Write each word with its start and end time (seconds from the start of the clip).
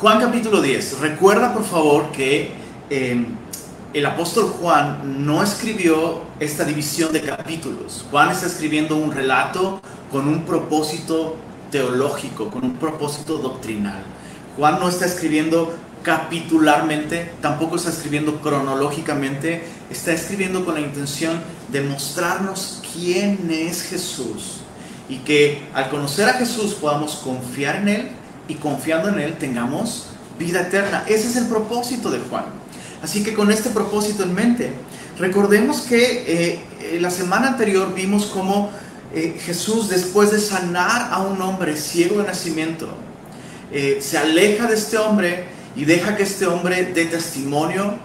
Juan 0.00 0.20
capítulo 0.20 0.60
10. 0.60 1.00
Recuerda 1.00 1.54
por 1.54 1.64
favor 1.64 2.12
que 2.12 2.50
em, 2.90 3.28
el 3.94 4.04
apóstol 4.04 4.44
Juan 4.60 5.24
no 5.24 5.42
escribió 5.42 6.20
esta 6.38 6.64
división 6.64 7.14
de 7.14 7.22
capítulos. 7.22 8.04
Juan 8.10 8.30
está 8.30 8.44
escribiendo 8.44 8.94
un 8.96 9.10
relato 9.10 9.80
con 10.12 10.28
un 10.28 10.44
propósito 10.44 11.36
teológico, 11.70 12.50
con 12.50 12.64
un 12.64 12.74
propósito 12.74 13.38
doctrinal. 13.38 14.04
Juan 14.58 14.78
no 14.80 14.90
está 14.90 15.06
escribiendo 15.06 15.74
capitularmente, 16.02 17.32
tampoco 17.40 17.76
está 17.76 17.88
escribiendo 17.88 18.42
cronológicamente, 18.42 19.64
está 19.90 20.12
escribiendo 20.12 20.66
con 20.66 20.74
la 20.74 20.80
intención 20.80 21.40
de 21.72 21.80
mostrarnos 21.80 22.82
quién 22.92 23.48
es 23.50 23.80
Jesús 23.80 24.58
y 25.08 25.20
que 25.20 25.62
al 25.72 25.88
conocer 25.88 26.28
a 26.28 26.34
Jesús 26.34 26.74
podamos 26.74 27.14
confiar 27.14 27.76
en 27.76 27.88
Él 27.88 28.15
y 28.48 28.54
confiando 28.54 29.08
en 29.08 29.18
Él 29.18 29.36
tengamos 29.38 30.06
vida 30.38 30.62
eterna. 30.62 31.04
Ese 31.06 31.28
es 31.28 31.36
el 31.36 31.46
propósito 31.46 32.10
de 32.10 32.18
Juan. 32.20 32.44
Así 33.02 33.22
que 33.22 33.34
con 33.34 33.50
este 33.50 33.70
propósito 33.70 34.22
en 34.22 34.34
mente, 34.34 34.72
recordemos 35.18 35.82
que 35.82 36.24
eh, 36.26 36.98
la 37.00 37.10
semana 37.10 37.48
anterior 37.48 37.94
vimos 37.94 38.26
cómo 38.26 38.70
eh, 39.14 39.38
Jesús, 39.40 39.88
después 39.88 40.30
de 40.30 40.40
sanar 40.40 41.12
a 41.12 41.20
un 41.20 41.40
hombre 41.40 41.76
ciego 41.76 42.20
de 42.20 42.28
nacimiento, 42.28 42.88
eh, 43.72 43.98
se 44.00 44.18
aleja 44.18 44.66
de 44.66 44.74
este 44.74 44.98
hombre 44.98 45.44
y 45.74 45.84
deja 45.84 46.16
que 46.16 46.22
este 46.22 46.46
hombre 46.46 46.92
dé 46.94 47.06
testimonio 47.06 47.98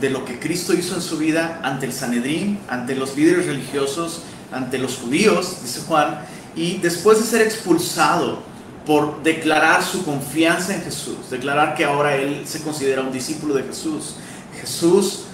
de 0.00 0.10
lo 0.10 0.24
que 0.24 0.38
Cristo 0.38 0.72
hizo 0.72 0.94
en 0.94 1.02
su 1.02 1.18
vida 1.18 1.60
ante 1.62 1.86
el 1.86 1.92
Sanedrín, 1.92 2.58
ante 2.68 2.94
los 2.94 3.16
líderes 3.16 3.46
religiosos, 3.46 4.22
ante 4.52 4.78
los 4.78 4.96
judíos, 4.96 5.58
dice 5.62 5.80
Juan, 5.86 6.20
y 6.54 6.78
después 6.78 7.20
de 7.20 7.26
ser 7.26 7.42
expulsado 7.42 8.42
por 8.90 9.22
declarar 9.22 9.84
su 9.84 10.04
confianza 10.04 10.74
en 10.74 10.82
Jesús, 10.82 11.30
declarar 11.30 11.76
que 11.76 11.84
ahora 11.84 12.16
él 12.16 12.42
se 12.44 12.60
considera 12.60 13.02
un 13.02 13.12
discípulo 13.12 13.54
de 13.54 13.62
Jesús, 13.62 14.16
Jesús 14.60 15.26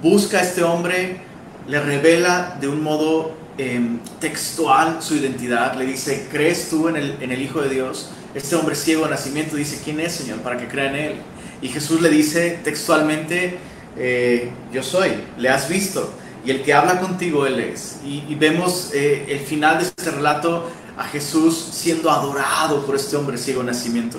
busca 0.00 0.38
a 0.38 0.42
este 0.42 0.62
hombre, 0.62 1.20
le 1.66 1.80
revela 1.80 2.56
de 2.60 2.68
un 2.68 2.80
modo 2.80 3.34
em, 3.58 3.98
textual 4.20 5.02
su 5.02 5.16
identidad, 5.16 5.74
le 5.74 5.86
dice, 5.86 6.28
¿crees 6.30 6.70
tú 6.70 6.86
en 6.88 6.94
el, 6.94 7.16
en 7.20 7.32
el 7.32 7.42
Hijo 7.42 7.60
de 7.60 7.70
Dios? 7.70 8.10
Este 8.32 8.54
hombre 8.54 8.76
ciego 8.76 9.06
de 9.06 9.10
nacimiento 9.10 9.56
dice, 9.56 9.80
¿quién 9.84 9.98
es, 9.98 10.12
Señor? 10.12 10.38
Para 10.42 10.56
que 10.56 10.68
crea 10.68 10.90
en 10.90 10.94
Él. 10.94 11.14
Y 11.62 11.66
Jesús 11.66 12.00
le 12.02 12.10
dice 12.10 12.60
textualmente, 12.62 13.58
eh, 13.96 14.52
yo 14.72 14.84
soy, 14.84 15.10
le 15.36 15.48
has 15.48 15.68
visto. 15.68 16.14
Y 16.46 16.52
el 16.52 16.62
que 16.62 16.74
habla 16.74 17.00
contigo, 17.00 17.44
Él 17.44 17.58
es. 17.58 17.98
Y, 18.04 18.36
vemos 18.36 18.92
eh, 18.94 19.26
el 19.30 19.40
final 19.40 19.78
de 19.78 19.84
este 19.86 20.12
relato 20.12 20.70
a 21.00 21.04
Jesús 21.04 21.70
siendo 21.72 22.10
adorado 22.10 22.84
por 22.84 22.94
este 22.94 23.16
hombre 23.16 23.38
ciego 23.38 23.62
de 23.62 23.68
nacimiento. 23.68 24.18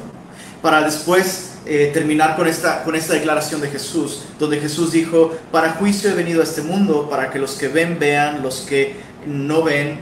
Para 0.63 0.81
después 0.81 1.51
eh, 1.67 1.91
terminar 1.93 2.35
con 2.35 2.47
esta, 2.47 2.83
con 2.83 2.95
esta 2.95 3.13
declaración 3.13 3.61
de 3.61 3.69
Jesús, 3.69 4.23
donde 4.39 4.59
Jesús 4.59 4.91
dijo, 4.91 5.31
para 5.51 5.73
juicio 5.73 6.09
he 6.09 6.13
venido 6.15 6.41
a 6.41 6.43
este 6.43 6.63
mundo, 6.63 7.07
para 7.07 7.29
que 7.29 7.37
los 7.37 7.51
que 7.51 7.67
ven 7.67 7.99
vean, 7.99 8.41
los 8.41 8.61
que 8.61 8.95
no 9.27 9.61
ven, 9.61 9.99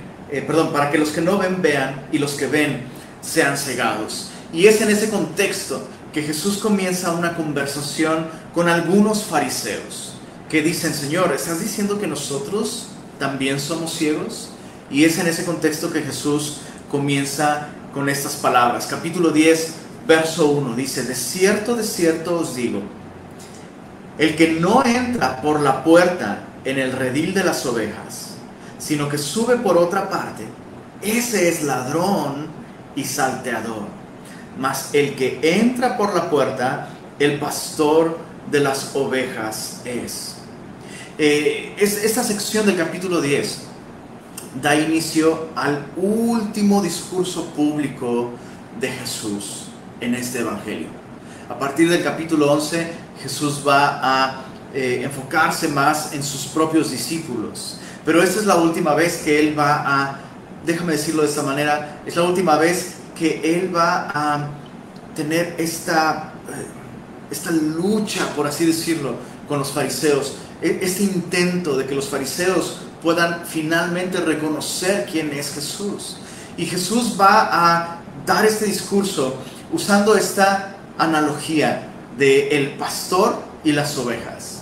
perdón, 0.48 0.72
para 0.72 0.90
que 0.90 0.98
los 0.98 1.10
que 1.10 1.20
no 1.20 1.38
ven 1.38 1.62
vean 1.62 2.08
y 2.14 2.18
los 2.18 2.36
que 2.36 2.48
ven 2.48 2.84
sean 3.20 3.58
cegados. 3.58 4.30
Y 4.54 4.68
es 4.68 4.80
en 4.80 4.90
ese 4.90 5.10
contexto 5.10 5.86
que 6.14 6.22
Jesús 6.22 6.60
comienza 6.60 7.12
una 7.12 7.36
conversación 7.36 8.28
con 8.54 8.70
algunos 8.70 9.26
fariseos 9.26 10.14
que 10.50 10.62
dicen, 10.62 10.94
Señor, 10.94 11.34
¿estás 11.34 11.60
diciendo 11.60 12.00
que 12.00 12.08
nosotros 12.08 12.88
también 13.20 13.60
somos 13.60 13.94
ciegos? 13.94 14.52
Y 14.90 15.04
es 15.04 15.20
en 15.20 15.28
ese 15.28 15.46
contexto 15.46 15.92
que 15.92 16.02
Jesús 16.02 16.62
comienza 16.90 17.70
con 17.94 18.10
estas 18.10 18.36
palabras. 18.36 18.88
Capítulo 18.88 19.30
10, 19.30 19.74
verso 20.08 20.50
1 20.52 20.76
dice, 20.76 21.04
de 21.04 21.16
cierto, 21.16 21.76
de 21.76 21.84
cierto 21.84 22.40
os 22.40 22.56
digo, 22.56 22.82
el 24.18 24.36
que 24.36 24.54
no 24.54 24.84
entra 24.84 25.42
por 25.42 25.62
la 25.62 25.84
puerta 25.84 26.44
en 26.66 26.78
el 26.78 26.92
redil 26.92 27.34
de 27.34 27.44
las 27.44 27.66
ovejas, 27.66 28.32
sino 28.78 29.08
que 29.08 29.18
sube 29.18 29.58
por 29.58 29.78
otra 29.78 30.10
parte, 30.10 30.44
ese 31.02 31.48
es 31.48 31.64
ladrón 31.64 32.48
y 32.96 33.06
salteador. 33.06 33.88
Mas 34.58 34.90
el 34.94 35.16
que 35.16 35.40
entra 35.42 35.96
por 35.96 36.14
la 36.14 36.30
puerta, 36.30 36.90
el 37.18 37.40
pastor 37.40 38.18
de 38.52 38.60
las 38.60 38.96
ovejas 38.96 39.82
es. 39.86 40.36
Eh, 41.18 41.76
esta 41.78 42.24
sección 42.24 42.66
del 42.66 42.78
capítulo 42.78 43.22
10 43.22 43.69
da 44.62 44.76
inicio 44.76 45.50
al 45.56 45.86
último 45.98 46.82
discurso 46.82 47.46
público 47.48 48.32
de 48.80 48.90
Jesús 48.90 49.66
en 50.00 50.16
este 50.16 50.40
Evangelio. 50.40 50.88
A 51.50 51.58
partir 51.58 51.90
del 51.90 52.04
capítulo 52.04 52.52
11, 52.52 52.92
Jesús 53.22 53.64
va 53.68 54.00
a 54.02 54.42
eh, 54.74 55.02
enfocarse 55.04 55.68
más 55.68 56.14
en 56.14 56.24
sus 56.24 56.46
propios 56.48 56.92
discípulos. 56.92 57.80
Pero 58.06 58.24
esta 58.24 58.40
es 58.40 58.46
la 58.46 58.56
última 58.56 58.94
vez 58.96 59.18
que 59.18 59.40
Él 59.40 59.58
va 59.58 59.84
a 59.86 60.20
déjame 60.66 60.94
decirlo 60.94 61.24
de 61.24 61.30
esta 61.30 61.44
manera, 61.44 62.02
es 62.06 62.16
la 62.16 62.24
última 62.24 62.58
vez 62.58 62.94
que 63.18 63.42
Él 63.44 63.76
va 63.76 64.10
a 64.14 64.50
tener 65.16 65.56
esta, 65.58 66.34
eh, 66.50 66.66
esta 67.32 67.52
lucha, 67.52 68.28
por 68.36 68.48
así 68.48 68.66
decirlo, 68.66 69.16
con 69.48 69.60
los 69.60 69.72
fariseos, 69.72 70.36
e, 70.62 70.80
este 70.82 71.04
intento 71.04 71.78
de 71.78 71.86
que 71.86 71.96
los 71.96 72.08
fariseos 72.08 72.82
puedan 73.02 73.46
finalmente 73.46 74.20
reconocer 74.20 75.08
quién 75.12 75.32
es 75.34 75.54
Jesús. 75.54 76.18
Y 76.58 76.66
Jesús 76.66 77.16
va 77.20 77.50
a 77.52 78.02
dar 78.26 78.46
este 78.46 78.66
discurso 78.66 79.36
usando 79.72 80.16
esta 80.16 80.76
analogía 80.98 81.88
de 82.18 82.50
el 82.58 82.72
pastor 82.72 83.42
y 83.64 83.72
las 83.72 83.98
ovejas. 83.98 84.60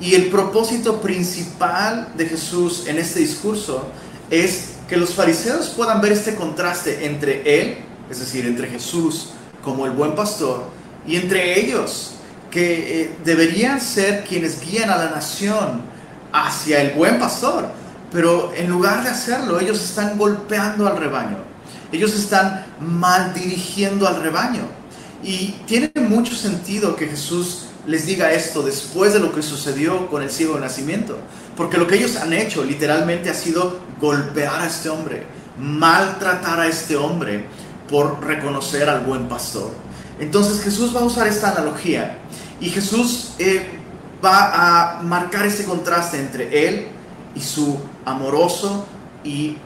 Y 0.00 0.14
el 0.14 0.28
propósito 0.30 1.00
principal 1.00 2.12
de 2.16 2.26
Jesús 2.26 2.86
en 2.86 2.98
este 2.98 3.20
discurso 3.20 3.88
es 4.30 4.74
que 4.88 4.96
los 4.96 5.14
fariseos 5.14 5.68
puedan 5.70 6.00
ver 6.00 6.12
este 6.12 6.34
contraste 6.34 7.06
entre 7.06 7.60
Él, 7.60 7.78
es 8.10 8.18
decir, 8.20 8.46
entre 8.46 8.68
Jesús 8.68 9.30
como 9.62 9.86
el 9.86 9.92
buen 9.92 10.14
pastor, 10.14 10.64
y 11.06 11.16
entre 11.16 11.60
ellos, 11.60 12.14
que 12.50 13.02
eh, 13.02 13.16
deberían 13.24 13.80
ser 13.80 14.24
quienes 14.24 14.60
guían 14.60 14.90
a 14.90 14.96
la 14.96 15.10
nación 15.10 15.82
hacia 16.32 16.80
el 16.82 16.92
buen 16.92 17.18
pastor. 17.18 17.70
Pero 18.10 18.52
en 18.54 18.68
lugar 18.68 19.02
de 19.02 19.10
hacerlo, 19.10 19.58
ellos 19.58 19.82
están 19.82 20.18
golpeando 20.18 20.86
al 20.86 20.96
rebaño. 20.96 21.38
Ellos 21.90 22.14
están 22.14 22.66
mal 22.80 23.32
dirigiendo 23.34 24.06
al 24.06 24.22
rebaño. 24.22 24.62
Y 25.22 25.52
tiene 25.66 25.90
mucho 26.08 26.34
sentido 26.34 26.96
que 26.96 27.06
Jesús 27.06 27.66
les 27.86 28.06
diga 28.06 28.32
esto 28.32 28.62
después 28.62 29.12
de 29.12 29.20
lo 29.20 29.32
que 29.32 29.42
sucedió 29.42 30.08
con 30.08 30.22
el 30.22 30.30
ciego 30.30 30.54
de 30.54 30.60
nacimiento. 30.60 31.18
Porque 31.56 31.78
lo 31.78 31.86
que 31.86 31.96
ellos 31.96 32.16
han 32.16 32.32
hecho 32.32 32.64
literalmente 32.64 33.30
ha 33.30 33.34
sido 33.34 33.80
golpear 34.00 34.60
a 34.60 34.66
este 34.66 34.88
hombre, 34.88 35.26
maltratar 35.58 36.60
a 36.60 36.66
este 36.66 36.96
hombre 36.96 37.46
por 37.88 38.24
reconocer 38.24 38.88
al 38.88 39.00
buen 39.00 39.28
pastor. 39.28 39.70
Entonces 40.18 40.62
Jesús 40.62 40.94
va 40.94 41.00
a 41.00 41.04
usar 41.04 41.26
esta 41.26 41.50
analogía 41.50 42.18
y 42.60 42.70
Jesús 42.70 43.32
eh, 43.38 43.81
va 44.24 44.98
a 44.98 45.02
marcar 45.02 45.46
ese 45.46 45.64
contraste 45.64 46.18
entre 46.18 46.68
él 46.68 46.88
y 47.34 47.40
su 47.40 47.80
amoroso 48.04 48.86
y 49.24 49.58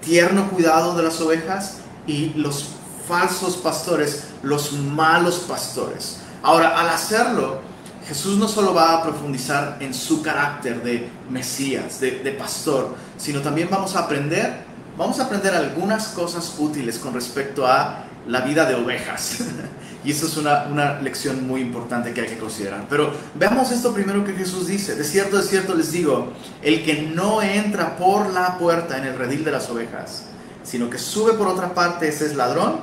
tierno 0.00 0.48
cuidado 0.50 0.94
de 0.94 1.02
las 1.02 1.20
ovejas 1.20 1.78
y 2.06 2.30
los 2.34 2.70
falsos 3.06 3.56
pastores, 3.56 4.24
los 4.42 4.72
malos 4.72 5.40
pastores. 5.40 6.20
Ahora, 6.42 6.80
al 6.80 6.88
hacerlo, 6.88 7.60
Jesús 8.06 8.38
no 8.38 8.48
solo 8.48 8.72
va 8.74 8.94
a 8.94 9.02
profundizar 9.02 9.76
en 9.80 9.92
su 9.92 10.22
carácter 10.22 10.82
de 10.82 11.10
Mesías, 11.28 12.00
de, 12.00 12.34
pastor, 12.38 12.94
sino 13.18 13.40
también 13.40 13.68
vamos 13.70 13.94
a 13.94 14.00
aprender, 14.00 14.64
vamos 14.96 15.20
a 15.20 15.24
aprender 15.24 15.54
algunas 15.54 16.08
cosas 16.08 16.54
útiles 16.58 16.98
con 16.98 17.14
respecto 17.14 17.66
a 17.66 18.04
la 18.26 18.40
vida 18.40 18.64
de 18.64 18.74
ovejas. 18.74 19.38
y 20.04 20.12
eso 20.12 20.26
es 20.26 20.36
una, 20.36 20.64
una, 20.64 21.00
lección 21.00 21.46
muy 21.46 21.60
importante 21.60 22.14
que 22.14 22.22
hay 22.22 22.28
que 22.28 22.38
considerar. 22.38 22.86
Pero 22.88 23.12
veamos 23.34 23.70
esto 23.70 23.92
primero 23.92 24.24
que 24.24 24.32
Jesús 24.32 24.66
dice. 24.66 24.94
De 24.94 25.04
cierto, 25.04 25.36
de 25.36 25.42
cierto 25.42 25.74
les 25.74 25.92
digo, 25.92 26.32
el 26.62 26.82
que 26.84 27.02
no 27.02 27.42
entra 27.42 27.96
por 27.96 28.30
la 28.30 28.56
puerta 28.56 28.96
en 28.96 29.04
el 29.04 29.18
redil 29.18 29.44
de 29.44 29.50
las 29.50 29.68
ovejas, 29.68 30.24
sino 30.62 30.88
que 30.88 30.98
sube 30.98 31.34
por 31.34 31.48
otra 31.48 31.74
parte, 31.74 32.08
ese 32.08 32.26
es 32.26 32.34
ladrón 32.34 32.80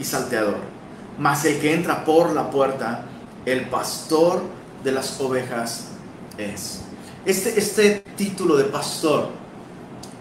y 0.00 0.04
salteador. 0.04 0.56
Mas 1.18 1.44
el 1.44 1.60
que 1.60 1.74
entra 1.74 2.04
por 2.04 2.32
la 2.32 2.50
puerta, 2.50 3.04
el 3.44 3.68
pastor 3.68 4.42
de 4.82 4.92
las 4.92 5.20
ovejas 5.20 5.88
es. 6.36 6.80
Este, 7.24 7.58
este 7.58 8.04
título 8.16 8.56
de 8.56 8.64
pastor, 8.64 9.30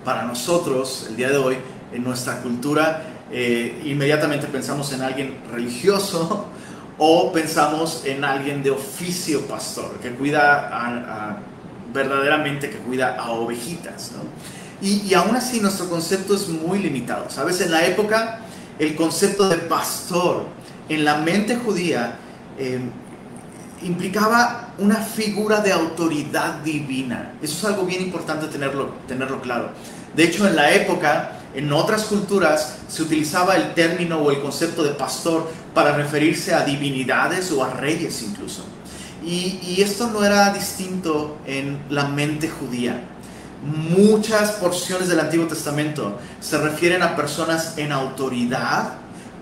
para 0.03 0.23
nosotros, 0.23 1.05
el 1.09 1.15
día 1.15 1.29
de 1.29 1.37
hoy, 1.37 1.57
en 1.91 2.03
nuestra 2.03 2.41
cultura, 2.41 3.16
eh, 3.31 3.81
inmediatamente 3.85 4.47
pensamos 4.47 4.91
en 4.93 5.01
alguien 5.01 5.37
religioso 5.51 6.47
o 6.97 7.31
pensamos 7.31 8.03
en 8.05 8.23
alguien 8.23 8.63
de 8.63 8.71
oficio 8.71 9.41
pastor, 9.47 9.99
que 10.01 10.11
cuida 10.11 11.39
verdaderamente, 11.93 12.69
que 12.69 12.77
cuida 12.77 13.15
a 13.15 13.31
ovejitas. 13.31 14.11
Y, 14.81 15.01
y 15.07 15.13
aún 15.13 15.35
así 15.35 15.59
nuestro 15.59 15.89
concepto 15.89 16.35
es 16.35 16.47
muy 16.49 16.79
limitado. 16.79 17.29
Sabes, 17.29 17.61
en 17.61 17.71
la 17.71 17.85
época 17.85 18.39
el 18.79 18.95
concepto 18.95 19.49
de 19.49 19.57
pastor 19.57 20.45
en 20.89 21.03
la 21.03 21.17
mente 21.17 21.55
judía 21.55 22.17
eh, 22.57 22.79
implicaba 23.81 24.69
una 24.77 24.95
figura 24.95 25.59
de 25.59 25.71
autoridad 25.71 26.55
divina. 26.63 27.33
Eso 27.41 27.57
es 27.57 27.73
algo 27.73 27.85
bien 27.85 28.01
importante 28.01 28.47
tenerlo, 28.47 28.93
tenerlo 29.07 29.41
claro. 29.41 29.69
De 30.15 30.23
hecho, 30.23 30.47
en 30.47 30.55
la 30.55 30.71
época, 30.71 31.36
en 31.57 31.73
otras 31.73 32.05
culturas, 32.05 32.75
se 32.87 33.01
utilizaba 33.01 33.55
el 33.55 33.73
término 33.73 34.19
o 34.19 34.29
el 34.29 34.39
concepto 34.41 34.83
de 34.83 34.91
pastor 34.91 35.49
para 35.73 35.91
referirse 35.91 36.53
a 36.53 36.63
divinidades 36.63 37.51
o 37.51 37.63
a 37.63 37.71
reyes 37.71 38.21
incluso. 38.21 38.63
Y, 39.25 39.81
esto 39.81 40.11
no 40.11 40.23
era 40.23 40.53
distinto 40.53 41.37
en 41.47 41.79
la 41.89 42.09
mente 42.09 42.47
judía. 42.47 43.01
Muchas 43.65 44.51
porciones 44.51 45.07
del 45.07 45.19
Antiguo 45.19 45.47
Testamento 45.47 46.19
se 46.39 46.59
refieren 46.59 47.01
a 47.01 47.15
personas 47.15 47.75
en 47.79 47.91
autoridad 47.91 48.93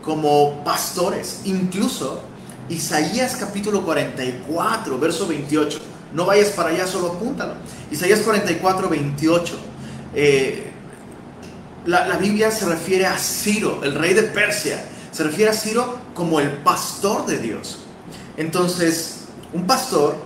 como 0.01 0.63
pastores. 0.63 1.41
Incluso 1.43 2.21
Isaías 2.69 3.35
capítulo 3.37 3.83
44, 3.83 4.97
verso 4.97 5.27
28. 5.27 5.79
No 6.13 6.25
vayas 6.25 6.51
para 6.51 6.69
allá, 6.69 6.87
solo 6.87 7.07
apúntalo. 7.07 7.55
Isaías 7.91 8.21
44, 8.21 8.87
28. 8.87 9.59
Eh, 10.15 10.64
la, 11.85 12.17
Biblia 12.17 12.51
se 12.51 12.65
refiere 12.65 13.05
a 13.05 13.17
Ciro, 13.17 13.83
el 13.83 13.95
rey 13.95 14.13
de 14.13 14.23
Persia. 14.23 14.83
Se 15.11 15.23
refiere 15.23 15.51
a 15.51 15.53
Ciro 15.53 15.99
como 16.13 16.39
el 16.39 16.49
pastor 16.49 17.25
de 17.25 17.37
Dios. 17.37 17.79
Entonces, 18.37 19.25
un 19.53 19.65
pastor 19.65 20.17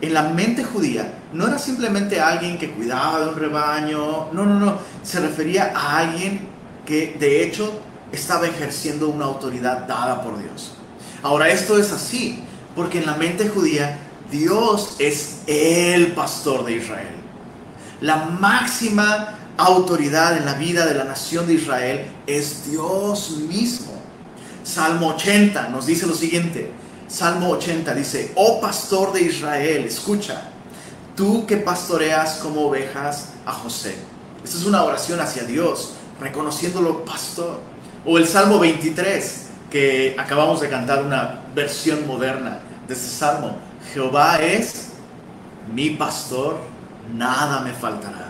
en 0.00 0.14
la 0.14 0.22
mente 0.22 0.64
judía 0.64 1.14
no 1.32 1.46
era 1.46 1.58
simplemente 1.58 2.20
alguien 2.20 2.56
que 2.56 2.70
cuidaba 2.70 3.20
de 3.20 3.28
un 3.28 3.36
rebaño. 3.36 4.32
No, 4.32 4.46
no, 4.46 4.58
no. 4.58 4.78
Se 5.02 5.20
refería 5.20 5.72
a 5.74 5.98
alguien 5.98 6.48
que 6.86 7.16
de 7.18 7.44
hecho 7.44 7.80
estaba 8.12 8.46
ejerciendo 8.46 9.08
una 9.08 9.26
autoridad 9.26 9.86
dada 9.86 10.22
por 10.22 10.38
Dios. 10.38 10.74
Ahora, 11.22 11.48
esto 11.48 11.78
es 11.78 11.92
así, 11.92 12.42
porque 12.74 12.98
en 12.98 13.06
la 13.06 13.16
mente 13.16 13.48
judía 13.48 13.98
Dios 14.30 14.96
es 14.98 15.40
el 15.46 16.12
pastor 16.12 16.64
de 16.64 16.76
Israel. 16.76 17.16
La 18.00 18.16
máxima 18.16 19.37
autoridad 19.58 20.36
en 20.36 20.46
la 20.46 20.54
vida 20.54 20.86
de 20.86 20.94
la 20.94 21.04
nación 21.04 21.46
de 21.46 21.54
Israel 21.54 22.06
es 22.26 22.70
Dios 22.70 23.30
mismo. 23.48 23.92
Salmo 24.62 25.08
80 25.08 25.68
nos 25.68 25.86
dice 25.86 26.06
lo 26.06 26.14
siguiente. 26.14 26.70
Salmo 27.08 27.50
80 27.50 27.94
dice, 27.94 28.32
oh 28.36 28.60
pastor 28.60 29.12
de 29.12 29.22
Israel, 29.22 29.84
escucha, 29.84 30.50
tú 31.16 31.46
que 31.46 31.56
pastoreas 31.56 32.36
como 32.42 32.66
ovejas 32.66 33.30
a 33.44 33.52
José. 33.52 33.96
Esta 34.44 34.58
es 34.58 34.64
una 34.64 34.84
oración 34.84 35.20
hacia 35.20 35.42
Dios, 35.42 35.94
reconociéndolo 36.20 37.04
pastor. 37.04 37.60
O 38.04 38.18
el 38.18 38.28
Salmo 38.28 38.58
23, 38.58 39.46
que 39.70 40.14
acabamos 40.18 40.60
de 40.60 40.68
cantar 40.68 41.02
una 41.02 41.40
versión 41.54 42.06
moderna 42.06 42.60
de 42.86 42.94
ese 42.94 43.08
salmo. 43.08 43.56
Jehová 43.92 44.40
es 44.40 44.90
mi 45.74 45.90
pastor, 45.90 46.58
nada 47.12 47.60
me 47.60 47.72
faltará. 47.72 48.27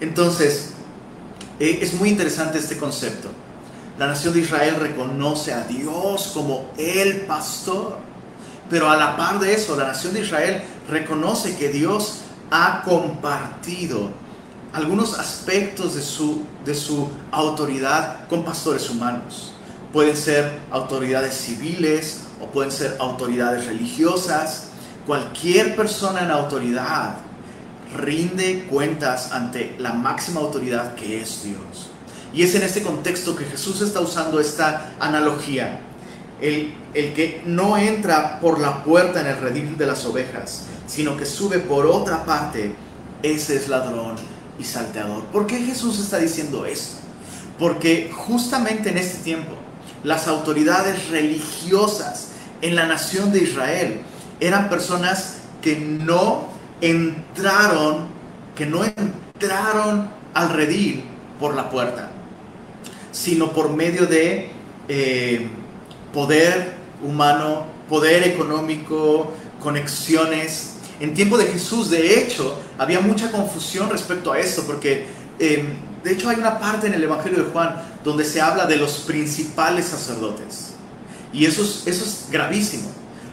Entonces, 0.00 0.70
eh, 1.58 1.78
es 1.82 1.94
muy 1.94 2.08
interesante 2.08 2.58
este 2.58 2.76
concepto. 2.76 3.30
La 3.98 4.06
nación 4.06 4.32
de 4.32 4.40
Israel 4.40 4.76
reconoce 4.78 5.52
a 5.52 5.62
Dios 5.62 6.30
como 6.32 6.70
el 6.78 7.22
pastor, 7.22 7.98
pero 8.70 8.88
a 8.88 8.96
la 8.96 9.16
par 9.16 9.40
de 9.40 9.54
eso, 9.54 9.76
la 9.76 9.88
nación 9.88 10.14
de 10.14 10.20
Israel 10.20 10.62
reconoce 10.88 11.56
que 11.56 11.68
Dios 11.70 12.20
ha 12.50 12.82
compartido 12.84 14.10
algunos 14.72 15.18
aspectos 15.18 15.96
de 15.96 16.02
su, 16.02 16.44
de 16.64 16.74
su 16.74 17.08
autoridad 17.32 18.28
con 18.28 18.44
pastores 18.44 18.88
humanos. 18.88 19.52
Pueden 19.92 20.16
ser 20.16 20.60
autoridades 20.70 21.34
civiles 21.34 22.20
o 22.40 22.46
pueden 22.46 22.70
ser 22.70 22.96
autoridades 23.00 23.66
religiosas. 23.66 24.68
Cualquier 25.06 25.74
persona 25.74 26.22
en 26.22 26.30
autoridad 26.30 27.16
rinde 27.96 28.66
cuentas 28.70 29.32
ante 29.32 29.74
la 29.78 29.92
máxima 29.92 30.40
autoridad 30.40 30.94
que 30.94 31.20
es 31.20 31.44
Dios. 31.44 31.90
Y 32.32 32.42
es 32.42 32.54
en 32.54 32.62
este 32.62 32.82
contexto 32.82 33.34
que 33.34 33.44
Jesús 33.44 33.80
está 33.80 34.00
usando 34.00 34.40
esta 34.40 34.92
analogía. 35.00 35.80
El, 36.40 36.74
el, 36.94 37.14
que 37.14 37.42
no 37.46 37.76
entra 37.76 38.38
por 38.40 38.60
la 38.60 38.84
puerta 38.84 39.20
en 39.20 39.26
el 39.26 39.38
redil 39.38 39.76
de 39.76 39.86
las 39.86 40.04
ovejas, 40.04 40.66
sino 40.86 41.16
que 41.16 41.26
sube 41.26 41.58
por 41.58 41.86
otra 41.86 42.24
parte, 42.24 42.76
ese 43.22 43.56
es 43.56 43.68
ladrón 43.68 44.14
y 44.58 44.64
salteador. 44.64 45.24
¿Por 45.26 45.46
qué 45.48 45.58
Jesús 45.58 45.98
está 45.98 46.18
diciendo 46.18 46.64
esto? 46.64 46.98
Porque 47.58 48.10
justamente 48.14 48.90
en 48.90 48.98
este 48.98 49.18
tiempo, 49.24 49.52
las 50.04 50.28
autoridades 50.28 51.08
religiosas 51.08 52.28
en 52.62 52.76
la 52.76 52.86
nación 52.86 53.32
de 53.32 53.42
Israel 53.42 54.02
eran 54.38 54.68
personas 54.68 55.38
que 55.60 55.76
no 55.76 56.48
entraron, 56.80 58.08
que 58.54 58.66
no 58.66 58.84
entraron 58.84 60.10
al 60.34 60.50
redil 60.50 61.04
por 61.38 61.54
la 61.54 61.70
puerta, 61.70 62.10
sino 63.12 63.52
por 63.52 63.70
medio 63.70 64.06
de 64.06 64.50
eh, 64.88 65.48
poder 66.12 66.74
humano, 67.02 67.66
poder 67.88 68.24
económico, 68.24 69.32
conexiones. 69.60 70.74
En 71.00 71.14
tiempo 71.14 71.38
de 71.38 71.46
Jesús, 71.46 71.90
de 71.90 72.20
hecho, 72.20 72.58
había 72.76 73.00
mucha 73.00 73.30
confusión 73.30 73.88
respecto 73.90 74.32
a 74.32 74.38
esto, 74.38 74.64
porque 74.66 75.06
eh, 75.38 75.64
de 76.02 76.12
hecho, 76.12 76.28
hay 76.28 76.36
una 76.36 76.58
parte 76.58 76.86
en 76.86 76.94
el 76.94 77.02
Evangelio 77.02 77.44
de 77.44 77.50
Juan 77.50 77.76
donde 78.04 78.24
se 78.24 78.40
habla 78.40 78.66
de 78.66 78.76
los 78.76 78.98
principales 78.98 79.86
sacerdotes. 79.86 80.74
Y 81.32 81.44
eso 81.44 81.62
es, 81.62 81.86
eso 81.86 82.04
es 82.04 82.26
gravísimo, 82.30 82.90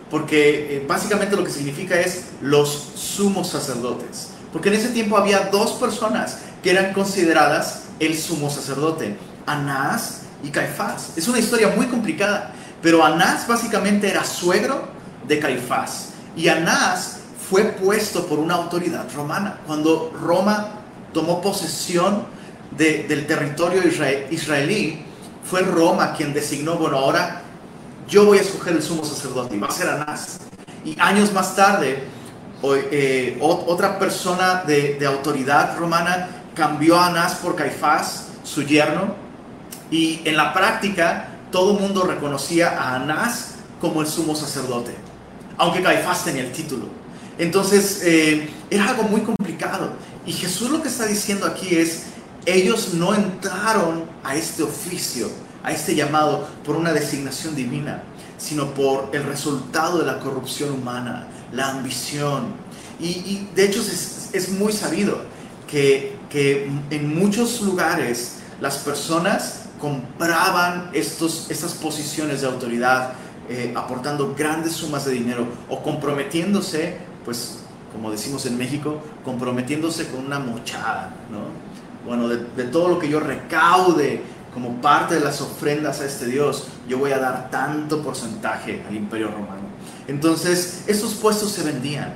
porque 0.10 0.78
eh, 0.78 0.86
básicamente 0.88 1.36
lo 1.36 1.44
que 1.44 1.52
significa 1.52 2.00
es 2.00 2.26
los 2.42 2.92
sumos 3.16 3.50
sacerdotes. 3.50 4.30
Porque 4.52 4.70
en 4.70 4.76
ese 4.76 4.90
tiempo 4.90 5.18
había 5.18 5.50
dos 5.52 5.74
personas 5.74 6.40
que 6.64 6.72
eran 6.72 6.94
consideradas 6.94 7.84
el 8.00 8.18
sumo 8.18 8.50
sacerdote, 8.50 9.18
Anás 9.46 10.22
y 10.44 10.50
Caifás. 10.50 11.12
Es 11.16 11.28
una 11.28 11.40
historia 11.40 11.74
muy 11.76 11.88
complicada, 11.88 12.54
pero 12.82 13.04
Anás 13.04 13.48
básicamente 13.48 14.10
era 14.10 14.24
suegro 14.24 14.88
de 15.28 15.40
Caifás. 15.40 16.10
Y 16.36 16.48
Anás 16.48 17.18
fue 17.50 17.64
puesto 17.64 18.26
por 18.26 18.40
una 18.40 18.56
autoridad 18.56 19.06
romana. 19.16 19.60
Cuando 19.66 20.12
Roma 20.22 20.70
tomó 21.14 21.42
posesión 21.42 22.26
del 22.72 23.28
territorio 23.28 23.82
israelí, 24.30 25.06
fue 25.44 25.62
Roma 25.62 26.14
quien 26.14 26.34
designó, 26.34 26.76
bueno, 26.76 26.98
ahora 26.98 27.42
yo 28.08 28.26
voy 28.26 28.40
a 28.40 28.42
escoger 28.42 28.74
el 28.74 28.84
sumo 28.84 29.06
sacerdote 29.06 29.56
y 29.56 29.60
va 29.60 29.68
a 29.68 29.72
ser 29.72 29.90
Anás. 29.90 30.40
Y 30.84 31.00
años 31.00 31.32
más 31.34 31.56
tarde, 31.56 32.04
eh, 32.64 33.38
otra 33.42 34.00
persona 34.00 34.64
de, 34.66 35.04
autoridad 35.06 35.78
romana 35.78 36.30
cambió 36.56 36.98
a 36.98 37.08
Anás 37.08 37.36
por 37.36 37.56
Caifás, 37.56 38.28
su 38.44 38.64
yerno, 38.64 39.16
y 39.92 40.22
en 40.26 40.38
la 40.38 40.54
práctica 40.54 41.30
todo 41.52 41.74
el 41.74 41.80
mundo 41.80 42.04
reconocía 42.04 42.80
a 42.80 42.96
Anás 42.96 43.56
como 43.80 44.02
el 44.02 44.08
sumo 44.08 44.36
sacerdote, 44.36 44.96
aunque 45.58 45.84
Caifás 45.84 46.24
tenía 46.24 46.44
el 46.44 46.52
título. 46.52 46.88
Entonces 47.38 48.02
eh, 48.04 48.50
era 48.70 48.90
algo 48.90 49.04
muy 49.04 49.22
complicado. 49.22 49.94
Y 50.26 50.32
Jesús 50.32 50.72
lo 50.72 50.82
que 50.82 50.88
está 50.88 51.06
diciendo 51.06 51.46
aquí 51.46 51.76
es, 51.76 52.04
ellos 52.46 52.94
no 52.94 53.14
entraron 53.14 54.06
a 54.24 54.36
este 54.36 54.64
oficio, 54.64 55.30
a 55.64 55.72
este 55.72 55.96
llamado 55.96 56.48
por 56.64 56.76
una 56.76 56.94
designación 56.94 57.56
divina, 57.56 58.04
sino 58.38 58.74
por 58.74 59.10
el 59.14 59.24
resultado 59.24 60.00
de 60.00 60.06
la 60.06 60.20
corrupción 60.20 60.72
humana, 60.72 61.28
la 61.52 61.70
ambición. 61.70 62.54
Y, 63.00 63.48
de 63.56 63.66
hecho 63.66 63.82
es, 63.82 64.50
muy 64.50 64.74
sabido 64.74 65.22
que, 65.68 66.16
en 66.90 67.18
muchos 67.18 67.62
lugares 67.62 68.40
las 68.60 68.78
personas 68.78 69.66
compraban 69.80 70.90
estos, 70.94 71.50
estas 71.50 71.74
posiciones 71.74 72.42
de 72.42 72.48
autoridad 72.48 73.14
eh, 73.50 73.74
aportando 73.76 74.34
grandes 74.36 74.74
sumas 74.74 75.06
de 75.06 75.12
dinero 75.12 75.46
o 75.70 75.82
comprometiéndose, 75.82 76.98
pues 77.24 77.60
como 77.94 78.12
decimos 78.12 78.46
en 78.46 78.58
México, 78.58 79.00
comprometiéndose 79.24 80.08
con 80.10 80.26
una 80.26 80.40
mochada, 80.40 81.14
¿no? 81.32 81.66
bueno, 82.06 82.28
de, 82.28 82.64
todo 82.66 82.90
lo 82.90 83.00
que 83.00 83.10
yo 83.10 83.20
recaude 83.20 84.22
como 84.54 84.82
parte 84.82 85.16
de 85.16 85.22
las 85.22 85.42
ofrendas 85.42 86.00
a 86.02 86.06
este 86.06 86.28
Dios, 86.28 86.68
yo 86.88 86.98
voy 86.98 87.12
a 87.12 87.20
dar 87.20 87.50
tanto 87.50 88.02
porcentaje 88.02 88.84
al 88.88 88.96
imperio 88.96 89.30
romano. 89.30 89.55
Entonces, 90.08 90.84
esos 90.88 91.16
puestos 91.16 91.52
se 91.52 91.64
vendían. 91.64 92.14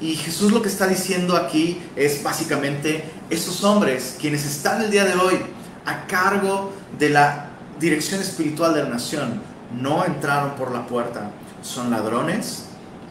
Y 0.00 0.14
Jesús 0.14 0.52
lo 0.52 0.62
que 0.62 0.68
está 0.68 0.86
diciendo 0.86 1.36
aquí 1.36 1.80
es 1.96 2.22
básicamente, 2.22 3.04
esos 3.30 3.64
hombres, 3.64 4.16
quienes 4.20 4.44
están 4.46 4.82
el 4.82 4.90
día 4.90 5.04
de 5.04 5.14
hoy 5.14 5.34
a 5.84 6.06
cargo 6.06 6.72
de 6.98 7.10
la 7.10 7.50
dirección 7.80 8.20
espiritual 8.20 8.74
de 8.74 8.84
la 8.84 8.88
nación, 8.90 9.40
no 9.80 10.04
entraron 10.04 10.52
por 10.52 10.70
la 10.72 10.86
puerta, 10.86 11.30
son 11.62 11.90
ladrones 11.90 12.64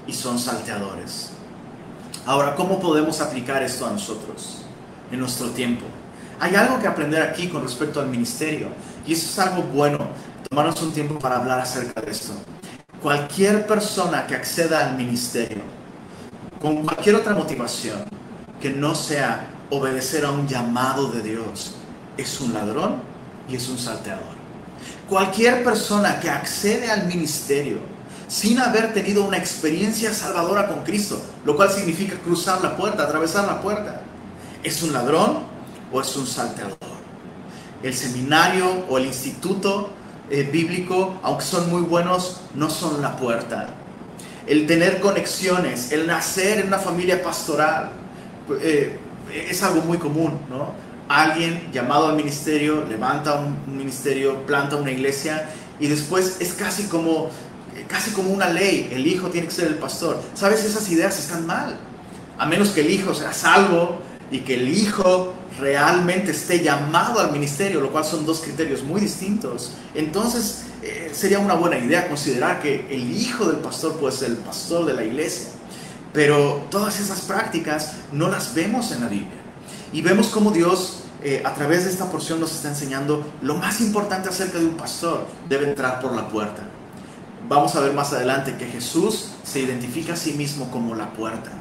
y 0.08 0.14
son 0.14 0.40
salteadores. 0.40 1.32
Ahora, 2.26 2.56
¿cómo 2.56 2.80
podemos 2.80 3.22
aplicar 3.22 3.64
esto 3.64 3.86
a 3.86 3.92
nosotros 3.92 4.64
en 5.12 5.20
nuestro 5.20 5.50
tiempo? 5.50 5.86
Hay 6.40 6.56
algo 6.56 6.80
que 6.80 6.88
aprender 6.88 7.22
aquí 7.22 7.48
con 7.48 7.64
respecto 7.64 8.00
al 8.00 8.08
ministerio 8.08 8.70
y 9.06 9.14
eso 9.14 9.28
es 9.28 9.40
algo 9.40 9.64
bueno, 9.64 10.08
tomarnos 10.50 10.82
un 10.82 10.92
tiempo 10.92 11.20
para 11.20 11.38
hablar 11.38 11.60
acerca 11.60 12.02
de 12.02 12.12
esto. 12.12 12.34
Cualquier 13.08 13.66
persona 13.66 14.28
que 14.28 14.36
acceda 14.36 14.86
al 14.86 14.98
ministerio 14.98 15.62
con 16.62 16.84
cualquier 16.84 17.16
otra 17.16 17.34
motivación 17.34 18.04
que 18.60 18.70
no 18.70 18.96
sea 18.96 19.48
obedecer 19.70 20.26
a 20.26 20.32
un 20.32 20.46
llamado 20.46 21.08
de 21.08 21.22
Dios 21.22 21.76
es 22.18 22.42
un 22.42 22.54
ladrón 22.54 22.96
y 23.48 23.56
es 23.56 23.70
un 23.70 23.78
salteador. 23.78 24.36
Cualquier 25.08 25.64
persona 25.64 26.20
que 26.20 26.30
accede 26.30 26.92
al 26.92 27.08
ministerio 27.08 27.78
sin 28.28 28.60
haber 28.60 28.94
tenido 28.94 29.24
una 29.24 29.38
experiencia 29.38 30.14
salvadora 30.14 30.68
con 30.68 30.84
Cristo, 30.84 31.22
lo 31.46 31.56
cual 31.56 31.72
significa 31.72 32.18
cruzar 32.18 32.62
la 32.62 32.76
puerta, 32.76 33.04
atravesar 33.04 33.48
la 33.48 33.62
puerta, 33.62 34.02
es 34.66 34.84
un 34.84 34.92
ladrón 34.92 35.44
o 35.94 36.02
es 36.02 36.14
un 36.18 36.28
salteador. 36.28 36.78
El 37.82 37.94
seminario 37.94 38.84
o 38.90 38.98
el 38.98 39.06
instituto 39.06 39.92
eh, 40.30 40.44
bíblico, 40.52 41.20
aunque 41.24 41.44
son 41.44 41.70
muy 41.70 41.82
buenos, 41.82 42.42
no 42.54 42.70
son 42.70 43.02
la 43.02 43.16
puerta. 43.16 43.70
El 44.46 44.68
tener 44.68 45.00
conexiones, 45.00 45.92
el 45.92 46.08
nacer 46.08 46.60
en 46.60 46.68
una 46.68 46.80
familia 46.80 47.22
pastoral, 47.22 47.92
eh, 48.62 48.98
es 49.32 49.64
algo 49.64 49.82
muy 49.82 49.98
común, 49.98 50.40
¿no? 50.50 50.74
Alguien 51.10 51.70
llamado 51.72 52.08
al 52.08 52.16
ministerio, 52.16 52.84
levanta 52.88 53.36
un 53.36 53.78
ministerio, 53.78 54.46
planta 54.46 54.76
una 54.76 54.92
iglesia 54.92 55.50
y 55.80 55.88
después 55.88 56.38
es 56.40 56.54
casi 56.54 56.88
como, 56.88 57.30
casi 57.88 58.12
como 58.12 58.32
una 58.32 58.50
ley, 58.50 58.90
el 58.92 59.08
hijo 59.08 59.30
tiene 59.30 59.48
que 59.48 59.54
ser 59.54 59.68
el 59.68 59.76
pastor. 59.76 60.22
¿Sabes? 60.34 60.64
Esas 60.66 60.90
ideas 60.90 61.18
están 61.20 61.46
mal. 61.46 61.78
A 62.38 62.46
menos 62.46 62.70
que 62.70 62.82
el 62.82 62.90
hijo 62.90 63.14
sea 63.14 63.34
salvo 63.34 64.02
y 64.32 64.40
que 64.40 64.56
el 64.56 64.68
hijo 64.68 65.34
realmente 65.60 66.32
esté 66.32 66.64
llamado 66.64 67.20
al 67.20 67.32
ministerio, 67.32 67.82
lo 67.82 67.92
cual 67.92 68.06
son 68.06 68.26
dos 68.26 68.42
criterios 68.42 68.84
muy 68.84 69.02
distintos, 69.02 69.74
entonces 69.96 70.66
eh, 70.84 71.12
sería 71.14 71.40
una 71.40 71.56
buena 71.56 71.78
idea 71.78 72.08
considerar 72.08 72.62
que 72.62 72.88
el 72.90 73.12
hijo 73.12 73.46
del 73.46 73.58
pastor 73.58 73.98
puede 73.98 74.16
ser 74.16 74.30
el 74.30 74.38
pastor 74.38 74.86
de 74.86 74.94
la 74.94 75.04
iglesia. 75.04 75.50
Pero 76.14 76.66
todas 76.70 77.00
esas 77.00 77.22
prácticas 77.22 77.94
no 78.12 78.30
las 78.30 78.54
vemos 78.54 78.92
en 78.92 79.02
la 79.02 79.08
Biblia. 79.08 79.42
Y 79.94 80.02
vemos 80.02 80.28
cómo 80.28 80.52
Dios 80.52 81.00
eh, 81.24 81.42
a 81.46 81.54
través 81.54 81.86
de 81.86 81.92
esta 81.92 82.10
porción 82.12 82.40
nos 82.40 82.54
está 82.54 82.70
enseñando 82.70 83.26
lo 83.42 83.56
más 83.56 83.82
importante 83.82 84.30
acerca 84.30 84.60
de 84.60 84.66
un 84.66 84.76
pastor. 84.76 85.28
Debe 85.48 85.70
entrar 85.70 86.00
por 86.00 86.16
la 86.16 86.28
puerta. 86.28 86.64
Vamos 87.48 87.76
a 87.76 87.80
ver 87.80 87.94
más 87.94 88.14
adelante 88.14 88.56
que 88.58 88.66
Jesús 88.66 89.30
se 89.44 89.60
identifica 89.60 90.14
a 90.14 90.18
sí 90.18 90.34
mismo 90.34 90.70
como 90.70 90.96
la 90.96 91.14
puerta. 91.14 91.52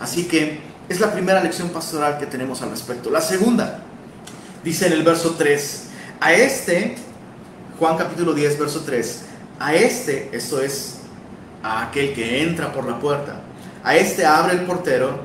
Así 0.00 0.24
que 0.24 0.60
es 0.88 1.00
la 1.00 1.12
primera 1.12 1.42
lección 1.42 1.70
pastoral 1.70 2.18
que 2.18 2.26
tenemos 2.26 2.60
al 2.62 2.70
respecto. 2.70 3.10
La 3.10 3.20
segunda, 3.20 3.80
dice 4.62 4.86
en 4.86 4.92
el 4.92 5.02
verso 5.02 5.34
3, 5.36 5.84
a 6.20 6.32
este, 6.32 6.96
Juan 7.78 7.96
capítulo 7.96 8.34
10, 8.34 8.58
verso 8.58 8.82
3, 8.84 9.22
a 9.58 9.74
este, 9.74 10.30
esto 10.32 10.60
es, 10.60 10.96
a 11.62 11.84
aquel 11.84 12.12
que 12.12 12.42
entra 12.42 12.72
por 12.72 12.86
la 12.86 12.98
puerta, 12.98 13.40
a 13.82 13.96
este 13.96 14.26
abre 14.26 14.54
el 14.54 14.62
portero 14.62 15.20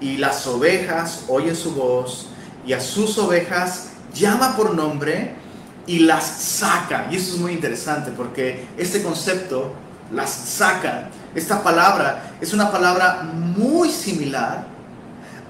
y 0.00 0.16
las 0.16 0.46
ovejas 0.46 1.24
oyen 1.28 1.56
su 1.56 1.74
voz 1.74 2.28
y 2.66 2.72
a 2.72 2.80
sus 2.80 3.18
ovejas 3.18 3.88
llama 4.14 4.56
por 4.56 4.74
nombre 4.74 5.34
y 5.86 6.00
las 6.00 6.24
saca. 6.24 7.08
Y 7.10 7.16
eso 7.16 7.34
es 7.34 7.40
muy 7.40 7.52
interesante 7.52 8.10
porque 8.10 8.66
este 8.76 9.02
concepto, 9.02 9.74
las 10.12 10.30
saca, 10.30 11.08
esta 11.34 11.62
palabra 11.62 12.34
es 12.40 12.52
una 12.52 12.70
palabra 12.70 13.22
muy 13.22 13.90
similar 13.90 14.73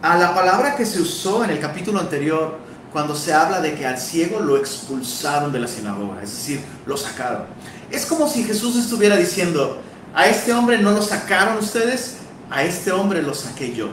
a 0.04 0.18
la 0.18 0.34
palabra 0.34 0.76
que 0.76 0.84
se 0.84 1.00
usó 1.00 1.44
en 1.44 1.50
el 1.50 1.58
capítulo 1.58 1.98
anterior 1.98 2.58
cuando 2.92 3.16
se 3.16 3.32
habla 3.32 3.62
de 3.62 3.74
que 3.74 3.86
al 3.86 3.96
ciego 3.96 4.38
lo 4.38 4.58
expulsaron 4.58 5.50
de 5.50 5.58
la 5.58 5.66
sinagoga, 5.66 6.22
es 6.22 6.30
decir, 6.30 6.60
lo 6.84 6.98
sacaron. 6.98 7.46
Es 7.90 8.04
como 8.04 8.28
si 8.28 8.44
Jesús 8.44 8.76
estuviera 8.76 9.16
diciendo, 9.16 9.80
a 10.14 10.26
este 10.26 10.52
hombre 10.52 10.76
no 10.76 10.90
lo 10.90 11.00
sacaron 11.00 11.56
ustedes, 11.56 12.16
a 12.50 12.64
este 12.64 12.92
hombre 12.92 13.22
lo 13.22 13.32
saqué 13.32 13.74
yo. 13.74 13.92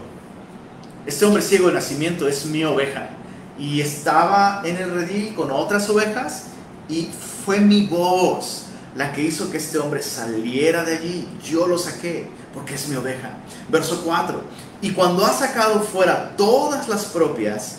Este 1.05 1.23
hombre 1.23 1.41
ciego 1.41 1.69
de 1.69 1.75
nacimiento 1.75 2.27
es 2.27 2.45
mi 2.45 2.65
oveja. 2.65 3.11
Y 3.57 3.79
estaba 3.79 4.63
en 4.65 4.75
el 4.75 4.91
redil 4.91 5.33
con 5.33 5.49
otras 5.49 5.89
ovejas 5.89 6.47
y 6.89 7.09
fue 7.45 7.61
mi 7.61 7.87
voz 7.87 8.65
la 8.97 9.13
que 9.13 9.23
hizo 9.23 9.49
que 9.49 9.59
este 9.59 9.77
hombre 9.77 10.03
saliera 10.03 10.83
de 10.83 10.97
allí. 10.97 11.29
Yo 11.41 11.67
lo 11.67 11.77
saqué 11.77 12.29
porque 12.53 12.75
es 12.75 12.89
mi 12.89 12.97
oveja. 12.97 13.37
Verso 13.69 14.01
4. 14.03 14.70
Y 14.81 14.91
cuando 14.91 15.25
ha 15.25 15.33
sacado 15.33 15.81
fuera 15.81 16.35
todas 16.35 16.89
las 16.89 17.05
propias, 17.05 17.77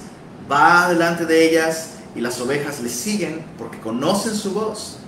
va 0.50 0.88
delante 0.88 1.26
de 1.26 1.48
ellas 1.48 1.90
y 2.14 2.20
las 2.20 2.40
ovejas 2.40 2.80
le 2.80 2.88
siguen 2.88 3.44
porque 3.58 3.80
conocen 3.80 4.34
su 4.34 4.52
voz. 4.52 4.98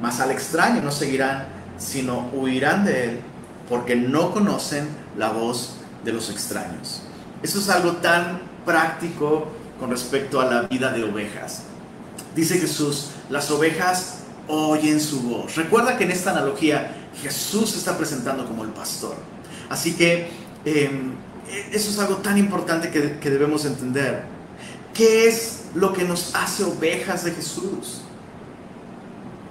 Mas 0.00 0.20
al 0.20 0.30
extraño 0.30 0.80
no 0.80 0.90
seguirán, 0.90 1.46
sino 1.78 2.30
huirán 2.32 2.84
de 2.84 3.04
él 3.04 3.20
porque 3.68 3.96
no 3.96 4.32
conocen 4.32 4.88
la 5.16 5.30
voz 5.30 5.74
de 6.04 6.12
los 6.12 6.30
extraños. 6.30 7.02
Eso 7.42 7.58
es 7.58 7.68
algo 7.68 7.92
tan 7.96 8.40
práctico 8.64 9.48
con 9.78 9.90
respecto 9.90 10.40
a 10.40 10.46
la 10.46 10.62
vida 10.62 10.92
de 10.92 11.04
ovejas. 11.04 11.62
Dice 12.34 12.58
Jesús, 12.58 13.10
las 13.28 13.50
ovejas 13.50 14.20
oyen 14.48 15.00
su 15.00 15.22
voz. 15.22 15.56
Recuerda 15.56 15.96
que 15.96 16.04
en 16.04 16.10
esta 16.10 16.30
analogía 16.30 16.96
Jesús 17.20 17.70
se 17.70 17.78
está 17.78 17.96
presentando 17.96 18.46
como 18.46 18.64
el 18.64 18.70
pastor. 18.70 19.16
Así 19.68 19.94
que 19.94 20.30
em, 20.64 21.14
eso 21.72 21.90
es 21.90 21.98
algo 21.98 22.16
tan 22.16 22.38
importante 22.38 22.90
que, 22.90 23.18
que 23.18 23.30
debemos 23.30 23.64
entender. 23.64 24.24
¿Qué 24.94 25.28
es 25.28 25.62
lo 25.74 25.92
que 25.92 26.04
nos 26.04 26.34
hace 26.34 26.64
ovejas 26.64 27.24
de 27.24 27.32
Jesús? 27.32 28.02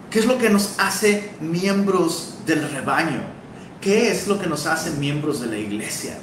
¿Qué 0.09 0.19
es 0.19 0.25
lo 0.25 0.37
que 0.37 0.49
nos 0.49 0.77
hace 0.77 1.31
miembros 1.39 2.35
del 2.45 2.69
rebaño? 2.69 3.21
¿Qué 3.79 4.11
es 4.11 4.27
lo 4.27 4.39
que 4.39 4.47
nos 4.47 4.67
hace 4.67 4.91
miembros 4.91 5.41
de 5.41 5.47
la 5.47 5.57
iglesia? 5.57 6.17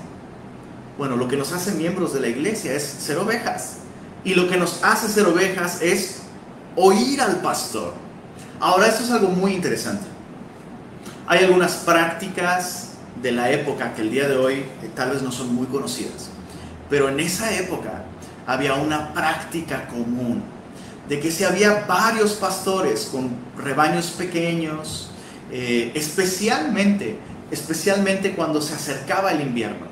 Bueno, 0.97 1.17
lo 1.17 1.27
que 1.27 1.37
nos 1.37 1.53
hace 1.53 1.73
miembros 1.73 2.13
de 2.13 2.21
la 2.21 2.29
iglesia 2.29 2.75
es 2.75 2.83
ser 2.83 3.19
ovejas. 3.19 3.79
Y 4.25 4.35
lo 4.35 4.49
que 4.49 4.57
nos 4.57 4.83
hace 4.83 5.09
ser 5.09 5.27
ovejas 5.27 5.81
es 5.81 6.19
oír 6.77 7.21
al 7.21 7.41
pastor. 7.41 7.95
Ahora, 8.61 8.89
esto 8.89 9.05
es 9.05 9.11
algo 9.11 9.29
muy 9.29 9.55
interesante. 9.55 10.07
Hay 11.27 11.45
algunas 11.45 11.77
prácticas 11.77 12.88
de 13.23 13.33
la 13.33 13.51
época 13.51 13.95
que 13.95 14.03
el 14.03 14.11
día 14.11 14.29
de 14.29 14.37
hoy 14.37 14.55
eh, 14.55 14.91
tal 14.95 15.11
vez 15.11 15.23
no 15.23 15.33
son 15.33 15.55
muy 15.55 15.67
conocidas. 15.67 16.31
Pero 16.89 17.09
en 17.09 17.21
esa 17.21 17.55
época 17.57 18.05
había 18.47 18.75
una 18.75 19.13
práctica 19.13 19.87
común 19.89 20.43
de 21.09 21.21
que 21.21 21.31
si 21.31 21.45
había 21.45 21.85
varios 21.87 22.35
pastores 22.35 23.09
con 23.11 23.31
rebaños 23.57 24.07
pequeños, 24.11 25.11
eh, 25.51 25.93
especialmente 25.95 27.19
especialmente 27.51 28.35
cuando 28.35 28.61
se 28.61 28.75
acercaba 28.75 29.33
el 29.33 29.41
invierno, 29.41 29.87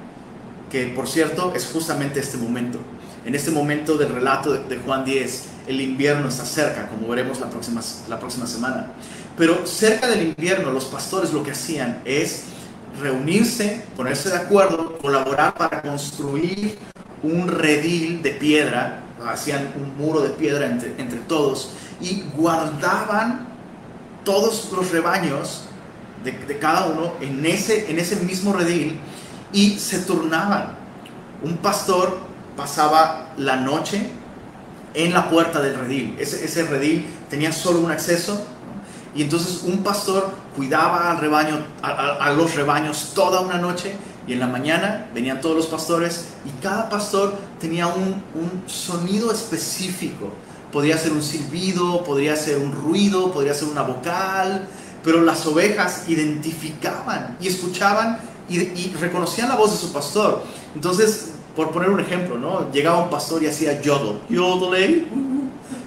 que 0.71 0.87
por 0.89 1.09
cierto 1.09 1.53
es 1.55 1.67
justamente 1.67 2.21
este 2.21 2.37
momento. 2.37 2.79
En 3.25 3.35
este 3.35 3.51
momento 3.51 3.97
del 3.97 4.11
relato 4.11 4.53
de, 4.53 4.77
Juan 4.79 5.05
10, 5.05 5.45
el 5.67 5.81
invierno 5.81 6.29
está 6.29 6.45
cerca, 6.45 6.89
como 6.89 7.09
veremos 7.09 7.41
la 7.41 7.51
próxima, 7.51 7.81
la 8.09 8.21
próxima 8.21 8.47
semana. 8.47 8.93
Pero 9.37 9.67
cerca 9.67 10.07
del 10.07 10.29
invierno, 10.29 10.71
los 10.71 10.85
pastores 10.85 11.33
lo 11.33 11.43
que 11.43 11.51
hacían 11.51 12.03
es 12.05 12.45
reunirse, 13.01 13.85
ponerse 13.97 14.31
de 14.31 14.37
acuerdo, 14.37 14.99
colaborar 14.99 15.55
para 15.55 15.83
construir 15.83 16.79
un 17.23 17.49
redil 17.49 18.23
de 18.23 18.31
piedra, 18.31 19.03
hacían 19.27 19.73
un 19.77 19.97
muro 19.97 20.21
de 20.21 20.31
piedra 20.31 20.67
entre, 20.67 20.95
entre 20.99 21.19
todos 21.21 21.71
y 22.01 22.23
guardaban 22.37 23.49
todos 24.25 24.71
los 24.73 24.91
rebaños 24.91 25.63
de, 26.25 26.59
cada 26.59 26.87
uno 26.87 27.13
en 27.21 27.47
ese, 27.47 27.91
en 27.91 27.99
ese 27.99 28.17
mismo 28.17 28.53
redil 28.53 28.99
y 29.53 29.79
se 29.79 30.01
turnaban. 30.01 30.77
Un 31.43 31.57
pastor 31.59 32.19
pasaba 32.57 33.33
la 33.37 33.57
noche 33.57 34.11
en 34.95 35.13
la 35.13 35.31
puerta 35.31 35.61
del 35.61 35.79
redil. 35.79 36.17
Ese, 36.19 36.45
ese 36.45 36.65
redil 36.65 37.07
tenía 37.31 37.53
solo 37.53 37.81
un 37.81 37.91
acceso 37.91 38.45
y 39.17 39.23
entonces 39.23 39.63
un 39.65 39.83
pastor 39.83 40.31
cuidaba 40.55 41.11
al 41.11 41.19
rebaño, 41.19 41.59
a, 41.83 42.31
los 42.33 42.55
rebaños 42.55 43.13
toda 43.15 43.41
una 43.41 43.57
noche 43.57 43.97
y 44.27 44.35
en 44.35 44.41
la 44.41 44.47
mañana 44.47 45.09
venían 45.15 45.41
todos 45.41 45.57
los 45.57 45.67
pastores 45.67 46.27
y 46.45 46.51
cada 46.63 46.91
pastor 46.91 47.35
tenía 47.59 47.87
un, 47.87 48.23
sonido 48.67 49.33
específico. 49.33 50.31
Podría 50.71 50.99
ser 50.99 51.13
un 51.13 51.23
silbido, 51.23 52.05
podría 52.05 52.37
ser 52.37 52.59
un 52.59 52.73
ruido, 52.73 53.33
podría 53.33 53.55
ser 53.55 53.69
una 53.69 53.83
vocal, 53.83 54.69
pero 55.03 55.23
las 55.23 55.47
ovejas 55.47 56.05
identificaban 56.09 57.39
y 57.41 57.49
escuchaban 57.49 58.19
y, 58.49 58.93
reconocían 59.01 59.49
la 59.49 59.57
voz 59.57 59.73
de 59.73 59.79
su 59.79 59.93
pastor. 59.93 60.43
Entonces, 60.75 61.31
por 61.55 61.71
poner 61.71 61.89
un 61.89 62.01
ejemplo, 62.01 62.37
¿no? 62.37 62.71
Llegaba 62.71 63.03
un 63.03 63.09
pastor 63.09 63.43
y 63.43 63.47
hacía 63.47 63.81
yodel, 63.81 64.21
yodel, 64.29 65.09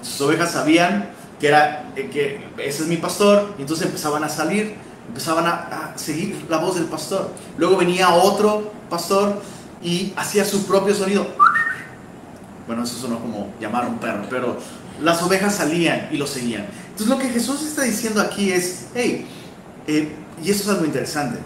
sus 0.02 0.22
ovejas 0.22 0.54
sabían 0.54 1.19
que 1.40 1.48
era 1.48 1.92
eh, 1.96 2.10
que 2.10 2.48
ese 2.64 2.84
es 2.84 2.88
mi 2.88 2.98
pastor, 2.98 3.56
y 3.58 3.62
entonces 3.62 3.86
empezaban 3.86 4.24
a 4.24 4.30
salir, 4.30 4.76
empezaban 5.08 5.46
a, 5.48 5.94
seguir 5.96 6.46
la 6.50 6.58
voz 6.58 6.76
del 6.76 6.86
pastor. 6.86 7.32
Luego 7.58 7.78
venía 7.78 8.10
otro 8.14 8.72
pastor 8.90 9.42
y 9.82 10.14
hacía 10.16 10.46
su 10.46 10.66
propio 10.66 10.94
sonido. 10.94 11.28
Bueno, 12.68 12.84
eso 12.84 12.98
sonó 12.98 13.20
como 13.20 13.54
llamar 13.60 13.86
a 13.86 13.88
un 13.88 13.98
perro, 13.98 14.24
pero 14.30 14.58
las 15.02 15.24
ovejas 15.24 15.56
salían 15.56 16.10
y 16.12 16.18
lo 16.18 16.28
seguían. 16.28 16.68
Entonces 16.90 17.08
lo 17.08 17.18
que 17.18 17.30
Jesús 17.30 17.64
está 17.64 17.84
diciendo 17.84 18.22
aquí 18.22 18.52
es, 18.52 18.88
hey, 18.94 19.26
eh, 19.88 20.14
y 20.44 20.52
eso 20.52 20.64
es 20.64 20.70
algo 20.70 20.86
interesante. 20.86 21.40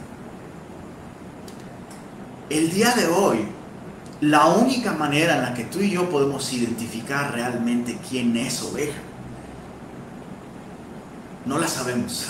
El 2.50 2.72
día 2.72 2.92
de 2.92 3.08
hoy, 3.08 3.48
la 4.22 4.48
única 4.48 4.94
manera 4.94 5.38
en 5.38 5.42
la 5.44 5.54
que 5.54 5.64
tú 5.64 5.80
y 5.80 5.92
yo 5.92 6.10
podemos 6.10 6.52
identificar 6.52 7.34
realmente 7.34 7.98
quién 8.10 8.36
es 8.36 8.62
oveja, 8.62 9.00
no 11.46 11.60
la 11.60 11.68
sabemos. 11.68 12.28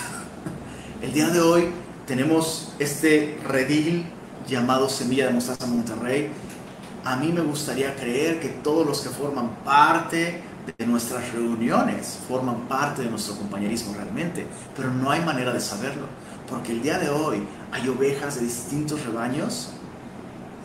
El 1.01 1.13
día 1.13 1.29
de 1.29 1.39
hoy 1.39 1.69
tenemos 2.07 2.73
este 2.79 3.39
redil 3.47 4.05
llamado 4.47 4.89
Semilla 4.89 5.27
de 5.27 5.33
Mostaza 5.33 5.67
Monterrey. 5.67 6.29
A 7.05 7.15
mí 7.17 7.31
me 7.31 7.41
gustaría 7.41 7.95
creer 7.95 8.39
que 8.39 8.49
todos 8.49 8.87
los 8.87 9.01
que 9.01 9.09
forman 9.09 9.55
parte 9.63 10.41
de 10.77 10.87
nuestras 10.87 11.31
reuniones 11.33 12.19
forman 12.27 12.67
parte 12.67 13.03
de 13.03 13.09
nuestro 13.09 13.35
compañerismo 13.35 13.93
realmente, 13.93 14.47
pero 14.75 14.91
no 14.91 15.11
hay 15.11 15.21
manera 15.21 15.51
de 15.51 15.59
saberlo, 15.59 16.07
porque 16.49 16.71
el 16.71 16.81
día 16.81 16.97
de 16.97 17.09
hoy 17.09 17.43
hay 17.71 17.87
ovejas 17.89 18.35
de 18.35 18.41
distintos 18.41 19.05
rebaños 19.05 19.69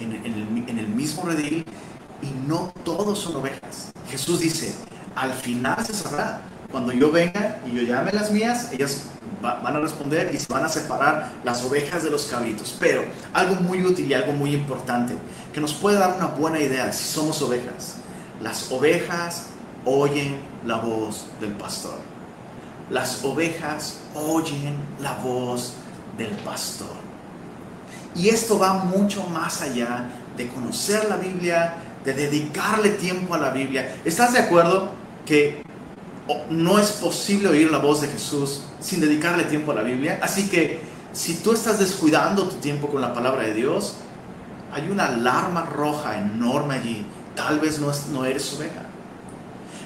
en, 0.00 0.12
el, 0.78 0.88
mismo 0.88 1.24
redil 1.24 1.64
y 2.22 2.48
no 2.48 2.72
todos 2.84 3.18
son 3.18 3.36
ovejas. 3.36 3.92
Jesús 4.08 4.40
dice, 4.40 4.74
al 5.16 5.32
final 5.32 5.84
se 5.84 5.92
sabrá, 5.92 6.42
cuando 6.70 6.92
yo 6.92 7.10
venga 7.10 7.60
y 7.66 7.74
yo 7.74 7.82
llame 7.82 8.12
las 8.12 8.30
mías, 8.30 8.72
ellas 8.72 9.04
van 9.40 9.76
a 9.76 9.80
responder 9.80 10.34
y 10.34 10.38
se 10.38 10.52
van 10.52 10.64
a 10.64 10.68
separar 10.68 11.32
las 11.44 11.64
ovejas 11.64 12.02
de 12.02 12.10
los 12.10 12.26
cabritos. 12.26 12.76
Pero 12.78 13.04
algo 13.32 13.54
muy 13.56 13.84
útil 13.84 14.10
y 14.10 14.14
algo 14.14 14.32
muy 14.32 14.54
importante 14.54 15.14
que 15.52 15.60
nos 15.60 15.72
puede 15.72 15.98
dar 15.98 16.16
una 16.16 16.26
buena 16.26 16.60
idea 16.60 16.92
si 16.92 17.04
somos 17.04 17.40
ovejas. 17.40 17.96
Las 18.42 18.70
ovejas 18.70 19.46
oyen 19.84 20.40
la 20.66 20.76
voz 20.76 21.26
del 21.40 21.52
pastor. 21.52 21.98
Las 22.90 23.24
ovejas 23.24 24.00
oyen 24.14 24.76
la 25.00 25.14
voz 25.14 25.74
del 26.16 26.30
pastor. 26.44 26.96
Y 28.14 28.28
esto 28.28 28.58
va 28.58 28.74
mucho 28.74 29.24
más 29.24 29.62
allá 29.62 30.06
de 30.36 30.48
conocer 30.48 31.08
la 31.08 31.16
Biblia, 31.16 31.74
de 32.04 32.12
dedicarle 32.12 32.90
tiempo 32.90 33.34
a 33.34 33.38
la 33.38 33.50
Biblia. 33.50 33.96
¿Estás 34.04 34.32
de 34.32 34.40
acuerdo 34.40 34.92
que 35.24 35.62
no 36.50 36.78
es 36.78 36.92
posible 36.92 37.48
oír 37.48 37.70
la 37.70 37.78
voz 37.78 38.00
de 38.00 38.08
Jesús 38.08 38.62
sin 38.80 39.00
dedicarle 39.00 39.44
tiempo 39.44 39.72
a 39.72 39.76
la 39.76 39.82
Biblia? 39.82 40.18
Así 40.22 40.48
que 40.48 40.80
si 41.12 41.36
tú 41.36 41.52
estás 41.52 41.78
descuidando 41.78 42.44
tu 42.44 42.56
tiempo 42.56 42.88
con 42.88 43.00
la 43.00 43.14
palabra 43.14 43.44
de 43.44 43.54
Dios, 43.54 43.96
hay 44.72 44.88
una 44.90 45.06
alarma 45.06 45.62
roja 45.62 46.18
enorme 46.18 46.74
allí. 46.74 47.06
Tal 47.34 47.58
vez 47.60 47.78
no, 47.78 47.90
no 48.12 48.24
eres 48.24 48.52
oveja. 48.54 48.82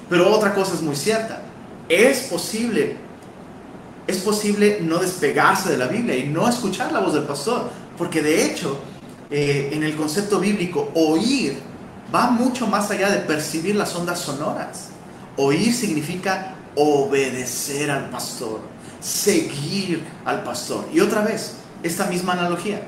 Pero 0.09 0.29
otra 0.31 0.53
cosa 0.53 0.73
es 0.73 0.81
muy 0.81 0.95
cierta. 0.95 1.41
Es 1.87 2.23
posible, 2.23 2.97
es 4.05 4.17
posible 4.19 4.79
no 4.81 4.99
despegarse 4.99 5.71
de 5.71 5.77
la 5.77 5.87
Biblia 5.87 6.15
y 6.17 6.27
no 6.27 6.47
escuchar 6.47 6.91
la 6.91 6.99
voz 6.99 7.13
del 7.13 7.23
pastor. 7.23 7.69
Porque 7.97 8.21
de 8.21 8.45
hecho, 8.45 8.79
eh, 9.29 9.69
en 9.71 9.83
el 9.83 9.95
concepto 9.95 10.39
bíblico, 10.39 10.91
oír 10.93 11.59
va 12.13 12.29
mucho 12.29 12.67
más 12.67 12.91
allá 12.91 13.09
de 13.09 13.19
percibir 13.19 13.75
las 13.75 13.95
ondas 13.95 14.19
sonoras. 14.19 14.89
Oír 15.37 15.73
significa 15.73 16.55
obedecer 16.75 17.89
al 17.89 18.09
pastor, 18.09 18.61
seguir 18.99 20.03
al 20.25 20.43
pastor. 20.43 20.85
Y 20.93 20.99
otra 20.99 21.21
vez, 21.21 21.55
esta 21.81 22.05
misma 22.05 22.33
analogía. 22.33 22.81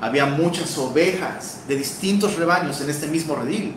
Había 0.00 0.26
muchas 0.26 0.78
ovejas 0.78 1.62
de 1.66 1.76
distintos 1.76 2.36
rebaños 2.36 2.80
en 2.80 2.90
este 2.90 3.08
mismo 3.08 3.34
redil, 3.34 3.74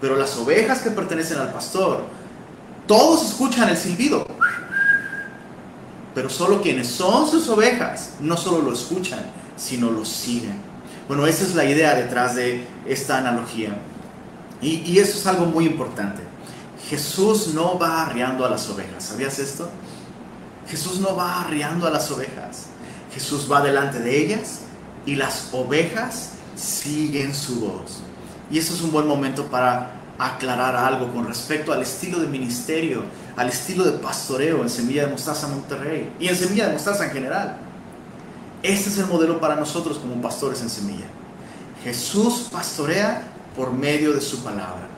pero 0.00 0.16
las 0.16 0.36
ovejas 0.36 0.80
que 0.80 0.90
pertenecen 0.90 1.38
al 1.38 1.52
pastor, 1.52 2.04
todos 2.86 3.28
escuchan 3.28 3.68
el 3.68 3.76
silbido, 3.76 4.26
pero 6.14 6.30
solo 6.30 6.62
quienes 6.62 6.86
son 6.86 7.28
sus 7.28 7.48
ovejas 7.48 8.12
no 8.20 8.36
solo 8.36 8.62
lo 8.62 8.72
escuchan, 8.72 9.20
sino 9.56 9.90
lo 9.90 10.04
siguen. 10.04 10.60
Bueno, 11.08 11.26
esa 11.26 11.44
es 11.44 11.54
la 11.54 11.64
idea 11.64 11.94
detrás 11.94 12.36
de 12.36 12.64
esta 12.86 13.18
analogía. 13.18 13.76
Y, 14.62 14.76
y 14.90 14.98
eso 15.00 15.18
es 15.18 15.26
algo 15.26 15.46
muy 15.46 15.66
importante. 15.66 16.27
Jesús 16.88 17.48
no 17.54 17.78
va 17.78 18.02
arriando 18.02 18.44
a 18.44 18.50
las 18.50 18.68
ovejas. 18.68 19.04
¿Sabías 19.04 19.38
esto? 19.38 19.68
Jesús 20.68 21.00
no 21.00 21.14
va 21.14 21.42
arriando 21.42 21.86
a 21.86 21.90
las 21.90 22.10
ovejas. 22.10 22.66
Jesús 23.12 23.50
va 23.50 23.60
delante 23.60 23.98
de 23.98 24.24
ellas 24.24 24.60
y 25.06 25.16
las 25.16 25.48
ovejas 25.52 26.32
siguen 26.56 27.34
su 27.34 27.60
voz. 27.60 28.00
Y 28.50 28.58
eso 28.58 28.74
es 28.74 28.80
un 28.80 28.90
buen 28.90 29.06
momento 29.06 29.46
para 29.46 29.92
aclarar 30.18 30.74
algo 30.74 31.12
con 31.12 31.26
respecto 31.26 31.72
al 31.72 31.82
estilo 31.82 32.18
de 32.18 32.26
ministerio, 32.26 33.04
al 33.36 33.48
estilo 33.48 33.84
de 33.84 33.98
pastoreo 33.98 34.62
en 34.62 34.70
Semilla 34.70 35.06
de 35.06 35.12
Mostaza 35.12 35.46
Monterrey 35.46 36.12
y 36.18 36.28
en 36.28 36.36
Semilla 36.36 36.66
de 36.66 36.72
Mostaza 36.72 37.04
en 37.04 37.12
general. 37.12 37.58
Este 38.62 38.90
es 38.90 38.98
el 38.98 39.06
modelo 39.06 39.40
para 39.40 39.54
nosotros 39.54 39.98
como 39.98 40.20
pastores 40.20 40.60
en 40.62 40.70
semilla. 40.70 41.06
Jesús 41.84 42.48
pastorea 42.50 43.22
por 43.54 43.72
medio 43.72 44.12
de 44.12 44.20
su 44.20 44.42
palabra. 44.42 44.88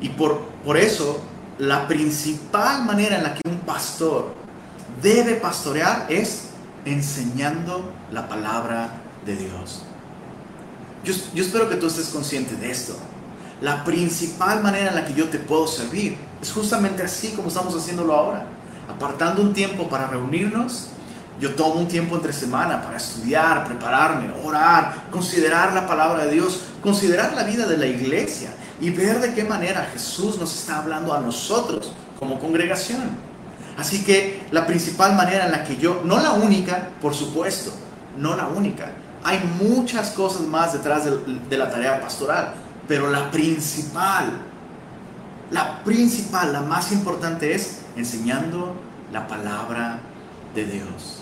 Y 0.00 0.10
por, 0.10 0.42
por 0.64 0.76
eso, 0.76 1.20
la 1.58 1.88
principal 1.88 2.84
manera 2.84 3.16
en 3.16 3.22
la 3.22 3.34
que 3.34 3.48
un 3.48 3.58
pastor 3.60 4.34
debe 5.02 5.34
pastorear 5.34 6.06
es 6.08 6.48
enseñando 6.84 7.92
la 8.12 8.28
palabra 8.28 8.90
de 9.24 9.36
Dios. 9.36 9.82
Yo, 11.04 11.14
espero 11.42 11.68
que 11.68 11.76
tú 11.76 11.86
estés 11.86 12.08
consciente 12.08 12.56
de 12.56 12.70
esto. 12.70 12.96
La 13.60 13.84
principal 13.84 14.62
manera 14.62 14.88
en 14.88 14.94
la 14.94 15.04
que 15.04 15.14
yo 15.14 15.28
te 15.28 15.38
puedo 15.38 15.66
servir 15.66 16.16
es 16.40 16.52
justamente 16.52 17.02
así 17.02 17.32
como 17.32 17.48
estamos 17.48 17.74
haciéndolo 17.74 18.14
ahora. 18.14 18.46
Apartando 18.88 19.42
un 19.42 19.52
tiempo 19.52 19.88
para 19.88 20.06
reunirnos 20.06 20.90
yo 21.40 21.54
tomo 21.54 21.74
un 21.74 21.86
tiempo 21.86 22.16
entre 22.16 22.32
semana 22.32 22.82
para 22.82 22.96
estudiar, 22.96 23.64
prepararme, 23.64 24.32
orar, 24.44 25.04
considerar 25.10 25.72
la 25.72 25.86
palabra 25.86 26.26
de 26.26 26.32
Dios, 26.32 26.64
considerar 26.82 27.34
la 27.34 27.44
vida 27.44 27.66
de 27.66 27.76
la 27.76 27.86
iglesia 27.86 28.50
y 28.80 28.90
ver 28.90 29.20
de 29.20 29.34
qué 29.34 29.44
manera 29.44 29.88
Jesús 29.92 30.38
nos 30.38 30.54
está 30.54 30.78
hablando 30.78 31.12
a 31.12 31.20
nosotros 31.20 31.92
como 32.18 32.38
congregación. 32.38 33.28
Así 33.76 34.04
que 34.04 34.46
la 34.50 34.66
principal 34.66 35.14
manera 35.14 35.46
en 35.46 35.52
la 35.52 35.64
que 35.64 35.76
yo, 35.76 36.02
no 36.04 36.18
la 36.20 36.32
única, 36.32 36.90
por 37.00 37.14
supuesto, 37.14 37.72
no 38.16 38.36
la 38.36 38.48
única, 38.48 38.92
hay 39.22 39.40
muchas 39.60 40.10
cosas 40.10 40.42
más 40.42 40.72
detrás 40.72 41.04
de, 41.04 41.56
la 41.56 41.70
tarea 41.70 42.00
pastoral, 42.00 42.54
pero 42.88 43.10
la 43.10 43.30
principal, 43.30 44.30
la 45.50 45.82
principal, 45.84 46.52
la 46.52 46.62
más 46.62 46.92
importante 46.92 47.54
es 47.54 47.80
enseñando 47.96 48.74
la 49.12 49.26
palabra 49.28 50.00
de 50.54 50.64
Dios 50.64 51.18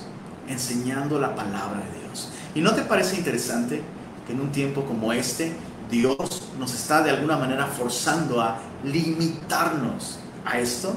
enseñando 0.49 1.19
la 1.19 1.35
palabra 1.35 1.81
de 1.81 2.01
Dios. 2.01 2.31
¿Y 2.55 2.61
no 2.61 2.75
te 2.75 2.83
parece 2.83 3.17
interesante 3.17 3.83
que 4.27 4.33
en 4.33 4.41
un 4.41 4.53
tiempo 4.53 4.85
como 4.85 5.13
este, 5.13 5.53
Dios 5.91 6.43
nos 6.59 6.75
está 6.75 7.03
de 7.03 7.11
alguna 7.11 7.37
manera 7.37 7.67
forzando 7.67 8.41
a 8.41 8.59
limitarnos 8.85 10.19
a 10.45 10.59
esto, 10.59 10.95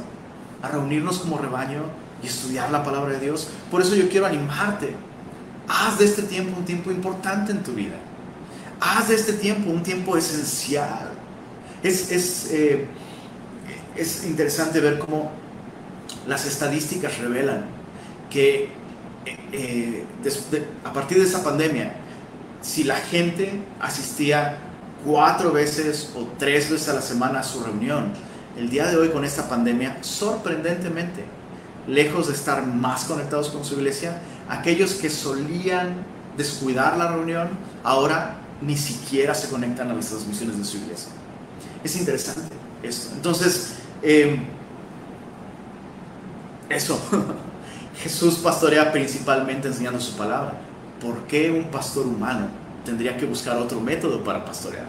a 0.61 0.67
reunirnos 0.67 1.19
como 1.19 1.37
rebaño 1.37 1.83
y 2.23 2.27
estudiar 2.27 2.71
la 2.71 2.83
palabra 2.83 3.13
de 3.13 3.19
Dios? 3.19 3.49
Por 3.69 3.81
eso 3.81 3.95
yo 3.95 4.09
quiero 4.09 4.25
animarte. 4.25 4.95
Haz 5.67 5.99
de 5.99 6.05
este 6.05 6.23
tiempo 6.23 6.57
un 6.57 6.65
tiempo 6.65 6.91
importante 6.91 7.51
en 7.51 7.63
tu 7.63 7.73
vida. 7.73 7.97
Haz 8.79 9.09
de 9.09 9.15
este 9.15 9.33
tiempo 9.33 9.69
un 9.69 9.83
tiempo 9.83 10.17
esencial. 10.17 11.11
Es, 11.83 12.11
es, 12.11 12.49
eh, 12.51 12.87
es 13.95 14.25
interesante 14.25 14.79
ver 14.79 14.99
cómo 14.99 15.31
las 16.27 16.45
estadísticas 16.45 17.17
revelan 17.19 17.65
que 18.29 18.69
eh, 19.51 20.05
a 20.83 20.93
partir 20.93 21.17
de 21.17 21.23
esa 21.23 21.43
pandemia, 21.43 21.93
si 22.61 22.83
la 22.83 22.95
gente 22.95 23.61
asistía 23.79 24.57
cuatro 25.05 25.51
veces 25.51 26.11
o 26.15 26.27
tres 26.37 26.69
veces 26.69 26.89
a 26.89 26.93
la 26.93 27.01
semana 27.01 27.39
a 27.39 27.43
su 27.43 27.63
reunión, 27.63 28.11
el 28.57 28.69
día 28.69 28.87
de 28.87 28.97
hoy 28.97 29.09
con 29.09 29.23
esta 29.23 29.47
pandemia, 29.47 29.97
sorprendentemente, 30.01 31.25
lejos 31.87 32.27
de 32.27 32.33
estar 32.33 32.65
más 32.65 33.05
conectados 33.05 33.49
con 33.49 33.63
su 33.63 33.75
iglesia, 33.75 34.21
aquellos 34.49 34.93
que 34.93 35.09
solían 35.09 36.05
descuidar 36.37 36.97
la 36.97 37.11
reunión, 37.11 37.49
ahora 37.83 38.37
ni 38.61 38.77
siquiera 38.77 39.33
se 39.33 39.49
conectan 39.49 39.89
a 39.89 39.93
las 39.93 40.07
transmisiones 40.07 40.57
de 40.57 40.65
su 40.65 40.77
iglesia. 40.77 41.11
Es 41.83 41.95
interesante 41.95 42.53
esto. 42.83 43.15
Entonces, 43.15 43.75
eh, 44.01 44.39
eso. 46.69 46.99
Jesús 48.01 48.35
pastorea 48.35 48.91
principalmente 48.91 49.67
enseñando 49.67 49.99
su 49.99 50.15
palabra. 50.15 50.53
¿Por 51.01 51.23
qué 51.23 51.51
un 51.51 51.65
pastor 51.65 52.05
humano 52.05 52.47
tendría 52.89 53.15
que 53.15 53.25
buscar 53.25 53.57
otro 53.57 53.79
método 53.79 54.23
para 54.23 54.43
pastorear? 54.43 54.87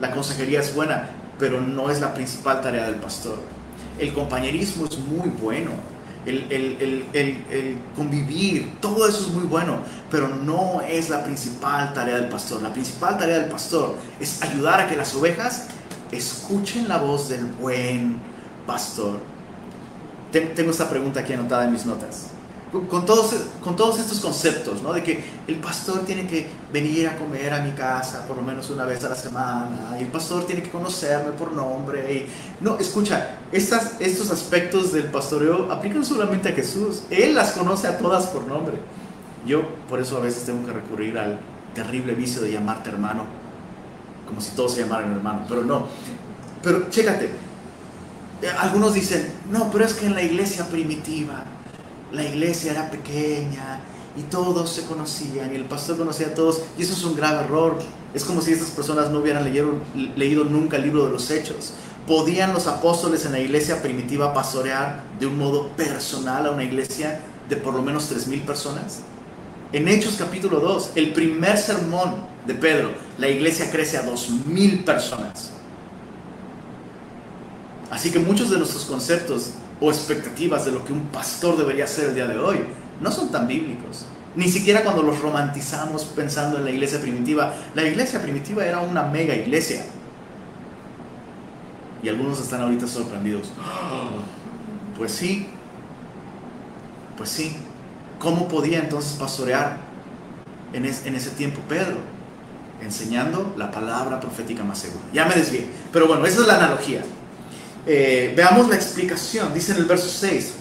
La 0.00 0.10
consejería 0.10 0.60
es 0.60 0.74
buena, 0.74 1.10
pero 1.38 1.60
no 1.60 1.90
es 1.90 2.00
la 2.00 2.12
principal 2.12 2.60
tarea 2.60 2.84
del 2.86 2.96
pastor. 2.96 3.38
El 3.98 4.12
compañerismo 4.12 4.86
es 4.86 4.98
muy 4.98 5.30
bueno, 5.30 5.70
el, 6.26 6.46
el, 6.50 7.04
el, 7.12 7.44
el, 7.50 7.78
convivir, 7.96 8.76
todo 8.80 9.08
eso 9.08 9.22
es 9.22 9.28
muy 9.28 9.44
bueno, 9.44 9.78
pero 10.10 10.28
no 10.28 10.82
es 10.82 11.08
la 11.08 11.24
principal 11.24 11.92
tarea 11.94 12.16
del 12.16 12.28
pastor. 12.28 12.62
La 12.62 12.72
principal 12.72 13.18
tarea 13.18 13.38
del 13.38 13.50
pastor 13.50 13.96
es 14.20 14.42
ayudar 14.42 14.80
a 14.80 14.88
que 14.88 14.96
las 14.96 15.14
ovejas 15.14 15.68
escuchen 16.10 16.88
la 16.88 16.98
voz 16.98 17.28
del 17.28 17.46
buen 17.46 18.18
pastor. 18.66 19.20
Tengo 20.30 20.70
esta 20.70 20.88
pregunta 20.88 21.20
aquí 21.20 21.32
anotada 21.32 21.64
en 21.64 21.72
mis 21.72 21.86
notas. 21.86 22.28
Con 22.72 23.04
todos, 23.04 23.34
con 23.62 23.76
todos 23.76 23.98
estos 23.98 24.18
conceptos, 24.20 24.82
¿no? 24.82 24.94
De 24.94 25.02
que 25.02 25.22
el 25.46 25.56
pastor 25.56 26.06
tiene 26.06 26.26
que 26.26 26.48
venir 26.72 27.06
a 27.06 27.18
comer 27.18 27.52
a 27.52 27.60
mi 27.60 27.72
casa 27.72 28.26
por 28.26 28.36
lo 28.36 28.42
menos 28.42 28.70
una 28.70 28.86
vez 28.86 29.04
a 29.04 29.10
la 29.10 29.14
semana, 29.14 29.96
y 29.98 30.04
el 30.04 30.08
pastor 30.08 30.46
tiene 30.46 30.62
que 30.62 30.70
conocerme 30.70 31.32
por 31.32 31.52
nombre. 31.52 32.14
Y, 32.14 32.64
no, 32.64 32.78
escucha, 32.78 33.36
estos 33.52 34.30
aspectos 34.30 34.92
del 34.92 35.04
pastoreo 35.04 35.70
aplican 35.70 36.02
solamente 36.04 36.48
a 36.48 36.52
Jesús. 36.52 37.02
Él 37.10 37.34
las 37.34 37.52
conoce 37.52 37.88
a 37.88 37.98
todas 37.98 38.26
por 38.28 38.46
nombre. 38.46 38.78
Yo 39.44 39.62
por 39.88 40.00
eso 40.00 40.16
a 40.16 40.20
veces 40.20 40.44
tengo 40.44 40.64
que 40.66 40.72
recurrir 40.72 41.18
al 41.18 41.40
terrible 41.74 42.14
vicio 42.14 42.40
de 42.40 42.52
llamarte 42.52 42.88
hermano, 42.88 43.26
como 44.26 44.40
si 44.40 44.52
todos 44.52 44.74
se 44.74 44.80
llamaran 44.80 45.12
hermano, 45.12 45.44
pero 45.46 45.62
no. 45.62 45.88
Pero 46.62 46.88
chécate, 46.88 47.26
eh, 48.40 48.48
algunos 48.58 48.94
dicen, 48.94 49.30
no, 49.50 49.70
pero 49.70 49.84
es 49.84 49.92
que 49.92 50.06
en 50.06 50.14
la 50.14 50.22
iglesia 50.22 50.66
primitiva, 50.66 51.44
la 52.12 52.24
iglesia 52.24 52.72
era 52.72 52.90
pequeña 52.90 53.80
y 54.16 54.22
todos 54.22 54.70
se 54.70 54.84
conocían 54.84 55.52
y 55.52 55.56
el 55.56 55.64
pastor 55.64 55.96
conocía 55.96 56.28
a 56.28 56.34
todos 56.34 56.62
y 56.78 56.82
eso 56.82 56.92
es 56.92 57.04
un 57.04 57.16
grave 57.16 57.44
error. 57.44 57.78
Es 58.12 58.24
como 58.24 58.42
si 58.42 58.52
estas 58.52 58.70
personas 58.70 59.10
no 59.10 59.20
hubieran 59.20 59.44
leído, 59.44 60.44
nunca 60.44 60.76
el 60.76 60.82
libro 60.82 61.06
de 61.06 61.12
los 61.12 61.30
hechos. 61.30 61.72
¿Podían 62.06 62.52
los 62.52 62.66
apóstoles 62.66 63.24
en 63.24 63.32
la 63.32 63.40
iglesia 63.40 63.80
primitiva 63.80 64.34
pastorear 64.34 65.02
de 65.18 65.26
un 65.26 65.38
modo 65.38 65.68
personal 65.68 66.46
a 66.46 66.50
una 66.50 66.64
iglesia 66.64 67.20
de 67.48 67.56
por 67.56 67.74
lo 67.74 67.82
menos 67.82 68.12
3.000 68.12 68.44
personas? 68.44 69.00
En 69.72 69.88
Hechos 69.88 70.16
capítulo 70.18 70.60
2, 70.60 70.90
el 70.96 71.12
primer 71.14 71.56
sermón 71.56 72.26
de 72.46 72.54
Pedro, 72.54 72.90
la 73.16 73.28
iglesia 73.28 73.70
crece 73.70 73.96
a 73.96 74.04
2.000 74.04 74.84
personas. 74.84 75.52
Así 77.90 78.10
que 78.10 78.18
muchos 78.18 78.50
de 78.50 78.58
nuestros 78.58 78.84
conceptos 78.84 79.52
o 79.82 79.90
expectativas 79.90 80.64
de 80.64 80.70
lo 80.70 80.84
que 80.84 80.92
un 80.92 81.06
pastor 81.08 81.56
debería 81.56 81.86
ser 81.88 82.10
el 82.10 82.14
día 82.14 82.28
de 82.28 82.38
hoy 82.38 82.58
no 83.00 83.10
son 83.10 83.30
tan 83.30 83.48
bíblicos. 83.48 84.06
Ni 84.36 84.48
siquiera 84.48 84.82
cuando 84.82 85.02
los 85.02 85.20
romantizamos 85.20 86.04
pensando 86.04 86.56
en 86.56 86.64
la 86.64 86.70
iglesia 86.70 87.00
primitiva. 87.00 87.52
La 87.74 87.82
iglesia 87.82 88.22
primitiva 88.22 88.64
era 88.64 88.80
una 88.80 89.02
mega 89.02 89.34
iglesia. 89.34 89.84
Y 92.02 92.08
algunos 92.08 92.40
están 92.40 92.62
ahorita 92.62 92.86
sorprendidos. 92.86 93.52
Pues 94.96 95.10
sí, 95.12 95.48
pues 97.16 97.30
sí. 97.30 97.56
¿Cómo 98.20 98.46
podía 98.46 98.78
entonces 98.78 99.14
pastorear 99.18 99.78
en, 100.72 100.84
en 100.84 101.14
ese 101.16 101.30
tiempo 101.30 101.60
Pedro? 101.66 101.96
Enseñando 102.80 103.54
la 103.56 103.70
palabra 103.70 104.20
profética 104.20 104.62
más 104.62 104.78
segura. 104.78 105.02
Ya 105.12 105.24
me 105.24 105.34
desvié. 105.34 105.66
Pero 105.92 106.06
bueno, 106.06 106.24
esa 106.26 106.42
es 106.42 106.46
la 106.46 106.56
analogía. 106.56 107.02
Eh, 107.86 108.32
veamos 108.36 108.68
la 108.68 108.76
explicación, 108.76 109.52
dice 109.52 109.72
en 109.72 109.78
el 109.78 109.84
verso 109.86 110.08
6, 110.08 110.54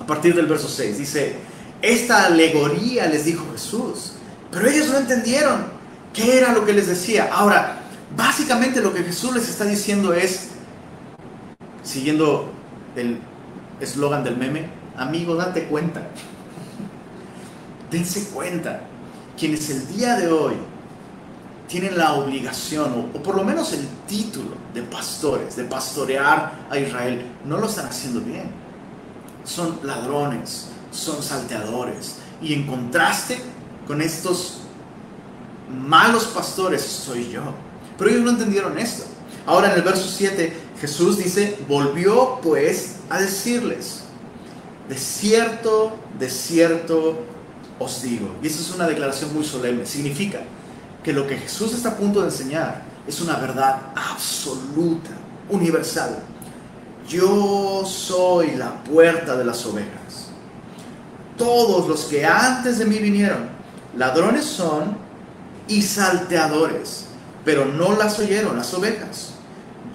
a 0.00 0.06
partir 0.06 0.34
del 0.34 0.46
verso 0.46 0.68
6, 0.68 0.98
dice, 0.98 1.36
esta 1.80 2.26
alegoría 2.26 3.06
les 3.06 3.24
dijo 3.24 3.46
Jesús, 3.52 4.12
pero 4.50 4.68
ellos 4.68 4.88
no 4.88 4.98
entendieron 4.98 5.64
qué 6.12 6.36
era 6.36 6.52
lo 6.52 6.66
que 6.66 6.74
les 6.74 6.86
decía. 6.86 7.30
Ahora, 7.32 7.80
básicamente 8.14 8.80
lo 8.82 8.92
que 8.92 9.02
Jesús 9.02 9.34
les 9.34 9.48
está 9.48 9.64
diciendo 9.64 10.12
es, 10.12 10.48
siguiendo 11.82 12.52
el 12.96 13.18
eslogan 13.80 14.22
del 14.22 14.36
meme, 14.36 14.68
amigo, 14.96 15.34
date 15.34 15.64
cuenta, 15.64 16.02
dense 17.90 18.28
cuenta, 18.28 18.82
quienes 19.38 19.70
el 19.70 19.88
día 19.88 20.16
de 20.16 20.30
hoy 20.30 20.54
tienen 21.72 21.96
la 21.96 22.12
obligación, 22.12 23.10
o, 23.14 23.22
por 23.22 23.34
lo 23.34 23.44
menos 23.44 23.72
el 23.72 23.88
título 24.06 24.50
de 24.74 24.82
pastores, 24.82 25.56
de 25.56 25.64
pastorear 25.64 26.66
a 26.68 26.78
Israel, 26.78 27.24
no 27.46 27.56
lo 27.56 27.66
están 27.66 27.86
haciendo 27.86 28.20
bien. 28.20 28.50
Son 29.42 29.80
ladrones, 29.82 30.68
son 30.90 31.22
salteadores. 31.22 32.16
Y 32.42 32.52
en 32.52 32.66
contraste 32.66 33.40
con 33.86 34.02
estos 34.02 34.58
malos 35.70 36.26
pastores 36.26 36.82
soy 36.82 37.30
yo. 37.30 37.40
Pero 37.96 38.10
ellos 38.10 38.22
no 38.22 38.32
entendieron 38.32 38.78
esto. 38.78 39.04
Ahora 39.46 39.72
en 39.72 39.76
el 39.76 39.82
verso 39.82 40.06
7 40.06 40.54
Jesús 40.78 41.16
dice, 41.16 41.56
volvió 41.66 42.38
pues 42.42 42.96
a 43.08 43.18
decirles, 43.18 44.02
de 44.90 44.98
cierto, 44.98 45.96
de 46.18 46.28
cierto 46.28 47.16
os 47.78 48.02
digo. 48.02 48.36
Y 48.42 48.48
esa 48.48 48.60
es 48.60 48.74
una 48.74 48.86
declaración 48.86 49.32
muy 49.32 49.44
solemne. 49.44 49.86
Significa, 49.86 50.42
que 51.02 51.12
lo 51.12 51.26
que 51.26 51.36
Jesús 51.36 51.74
está 51.74 51.90
a 51.90 51.96
punto 51.96 52.20
de 52.20 52.26
enseñar 52.26 52.82
es 53.06 53.20
una 53.20 53.36
verdad 53.36 53.80
absoluta, 53.94 55.10
universal. 55.48 56.18
Yo 57.08 57.84
soy 57.84 58.52
la 58.52 58.82
puerta 58.84 59.36
de 59.36 59.44
las 59.44 59.66
ovejas. 59.66 60.30
Todos 61.36 61.88
los 61.88 62.04
que 62.04 62.24
antes 62.24 62.78
de 62.78 62.84
mí 62.84 62.98
vinieron, 62.98 63.48
ladrones 63.96 64.44
son 64.44 64.96
y 65.66 65.82
salteadores, 65.82 67.06
pero 67.44 67.64
no 67.64 67.94
las 67.96 68.18
oyeron 68.20 68.56
las 68.56 68.72
ovejas. 68.72 69.32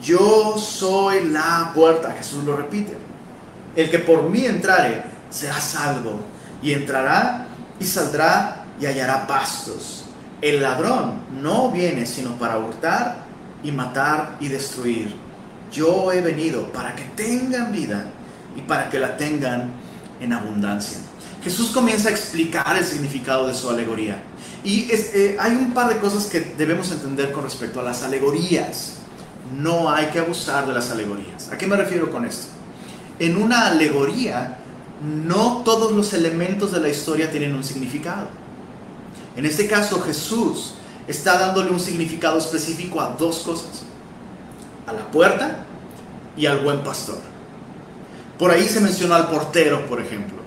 Yo 0.01 0.57
soy 0.57 1.29
la 1.29 1.71
puerta, 1.73 2.11
Jesús 2.11 2.43
lo 2.43 2.57
repite. 2.57 2.97
El 3.75 3.89
que 3.89 3.99
por 3.99 4.23
mí 4.23 4.45
entrare 4.45 5.03
será 5.29 5.61
salvo 5.61 6.19
y 6.61 6.73
entrará 6.73 7.47
y 7.79 7.85
saldrá 7.85 8.65
y 8.79 8.85
hallará 8.85 9.25
pastos 9.25 10.06
el 10.41 10.61
ladrón 10.61 11.21
no 11.41 11.71
viene 11.71 12.05
sino 12.05 12.37
para 12.37 12.57
hurtar 12.59 13.25
y 13.63 13.71
matar 13.71 14.37
y 14.39 14.47
destruir. 14.47 15.15
Yo 15.71 16.11
he 16.11 16.21
venido 16.21 16.71
para 16.71 16.95
que 16.95 17.03
tengan 17.15 17.71
vida 17.71 18.05
y 18.55 18.61
para 18.61 18.89
que 18.89 18.99
la 18.99 19.17
tengan 19.17 19.71
en 20.19 20.33
abundancia. 20.33 20.99
Jesús 21.43 21.71
comienza 21.71 22.09
a 22.09 22.11
explicar 22.11 22.77
el 22.77 22.83
significado 22.83 23.47
de 23.47 23.53
su 23.53 23.69
alegoría. 23.69 24.21
Y 24.63 24.89
eh, 24.91 25.37
hay 25.39 25.51
un 25.51 25.73
par 25.73 25.89
de 25.93 25.99
cosas 25.99 26.25
que 26.25 26.41
debemos 26.41 26.91
entender 26.91 27.31
con 27.31 27.43
respecto 27.43 27.79
a 27.79 27.83
las 27.83 28.03
alegorías. 28.03 28.95
No 29.55 29.89
hay 29.89 30.07
que 30.07 30.19
abusar 30.19 30.67
de 30.67 30.73
las 30.73 30.91
alegorías. 30.91 31.49
¿A 31.51 31.57
qué 31.57 31.67
me 31.67 31.77
refiero 31.77 32.11
con 32.11 32.25
esto? 32.25 32.47
En 33.19 33.37
una 33.37 33.67
alegoría, 33.67 34.57
no 35.01 35.61
todos 35.63 35.91
los 35.91 36.13
elementos 36.13 36.71
de 36.71 36.79
la 36.79 36.89
historia 36.89 37.31
tienen 37.31 37.55
un 37.55 37.63
significado. 37.63 38.27
En 39.37 39.45
este 39.45 39.67
caso 39.67 40.01
Jesús 40.01 40.73
está 41.07 41.37
dándole 41.37 41.69
un 41.69 41.79
significado 41.79 42.39
específico 42.39 42.99
a 42.99 43.15
dos 43.17 43.39
cosas. 43.39 43.83
A 44.87 44.93
la 44.93 45.09
puerta 45.11 45.63
y 46.35 46.47
al 46.47 46.59
buen 46.59 46.81
pastor. 46.83 47.19
Por 48.39 48.51
ahí 48.51 48.67
se 48.67 48.81
mencionó 48.81 49.15
al 49.15 49.29
portero, 49.29 49.85
por 49.87 50.01
ejemplo. 50.01 50.37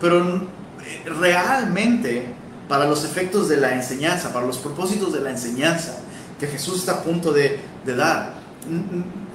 Pero 0.00 0.36
eh, 0.84 1.08
realmente, 1.08 2.26
para 2.68 2.86
los 2.86 3.04
efectos 3.04 3.48
de 3.48 3.58
la 3.58 3.74
enseñanza, 3.74 4.32
para 4.32 4.46
los 4.46 4.58
propósitos 4.58 5.12
de 5.12 5.20
la 5.20 5.30
enseñanza 5.30 5.98
que 6.40 6.46
Jesús 6.48 6.80
está 6.80 6.92
a 6.92 7.02
punto 7.02 7.32
de, 7.32 7.60
dar, 7.86 8.34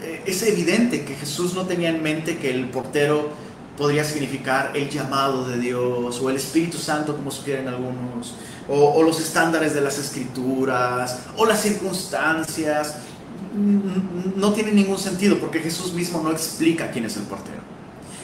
eh, 0.04 0.24
es 0.26 0.44
evidente 0.44 1.06
que 1.06 1.16
Jesús 1.16 1.54
no 1.54 1.66
tenía 1.66 1.90
en 1.90 2.04
mente 2.04 2.38
que 2.38 2.50
el 2.50 2.70
portero 2.70 3.30
podría 3.78 4.04
significar 4.04 4.72
el 4.74 4.90
llamado 4.90 5.48
de 5.48 5.60
Dios 5.60 6.20
o 6.20 6.30
el 6.30 6.36
Espíritu 6.36 6.78
Santo, 6.78 7.16
como 7.16 7.32
sugieren 7.32 7.68
algunos, 7.68 8.36
o, 8.70 9.02
los 9.04 9.20
estándares 9.20 9.74
de 9.74 9.82
las 9.82 9.98
escrituras, 9.98 11.20
o 11.36 11.46
las 11.46 11.62
circunstancias. 11.62 12.96
No 14.36 14.54
tiene 14.54 14.72
ningún 14.72 14.98
sentido 14.98 15.38
porque 15.40 15.60
Jesús 15.60 15.94
mismo 15.94 16.22
no 16.22 16.32
explica 16.32 16.92
quién 16.92 17.06
es 17.06 17.18
el 17.18 17.24
portero. 17.24 17.62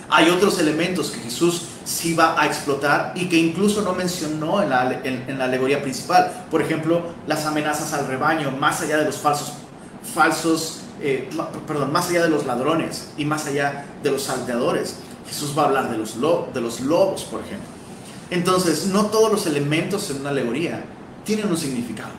Hay 0.10 0.30
otros 0.30 0.60
elementos 0.60 1.10
que 1.10 1.22
Jesús 1.22 1.64
sí 1.86 2.14
va 2.14 2.40
a 2.40 2.46
explotar 2.46 3.14
y 3.16 3.30
que 3.30 3.38
incluso 3.38 3.82
no 3.82 3.94
mencionó 3.94 4.62
en 4.62 4.70
la, 4.70 5.02
en, 5.04 5.38
la 5.40 5.46
alegoría 5.46 5.82
principal. 5.82 6.46
Por 6.52 6.62
ejemplo, 6.62 7.02
las 7.26 7.46
amenazas 7.46 7.94
al 7.94 8.06
rebaño, 8.06 8.52
más 8.52 8.82
allá 8.82 8.98
de 8.98 9.06
los 9.06 9.18
falsos, 9.18 9.54
falsos 10.14 10.82
eh, 11.02 11.30
perdón, 11.68 11.92
más 11.92 12.10
allá 12.10 12.24
de 12.24 12.30
los 12.30 12.46
ladrones 12.46 13.10
y 13.18 13.26
más 13.26 13.48
allá 13.48 13.86
de 14.04 14.12
los 14.12 14.24
salteadores. 14.24 14.98
Jesús 15.28 15.58
va 15.58 15.64
a 15.64 15.66
hablar 15.66 15.90
de 15.90 15.98
los, 15.98 16.16
de 16.54 16.62
los 16.62 16.82
lobos, 16.82 17.24
por 17.24 17.42
ejemplo. 17.42 17.73
Entonces, 18.34 18.88
no 18.88 19.06
todos 19.06 19.32
los 19.32 19.46
elementos 19.46 20.10
en 20.10 20.22
una 20.22 20.32
alegoría 20.32 20.84
tienen 21.24 21.50
un 21.50 21.58
significado. 21.58 22.10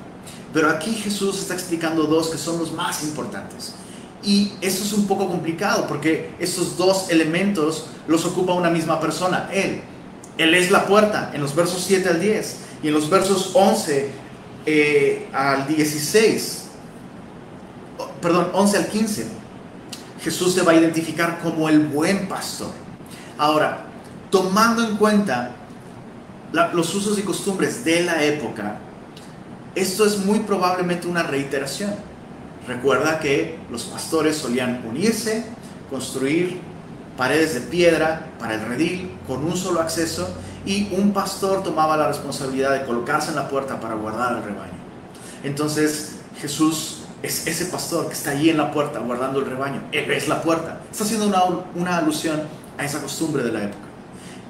Pero 0.53 0.71
aquí 0.71 0.95
Jesús 0.95 1.41
está 1.41 1.55
explicando 1.55 2.05
dos 2.05 2.29
que 2.29 2.39
son 2.39 2.57
los 2.61 2.73
más 2.73 3.03
importantes. 3.03 3.75
Y 4.23 4.53
eso 4.61 4.85
es 4.85 4.93
un 4.93 5.09
poco 5.09 5.27
complicado 5.27 5.89
porque 5.89 6.33
esos 6.39 6.77
dos 6.77 7.11
elementos 7.11 7.87
los 8.07 8.25
ocupa 8.25 8.53
una 8.53 8.71
misma 8.71 9.01
persona, 9.01 9.51
Él. 9.53 9.83
Él 10.39 10.55
es 10.55 10.71
la 10.71 10.87
puerta 10.87 11.33
en 11.35 11.41
los 11.41 11.53
versos 11.57 11.83
7 11.85 12.09
al 12.09 12.21
10 12.21 12.57
y 12.85 12.89
en 12.89 12.95
los 12.95 13.11
versos 13.11 13.51
11 13.53 14.11
eh, 14.67 15.29
al 15.33 15.67
16, 15.67 16.63
perdón, 18.23 18.51
11 18.53 18.77
al 18.77 18.87
15. 18.87 19.27
Jesús 20.23 20.55
se 20.55 20.63
va 20.63 20.71
a 20.71 20.77
identificar 20.77 21.41
como 21.43 21.69
el 21.69 21.81
buen 21.81 22.29
pastor. 22.29 22.71
Ahora, 23.37 23.87
tomando 24.31 24.85
en 24.85 24.97
cuenta 24.97 25.57
los 26.53 26.95
usos 26.95 27.19
y 27.19 27.23
costumbres 27.23 27.85
de 27.85 28.03
la 28.03 28.23
época, 28.25 28.79
esto 29.75 30.05
es 30.05 30.19
muy 30.19 30.41
probablemente 30.41 31.07
una 31.07 31.23
reiteración. 31.23 31.95
Recuerda 32.67 33.19
que 33.19 33.59
los 33.71 33.85
pastores 33.85 34.37
solían 34.37 34.85
unirse, 34.89 35.45
construir 35.91 36.61
paredes 37.17 37.55
de 37.55 37.61
piedra 37.61 38.27
para 38.39 38.55
el 38.55 38.63
redil 38.63 39.11
con 39.27 39.45
un 39.45 39.57
solo 39.57 39.81
acceso 39.81 40.29
y 40.65 40.89
un 40.95 41.13
pastor 41.13 41.63
tomaba 41.63 41.97
la 41.97 42.09
responsabilidad 42.09 42.73
de 42.73 42.85
colocarse 42.87 43.31
en 43.31 43.37
la 43.37 43.49
puerta 43.49 43.81
para 43.81 43.95
guardar 43.95 44.37
el 44.37 44.45
rebaño. 44.45 44.73
Entonces 45.43 46.17
Jesús 46.41 47.03
es 47.23 47.47
ese 47.47 47.67
pastor 47.67 48.07
que 48.07 48.15
está 48.15 48.31
allí 48.31 48.51
en 48.51 48.57
la 48.57 48.71
puerta 48.73 48.99
guardando 49.01 49.41
el 49.41 49.47
rebaño. 49.47 49.83
Él 49.93 50.11
es 50.11 50.29
la 50.29 50.43
puerta. 50.43 50.81
Está 50.91 51.05
haciendo 51.05 51.27
una, 51.27 51.43
una 51.75 51.99
alusión 51.99 52.43
a 52.79 52.85
esa 52.85 53.01
costumbre 53.01 53.43
de 53.43 53.53
la 53.53 53.65
época. 53.65 53.85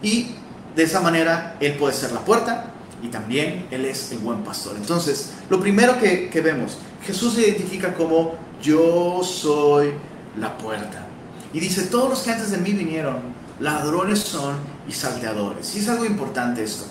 Y 0.02 0.36
de 0.74 0.82
esa 0.82 1.00
manera 1.00 1.56
Él 1.60 1.74
puede 1.74 1.94
ser 1.94 2.12
la 2.12 2.20
puerta 2.20 2.72
y 3.02 3.08
también 3.08 3.66
Él 3.70 3.84
es 3.84 4.12
el 4.12 4.18
buen 4.18 4.42
pastor. 4.42 4.76
Entonces, 4.76 5.32
lo 5.50 5.60
primero 5.60 5.98
que, 5.98 6.28
que 6.28 6.40
vemos, 6.40 6.78
Jesús 7.06 7.34
se 7.34 7.42
identifica 7.42 7.94
como 7.94 8.34
yo 8.62 9.22
soy 9.22 9.92
la 10.38 10.56
puerta. 10.56 11.06
Y 11.52 11.60
dice, 11.60 11.82
todos 11.84 12.08
los 12.08 12.20
que 12.20 12.32
antes 12.32 12.50
de 12.50 12.58
mí 12.58 12.72
vinieron, 12.72 13.18
ladrones 13.60 14.20
son 14.20 14.56
y 14.88 14.92
salteadores. 14.92 15.74
Y 15.76 15.80
es 15.80 15.88
algo 15.88 16.04
importante 16.04 16.64
esto. 16.64 16.86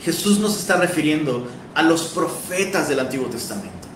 Jesús 0.00 0.38
nos 0.38 0.58
está 0.58 0.76
refiriendo 0.76 1.48
a 1.74 1.82
los 1.82 2.04
profetas 2.08 2.88
del 2.88 3.00
Antiguo 3.00 3.28
Testamento. 3.28 3.88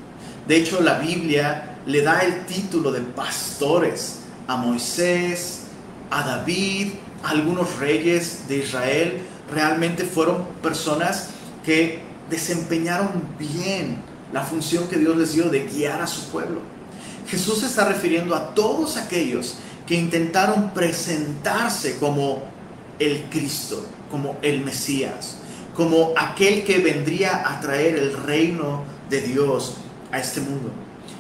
De 0.47 0.57
hecho, 0.57 0.81
la 0.81 0.99
Biblia 0.99 1.79
le 1.87 2.03
da 2.03 2.21
el 2.21 2.47
título 2.47 2.93
de 2.93 3.01
pastores 3.01 4.21
a 4.47 4.57
Moisés, 4.57 5.63
a 6.11 6.23
David, 6.23 6.93
algunos 7.27 7.79
reyes 7.79 8.49
de 8.49 8.59
Israel. 8.59 9.23
Realmente 9.53 10.05
fueron 10.05 10.47
personas 10.63 11.31
que 11.65 12.01
desempeñaron 12.31 13.23
bien 13.39 13.99
la 14.33 14.43
función 14.43 14.89
que 14.89 14.97
Dios 14.97 15.17
les 15.17 15.33
dio 15.35 15.49
de 15.49 15.67
guiar 15.67 16.01
a 16.03 16.07
su 16.07 16.29
pueblo. 16.31 16.61
Jesús 17.29 17.61
se 17.61 17.67
está 17.67 17.87
refiriendo 17.87 18.35
a 18.35 18.55
todos 18.55 18.97
aquellos 18.97 19.57
que 19.87 19.95
intentaron 19.95 20.71
presentarse 20.71 21.97
como 21.99 22.43
el 22.99 23.25
Cristo, 23.31 23.87
como 24.11 24.37
el 24.43 24.65
Mesías, 24.65 25.37
como 25.75 26.15
aquel 26.17 26.65
que 26.65 26.79
vendría 26.79 27.49
a 27.49 27.61
traer 27.61 27.97
el 27.97 28.17
reino 28.17 28.85
de 29.11 29.21
Dios 29.21 29.75
a 30.11 30.19
este 30.19 30.41
mundo. 30.41 30.71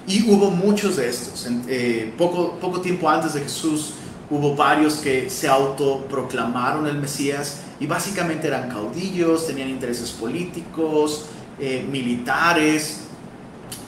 Y 0.06 0.28
hubo 0.30 0.50
muchos 0.50 0.96
de 0.96 1.08
estos. 1.08 1.46
Eh, 1.68 2.12
poco, 2.16 2.58
poco 2.60 2.80
tiempo 2.80 3.08
antes 3.08 3.34
de 3.34 3.40
Jesús 3.40 3.94
hubo 4.30 4.56
varios 4.56 4.94
que 4.94 5.30
se 5.30 5.48
autoproclamaron 5.48 6.86
el 6.86 6.98
Mesías 6.98 7.58
y 7.78 7.86
básicamente 7.86 8.48
eran 8.48 8.68
caudillos, 8.68 9.46
tenían 9.46 9.68
intereses 9.68 10.10
políticos, 10.10 11.26
eh, 11.58 11.86
militares. 11.88 13.00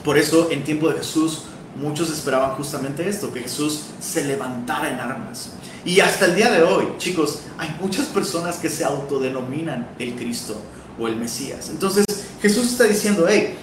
Por 0.03 0.17
eso 0.17 0.49
en 0.51 0.63
tiempo 0.63 0.89
de 0.89 0.99
Jesús 0.99 1.43
muchos 1.75 2.09
esperaban 2.09 2.51
justamente 2.55 3.07
esto, 3.07 3.31
que 3.31 3.41
Jesús 3.41 3.81
se 3.99 4.25
levantara 4.25 4.89
en 4.89 4.99
armas. 4.99 5.51
Y 5.85 5.99
hasta 5.99 6.25
el 6.25 6.35
día 6.35 6.51
de 6.51 6.63
hoy, 6.63 6.87
chicos, 6.97 7.39
hay 7.57 7.75
muchas 7.81 8.07
personas 8.07 8.57
que 8.57 8.69
se 8.69 8.83
autodenominan 8.83 9.87
el 9.97 10.15
Cristo 10.15 10.55
o 10.99 11.07
el 11.07 11.15
Mesías. 11.15 11.69
Entonces 11.69 12.05
Jesús 12.41 12.71
está 12.71 12.83
diciendo, 12.83 13.25
hey, 13.27 13.57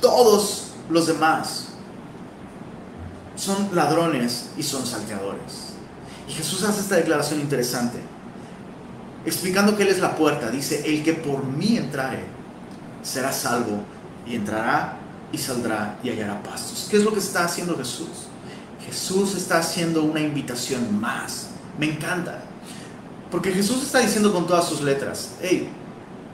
todos 0.00 0.72
los 0.88 1.06
demás 1.06 1.68
son 3.36 3.68
ladrones 3.72 4.50
y 4.56 4.62
son 4.62 4.84
salteadores. 4.84 5.69
Y 6.30 6.32
Jesús 6.32 6.62
hace 6.62 6.80
esta 6.80 6.94
declaración 6.94 7.40
interesante, 7.40 7.98
explicando 9.26 9.76
que 9.76 9.82
Él 9.82 9.88
es 9.88 9.98
la 9.98 10.14
puerta. 10.14 10.48
Dice, 10.48 10.80
el 10.86 11.02
que 11.02 11.14
por 11.14 11.44
mí 11.44 11.76
entrare 11.76 12.24
será 13.02 13.32
salvo 13.32 13.82
y 14.24 14.36
entrará 14.36 14.96
y 15.32 15.38
saldrá 15.38 15.98
y 16.04 16.10
hallará 16.10 16.40
pastos. 16.40 16.86
¿Qué 16.88 16.98
es 16.98 17.02
lo 17.02 17.12
que 17.12 17.18
está 17.18 17.44
haciendo 17.44 17.76
Jesús? 17.76 18.28
Jesús 18.86 19.34
está 19.34 19.58
haciendo 19.58 20.04
una 20.04 20.20
invitación 20.20 21.00
más. 21.00 21.48
Me 21.80 21.90
encanta. 21.90 22.44
Porque 23.28 23.50
Jesús 23.50 23.82
está 23.82 23.98
diciendo 23.98 24.32
con 24.32 24.46
todas 24.46 24.68
sus 24.68 24.82
letras, 24.82 25.32
hey, 25.42 25.68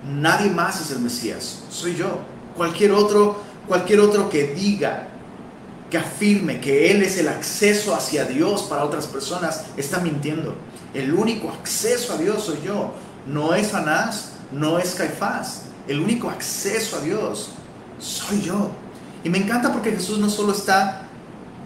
nadie 0.07 0.51
más 0.51 0.79
es 0.83 0.91
el 0.91 0.99
Mesías, 0.99 1.61
soy 1.71 1.97
yo. 1.97 2.21
Cualquier 2.55 2.93
otro, 2.93 3.43
cualquier 3.67 4.01
otro 4.01 4.29
que 4.29 4.49
diga, 4.49 5.09
que 5.97 6.05
afirme 6.05 6.61
que 6.61 6.91
Él 6.91 7.03
es 7.03 7.17
el 7.19 7.29
acceso 7.29 7.95
hacia 7.95 8.27
Dios 8.27 8.65
para 8.65 8.85
otras 8.85 9.07
personas, 9.07 9.65
está 9.77 9.99
mintiendo. 9.99 10.55
El 10.93 11.15
único 11.15 11.51
acceso 11.51 12.13
a 12.13 12.19
Dios 12.19 12.45
soy 12.45 12.59
yo. 12.65 12.93
No 13.27 13.55
es 13.55 13.73
Anás, 13.73 14.33
no 14.53 14.79
es 14.79 14.95
Caifás. 14.95 15.63
El 15.89 16.01
único 16.01 16.29
acceso 16.29 16.97
a 16.97 17.01
Dios 17.01 17.51
soy 17.99 18.43
yo. 18.43 18.71
Y 19.25 19.31
me 19.31 19.39
encanta 19.39 19.73
porque 19.73 19.93
Jesús 19.93 20.19
no 20.19 20.29
solo 20.29 20.53
está 20.53 21.09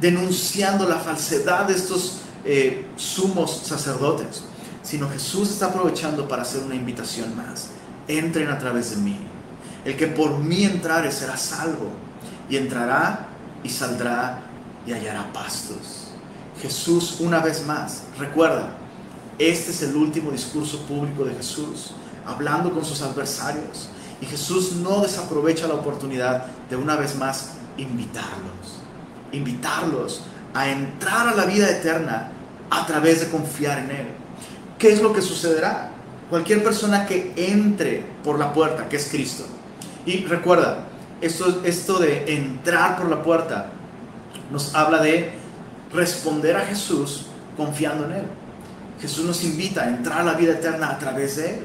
denunciando 0.01 0.89
la 0.89 0.97
falsedad 0.97 1.67
de 1.67 1.75
estos 1.75 2.21
eh, 2.45 2.87
sumos 2.97 3.63
sacerdotes, 3.65 4.45
sino 4.83 5.11
Jesús 5.11 5.51
está 5.51 5.67
aprovechando 5.67 6.29
para 6.29 6.43
hacer 6.43 6.63
una 6.63 6.77
invitación 6.77 7.37
más. 7.37 7.71
Entren 8.07 8.49
a 8.49 8.59
través 8.59 8.91
de 8.91 8.97
mí. 8.99 9.19
El 9.85 9.97
que 9.97 10.07
por 10.07 10.39
mí 10.39 10.65
entrare 10.65 11.11
será 11.11 11.37
salvo 11.37 11.91
y 12.49 12.57
entrará 12.57 13.30
y 13.63 13.69
saldrá 13.69 14.43
y 14.87 14.93
hallará 14.93 15.33
pastos. 15.33 16.09
Jesús 16.61 17.17
una 17.21 17.41
vez 17.41 17.65
más, 17.67 18.03
recuerda, 18.19 18.71
este 19.39 19.71
es 19.71 19.83
el 19.83 19.97
último 19.97 20.31
discurso 20.31 20.81
público 20.83 21.25
de 21.25 21.35
Jesús, 21.35 21.93
hablando 22.27 22.73
con 22.73 22.85
sus 22.85 23.01
adversarios, 23.03 23.89
y 24.21 24.27
Jesús 24.27 24.73
no 24.73 25.01
desaprovecha 25.01 25.67
la 25.67 25.75
oportunidad 25.75 26.47
de 26.69 26.77
una 26.77 26.97
vez 26.97 27.17
más 27.17 27.53
invitarlos, 27.79 28.83
invitarlos 29.33 30.23
a 30.53 30.69
entrar 30.69 31.29
a 31.29 31.35
la 31.35 31.47
vida 31.47 31.71
eterna 31.71 32.31
a 32.69 32.87
través 32.87 33.21
de 33.21 33.29
confiar 33.29 33.79
en 33.79 33.91
Él. 33.91 34.07
¿Qué 34.79 34.93
es 34.93 35.01
lo 35.01 35.13
que 35.13 35.23
sucederá? 35.23 35.91
Cualquier 36.29 36.63
persona 36.63 37.07
que 37.07 37.33
entre 37.37 38.05
por 38.23 38.39
la 38.39 38.53
puerta, 38.53 38.89
que 38.89 38.97
es 38.97 39.09
Cristo. 39.09 39.45
Y 40.05 40.25
recuerda, 40.25 40.87
esto, 41.21 41.63
esto 41.65 41.99
de 41.99 42.35
entrar 42.35 42.97
por 42.97 43.09
la 43.09 43.23
puerta 43.23 43.71
nos 44.51 44.75
habla 44.75 45.01
de 45.03 45.33
responder 45.93 46.57
a 46.57 46.61
Jesús 46.61 47.27
confiando 47.57 48.07
en 48.07 48.13
Él. 48.13 48.25
Jesús 49.01 49.25
nos 49.25 49.43
invita 49.45 49.85
a 49.85 49.89
entrar 49.89 50.21
a 50.21 50.25
la 50.25 50.35
vida 50.35 50.53
eterna 50.53 50.91
a 50.91 50.99
través 50.99 51.37
de 51.37 51.51
Él. 51.51 51.61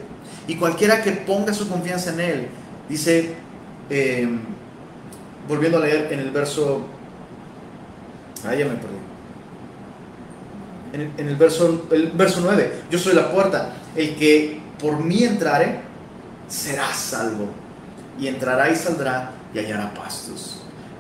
Y 0.48 0.56
cualquiera 0.56 1.02
que 1.02 1.12
ponga 1.12 1.54
su 1.54 1.68
confianza 1.68 2.14
en 2.14 2.20
Él, 2.20 2.48
dice, 2.88 3.34
eh, 3.90 4.28
volviendo 5.48 5.78
a 5.78 5.82
leer 5.82 6.12
en 6.12 6.20
el 6.20 6.32
verso, 6.32 6.86
ah, 8.46 8.54
ya 8.54 8.66
me 8.66 8.76
perdí. 8.76 8.96
En 11.18 11.28
el, 11.28 11.36
verso, 11.36 11.88
el 11.92 12.12
verso 12.12 12.40
9, 12.42 12.84
yo 12.90 12.98
soy 12.98 13.16
la 13.16 13.30
puerta, 13.30 13.74
el 13.98 14.16
que 14.16 14.62
por 14.80 15.04
mí 15.04 15.24
entrare, 15.24 15.82
será 16.48 16.94
salvo. 16.94 17.50
Y 18.18 18.28
entrará 18.28 18.70
y 18.70 18.76
saldrá 18.78 19.32
y 19.56 19.60
hallará 19.60 19.94
pastos. 19.94 20.58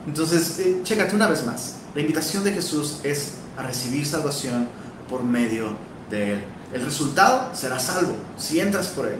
Entonces, 0.07 0.59
eh, 0.59 0.79
chécate 0.83 1.15
una 1.15 1.27
vez 1.27 1.45
más. 1.45 1.75
La 1.93 2.01
invitación 2.01 2.43
de 2.43 2.53
Jesús 2.53 2.99
es 3.03 3.33
a 3.57 3.63
recibir 3.63 4.05
salvación 4.05 4.69
por 5.09 5.23
medio 5.23 5.75
de 6.09 6.33
Él. 6.33 6.43
El 6.73 6.85
resultado 6.85 7.53
será 7.53 7.79
salvo 7.79 8.15
si 8.37 8.59
entras 8.59 8.87
por 8.87 9.07
Él. 9.07 9.19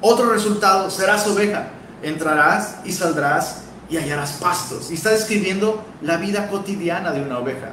Otro 0.00 0.30
resultado, 0.30 0.90
serás 0.90 1.26
oveja. 1.26 1.68
Entrarás 2.02 2.76
y 2.84 2.92
saldrás 2.92 3.62
y 3.88 3.98
hallarás 3.98 4.32
pastos. 4.32 4.90
Y 4.90 4.94
está 4.94 5.10
describiendo 5.10 5.84
la 6.02 6.16
vida 6.16 6.48
cotidiana 6.48 7.12
de 7.12 7.22
una 7.22 7.38
oveja. 7.38 7.72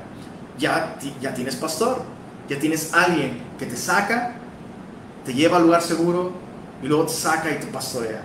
Ya, 0.59 0.97
ya 1.21 1.33
tienes 1.33 1.55
pastor, 1.55 2.01
ya 2.49 2.59
tienes 2.59 2.93
alguien 2.93 3.41
que 3.57 3.65
te 3.65 3.77
saca, 3.77 4.35
te 5.25 5.33
lleva 5.33 5.57
al 5.57 5.63
lugar 5.63 5.81
seguro 5.81 6.33
y 6.83 6.87
luego 6.87 7.05
te 7.05 7.13
saca 7.13 7.51
y 7.51 7.59
te 7.59 7.67
pastorea. 7.67 8.21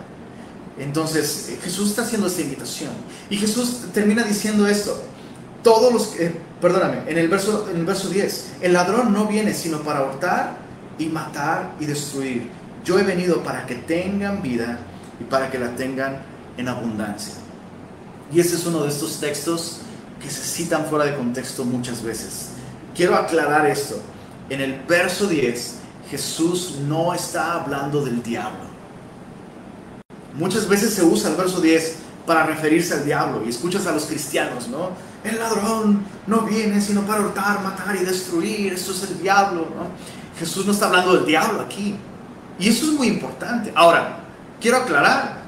Entonces 0.83 1.49
eh, 1.51 1.59
Jesús 1.63 1.91
está 1.91 2.03
haciendo 2.03 2.27
esta 2.27 2.43
invitación. 2.43 2.91
Y 3.31 3.37
Jesús 3.37 3.83
termina 3.95 4.23
diciendo 4.25 4.67
esto. 4.67 5.03
Todos 5.63 5.93
los 5.93 6.07
que, 6.09 6.35
perdóname, 6.61 7.03
en 7.07 7.19
el, 7.19 7.29
verso, 7.29 7.69
en 7.71 7.77
el 7.79 7.87
verso 7.87 8.09
10, 8.09 8.47
el 8.63 8.73
ladrón 8.73 9.13
no 9.13 9.27
viene 9.27 9.55
sino 9.55 9.81
para 9.83 10.05
hurtar 10.05 10.57
y 10.99 11.07
matar 11.07 11.75
y 11.79 11.87
destruir 11.87 12.63
yo 12.85 12.99
he 12.99 13.03
venido 13.03 13.43
para 13.43 13.67
que 13.67 13.77
tengan 13.77 14.43
vida 14.43 14.79
y 15.21 15.25
para 15.25 15.51
que 15.51 15.59
la 15.59 15.75
tengan 15.77 16.19
en 16.57 16.69
abundancia. 16.69 17.35
Y 18.33 18.41
ese 18.41 18.57
es 18.57 18.67
uno 18.67 18.83
de 18.83 18.89
estos 18.89 19.21
textos 19.21 19.81
que 20.21 20.31
se 20.31 20.43
citan 20.43 20.87
fuera 20.87 21.05
de 21.05 21.15
contexto 21.17 21.65
muchas 21.65 22.03
veces. 22.03 22.51
Quiero 22.95 23.17
aclarar 23.17 23.67
esto. 23.67 24.01
En 24.49 24.61
el 24.61 24.81
verso 24.83 25.27
10, 25.27 25.77
Jesús 26.11 26.79
no 26.87 27.15
está 27.15 27.55
hablando 27.55 28.05
del 28.05 28.23
diablo. 28.23 28.72
Muchas 30.35 30.69
veces 30.69 30.95
se 30.95 31.03
usa 31.05 31.31
el 31.31 31.37
verso 31.37 31.61
10 31.61 31.97
para 32.27 32.45
referirse 32.45 32.95
al 32.95 33.05
diablo 33.05 33.43
y 33.45 33.51
escuchas 33.51 33.87
a 33.87 33.93
los 33.93 34.07
cristianos, 34.07 34.69
¿no? 34.69 34.91
El 35.25 35.39
ladrón 35.39 36.05
no 36.27 36.43
viene 36.43 36.81
sino 36.81 37.03
para 37.03 37.21
hurtar, 37.21 37.63
matar 37.63 37.97
y 37.97 38.05
destruir, 38.05 38.73
eso 38.73 38.93
es 38.93 39.03
el 39.11 39.21
diablo, 39.21 39.61
¿no? 39.61 39.89
Jesús 40.39 40.67
no 40.67 40.73
está 40.73 40.87
hablando 40.87 41.15
del 41.15 41.27
diablo 41.27 41.61
aquí. 41.61 41.97
Y 42.59 42.69
eso 42.69 42.87
es 42.87 42.93
muy 42.93 43.09
importante. 43.09 43.73
Ahora, 43.75 44.21
quiero 44.61 44.79
aclarar 44.79 45.43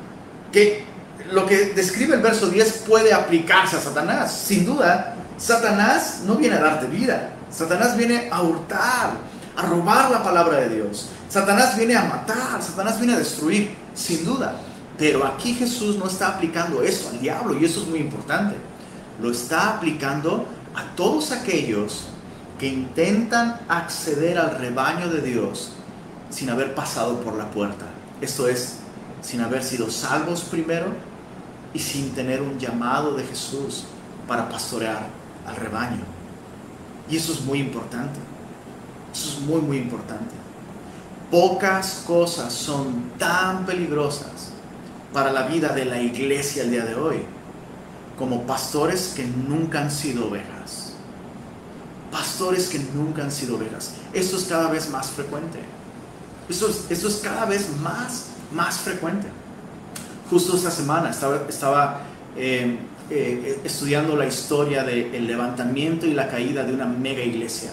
que 0.53 0.85
lo 1.31 1.47
que 1.47 1.67
describe 1.67 2.15
el 2.15 2.23
verso 2.23 2.49
10 2.49 2.85
puede 2.89 3.13
aplicarse 3.13 3.77
a 3.77 3.81
Satanás. 3.81 4.33
Sin 4.47 4.67
duda, 4.67 5.17
Satanás 5.37 6.21
no 6.27 6.37
viene 6.37 6.57
a 6.57 6.61
darte 6.61 6.87
vida. 6.87 7.31
Satanás 7.51 7.97
viene 7.97 8.29
a 8.31 8.43
hurtar, 8.43 9.13
a 9.57 9.63
robar 9.63 10.11
la 10.11 10.23
palabra 10.23 10.59
de 10.59 10.77
Dios. 10.77 11.09
Satanás 11.29 11.77
viene 11.77 11.97
a 11.97 12.05
matar, 12.05 12.63
Satanás 12.63 12.99
viene 12.99 13.15
a 13.15 13.19
destruir, 13.19 13.77
sin 13.95 14.25
duda. 14.25 14.57
Pero 14.99 15.27
aquí 15.27 15.55
Jesús 15.55 15.97
no 15.97 16.07
está 16.07 16.29
aplicando 16.29 16.83
eso 16.83 17.09
al 17.09 17.21
diablo 17.21 17.59
y 17.59 17.65
eso 17.65 17.83
es 17.83 17.89
muy 17.89 17.99
importante. 17.99 18.57
Lo 19.21 19.31
está 19.31 19.77
aplicando 19.77 20.47
a 20.75 20.95
todos 20.95 21.33
aquellos 21.33 22.07
que 22.59 22.69
intentan 22.69 23.61
acceder 23.69 24.39
al 24.39 24.57
rebaño 24.59 25.09
de 25.09 25.21
Dios 25.21 25.73
sin 26.31 26.51
haber 26.51 26.75
pasado 26.75 27.21
por 27.21 27.35
la 27.35 27.51
puerta. 27.51 27.87
Esto 28.21 28.49
es, 28.49 28.79
sin 29.21 29.41
haber 29.41 29.65
sido 29.65 29.91
salvos 29.91 30.43
primero 30.43 30.87
y 31.73 31.81
sin 31.81 32.13
tener 32.13 32.41
un 32.41 32.59
llamado 32.59 33.15
de 33.15 33.25
Jesús 33.25 33.85
para 34.29 34.49
pastorear 34.49 35.07
al 35.47 35.57
rebaño. 35.57 36.05
Y 37.11 37.17
eso 37.17 37.33
es 37.33 37.41
muy 37.41 37.59
importante. 37.59 38.21
Eso 39.13 39.39
es 39.39 39.41
muy, 39.41 39.61
muy 39.61 39.77
importante. 39.79 40.35
Pocas 41.31 42.05
cosas 42.07 42.53
son 42.53 43.11
tan 43.19 43.67
peligrosas 43.67 44.54
para 45.15 45.33
la 45.33 45.47
vida 45.47 45.69
de 45.69 45.85
la 45.85 46.03
iglesia 46.03 46.65
el 46.65 46.73
día 46.73 46.85
de 46.85 46.97
hoy 46.97 47.19
como 48.19 48.43
pastores 48.43 49.15
que 49.17 49.25
nunca 49.25 49.81
han 49.81 49.91
sido 49.91 50.29
ovejas. 50.29 50.93
Pastores 52.11 52.69
que 52.69 52.79
nunca 52.79 53.23
han 53.23 53.33
sido 53.33 53.57
ovejas. 53.57 53.95
Esto 54.13 54.37
es 54.37 54.45
cada 54.45 54.69
vez 54.71 54.91
más 54.91 55.11
frecuente. 55.11 55.61
Esto 56.49 56.69
es, 56.69 56.87
esto 56.91 57.09
es 57.09 57.17
cada 57.17 57.47
vez 57.47 57.69
más, 57.81 58.27
más 58.53 58.79
frecuente. 58.79 59.29
Justo 60.31 60.57
esta 60.57 60.71
semana 60.71 61.11
estaba, 61.11 61.43
estaba 61.49 62.01
eh, 62.37 62.79
eh, 63.11 63.61
estudiando 63.65 64.17
la 64.17 64.27
historia 64.27 64.83
del 64.85 65.27
levantamiento 65.27 66.07
y 66.07 66.15
la 66.15 66.29
caída 66.29 66.65
de 66.65 66.75
una 66.75 66.87
mega 66.87 67.23
iglesia. 67.23 67.71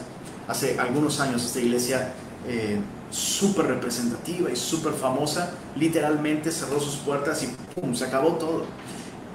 Hace 0.48 0.80
algunos 0.80 1.20
años 1.20 1.44
esta 1.44 1.60
iglesia 1.60 2.14
eh, 2.48 2.80
súper 3.12 3.68
representativa 3.68 4.50
y 4.50 4.56
súper 4.56 4.94
famosa, 4.94 5.52
literalmente 5.76 6.52
cerró 6.52 6.80
sus 6.80 6.96
puertas 6.96 7.44
y 7.44 7.48
¡pum! 7.80 7.94
se 7.94 8.06
acabó 8.06 8.34
todo. 8.34 8.66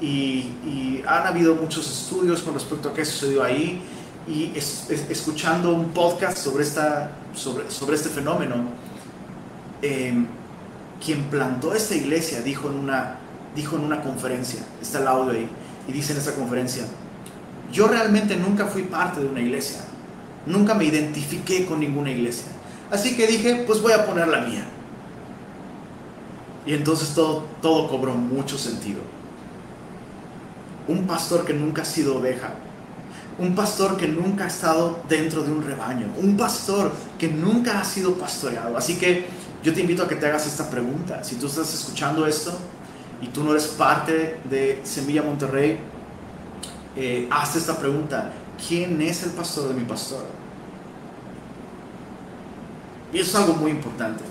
Y, 0.01 1.03
han 1.07 1.27
habido 1.27 1.55
muchos 1.55 1.87
estudios 1.87 2.43
con 2.43 2.55
respecto 2.55 2.89
a 2.89 2.95
qué 2.95 3.05
sucedió 3.05 3.45
ahí 3.45 3.81
y 4.27 4.53
escuchando 4.57 5.73
un 5.73 5.91
podcast 5.91 6.37
sobre, 6.37 6.65
esta, 6.65 7.13
sobre, 7.33 7.71
sobre 7.71 7.95
este 7.95 8.09
fenómeno, 8.09 8.57
em, 9.83 10.27
quien 11.05 11.25
plantó 11.25 11.73
esta 11.75 11.95
iglesia 11.95 12.41
dijo 12.41 12.69
en, 12.69 12.77
una, 12.77 13.19
dijo 13.55 13.77
en 13.77 13.85
una 13.85 14.03
conferencia, 14.03 14.61
está 14.83 14.99
el 14.99 15.07
audio 15.07 15.33
ahí, 15.33 15.49
y 15.87 15.93
dice 15.93 16.13
en 16.13 16.19
esa 16.19 16.35
conferencia, 16.35 16.85
yo 17.73 17.87
realmente 17.87 18.37
nunca 18.37 18.67
fui 18.67 18.83
parte 18.83 19.21
de 19.21 19.27
una 19.27 19.41
iglesia, 19.41 19.81
nunca 20.47 20.75
me 20.75 20.85
identifiqué 20.87 21.67
con 21.67 21.79
ninguna 21.79 22.11
iglesia, 22.11 22.49
así 22.91 23.17
que 23.17 23.27
dije, 23.27 23.65
pues 23.67 23.81
voy 23.81 23.93
a 23.93 24.07
poner 24.07 24.29
la 24.29 24.41
mía. 24.41 24.65
Y 26.65 26.75
entonces 26.75 27.15
todo, 27.15 27.45
todo 27.63 27.89
cobró 27.89 28.15
mucho 28.15 28.59
sentido 28.59 29.01
un 30.89 31.07
pastor 31.07 31.45
que 31.45 31.53
nunca 31.53 31.83
ha 31.83 31.85
sido 31.85 32.17
oveja, 32.17 32.51
un 33.39 33.55
pastor 33.55 33.97
que 33.97 34.09
nunca 34.09 34.45
ha 34.45 34.47
estado 34.47 35.01
dentro 35.09 35.43
de 35.43 35.53
un 35.53 35.65
rebaño, 35.65 36.09
un 36.17 36.37
pastor 36.37 36.93
que 37.19 37.29
nunca 37.29 37.81
ha 37.81 37.85
sido 37.85 38.15
pastoreado. 38.15 38.77
Así 38.77 38.97
que 38.97 39.27
yo 39.63 39.75
te 39.75 39.81
invito 39.81 40.05
a 40.05 40.09
que 40.09 40.17
te 40.17 40.27
hagas 40.27 40.47
esta 40.47 40.71
pregunta. 40.71 41.23
Si 41.23 41.37
tú 41.37 41.47
estás 41.47 41.73
escuchando 41.75 42.27
esto 42.27 42.57
y 43.21 43.29
tú 43.29 43.43
no 43.43 43.51
eres 43.51 43.67
parte 43.67 44.41
de 44.49 44.81
Semilla 44.85 45.23
Monterrey, 45.23 45.79
eh, 46.95 47.29
haz 47.31 47.57
esta 47.57 47.77
pregunta. 47.77 48.33
¿Quién 48.67 49.03
es 49.03 49.23
el 49.25 49.31
pastor 49.33 49.69
de 49.69 49.75
mi 49.75 49.85
pastor? 49.85 50.25
Y 53.13 53.19
eso 53.19 53.31
es 53.31 53.45
algo 53.45 53.55
muy 53.55 53.71
importante. 53.71 54.25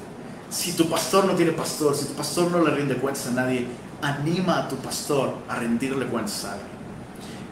Si 0.50 0.74
tu 0.74 0.90
pastor 0.90 1.26
no 1.26 1.34
tiene 1.34 1.52
pastor, 1.52 1.96
si 1.96 2.06
tu 2.06 2.14
pastor 2.14 2.52
no 2.52 2.64
le 2.64 2.72
rinde 2.72 2.96
cuentas 2.96 3.28
a 3.28 3.32
nadie, 3.32 3.68
anima 4.02 4.60
a 4.60 4.68
tu 4.68 4.76
pastor 4.78 5.36
a 5.50 5.56
rendirle 5.56 6.06
cuentas 6.06 6.46
a 6.46 6.54
alguien. 6.54 6.70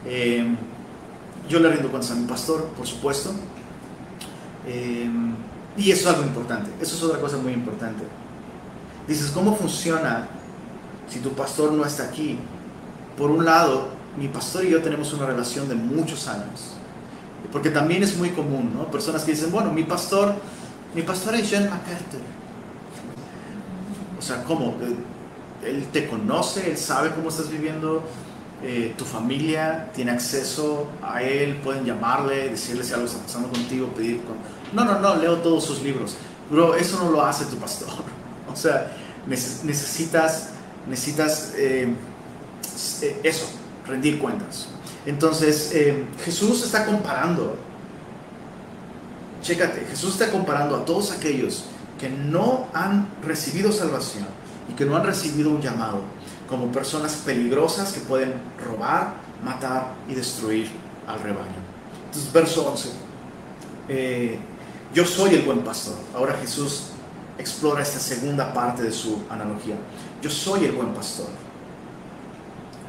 Eh, 0.06 0.56
yo 1.50 1.60
le 1.60 1.70
rindo 1.70 1.90
cuentas 1.90 2.12
a 2.12 2.16
mi 2.16 2.26
pastor, 2.26 2.66
por 2.78 2.88
supuesto. 2.88 3.34
Eh, 4.66 5.10
y 5.78 5.92
eso 5.92 6.10
es 6.10 6.16
algo 6.16 6.28
importante. 6.28 6.72
Eso 6.80 6.96
es 6.96 7.04
otra 7.04 7.20
cosa 7.20 7.38
muy 7.38 7.54
importante. 7.54 8.04
Dices, 9.08 9.32
¿cómo 9.32 9.56
funciona 9.56 10.28
si 11.10 11.20
tu 11.20 11.32
pastor 11.34 11.72
no 11.74 11.86
está 11.86 12.04
aquí? 12.04 12.40
Por 13.18 13.32
un 13.32 13.44
lado, 13.44 13.88
mi 14.18 14.28
pastor 14.28 14.66
y 14.66 14.70
yo 14.70 14.82
tenemos 14.82 15.12
una 15.14 15.26
relación 15.26 15.68
de 15.68 15.76
muchos 15.76 16.28
años. 16.28 16.76
Porque 17.52 17.70
también 17.70 18.04
es 18.04 18.16
muy 18.18 18.30
común, 18.30 18.72
¿no? 18.76 18.90
Personas 18.90 19.24
que 19.24 19.32
dicen, 19.32 19.52
bueno, 19.52 19.72
mi 19.72 19.84
pastor, 19.84 20.36
mi 20.96 21.02
pastor 21.02 21.36
es 21.36 21.50
John 21.52 21.70
MacArthur. 21.70 22.22
O 24.18 24.22
sea, 24.22 24.44
¿cómo? 24.44 24.76
Él 25.66 25.88
te 25.92 26.08
conoce, 26.08 26.72
Él 26.72 26.78
sabe 26.78 27.12
cómo 27.12 27.30
estás 27.30 27.50
viviendo, 27.50 28.04
eh, 28.62 28.94
tu 28.98 29.06
familia 29.06 29.90
tiene 29.94 30.12
acceso 30.12 30.88
a 31.02 31.22
Él, 31.22 31.58
pueden 31.58 31.86
llamarle, 31.86 32.50
decirle 32.50 32.84
si 32.84 32.94
algo 32.94 33.06
está 33.06 33.20
pasando 33.20 33.50
contigo, 33.50 33.88
pedir... 33.88 34.22
No, 34.72 34.86
no, 34.86 35.00
no, 35.00 35.16
leo 35.16 35.38
todos 35.38 35.66
sus 35.66 35.82
libros. 35.82 36.16
Bro, 36.50 36.76
eso 36.76 37.04
no 37.04 37.12
lo 37.12 37.24
hace 37.24 37.46
tu 37.46 37.58
pastor. 37.58 37.90
O 38.52 38.56
sea, 38.56 38.96
necesitas, 39.26 40.50
necesitas 40.88 41.54
eh, 41.58 41.92
eh, 43.02 43.20
eso, 43.24 43.48
rendir 43.88 44.20
cuentas. 44.20 44.68
Entonces, 45.08 45.74
Jesús 46.24 46.64
está 46.64 46.86
comparando, 46.86 47.58
chécate, 49.44 49.86
Jesús 49.90 50.14
está 50.14 50.32
comparando 50.32 50.76
a 50.76 50.86
todos 50.86 51.12
aquellos 51.12 51.66
que 52.00 52.10
no 52.10 52.68
han 52.74 53.08
recibido 53.22 53.72
salvación 53.72 54.26
y 54.70 54.74
que 54.74 54.86
no 54.86 54.96
han 54.96 55.04
recibido 55.04 55.52
un 55.52 55.62
llamado 55.62 56.02
como 56.50 56.72
personas 56.72 57.14
peligrosas 57.26 57.94
que 57.94 58.00
pueden 58.00 58.34
robar, 58.66 59.16
matar 59.44 59.94
y 60.10 60.16
destruir 60.16 60.72
al 61.08 61.20
rebaño. 61.22 61.62
Entonces, 62.06 62.34
verso 62.34 62.68
11. 62.72 62.90
Eh, 63.90 64.40
yo 64.94 65.06
soy 65.06 65.36
el 65.36 65.42
buen 65.44 65.60
pastor. 65.60 65.96
Ahora 66.16 66.38
Jesús 66.40 66.88
explora 67.38 67.84
esta 67.84 68.00
segunda 68.00 68.54
parte 68.54 68.84
de 68.84 68.92
su 68.92 69.24
analogía. 69.30 69.76
Yo 70.22 70.30
soy 70.30 70.66
el 70.66 70.72
buen 70.72 70.94
pastor. 70.94 71.28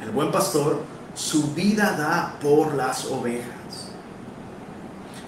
El 0.01 0.11
buen 0.11 0.31
pastor 0.31 0.81
su 1.15 1.53
vida 1.53 1.95
da 1.97 2.37
por 2.41 2.75
las 2.75 3.05
ovejas. 3.05 3.89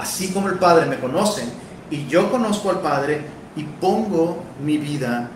Así 0.00 0.32
como 0.32 0.48
el 0.48 0.58
Padre 0.58 0.86
me 0.86 0.98
conoce 0.98 1.44
y 1.90 2.06
yo 2.06 2.30
conozco 2.30 2.70
al 2.70 2.80
Padre 2.80 3.22
y 3.54 3.64
pongo 3.64 4.42
mi 4.64 4.78
vida 4.78 5.28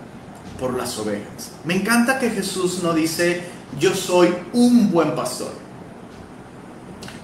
por 0.58 0.72
las 0.74 0.98
ovejas. 0.98 1.50
Me 1.64 1.74
encanta 1.74 2.18
que 2.18 2.30
Jesús 2.30 2.82
no 2.82 2.94
dice, 2.94 3.42
yo 3.78 3.94
soy 3.94 4.34
un 4.54 4.90
buen 4.90 5.14
pastor, 5.14 5.52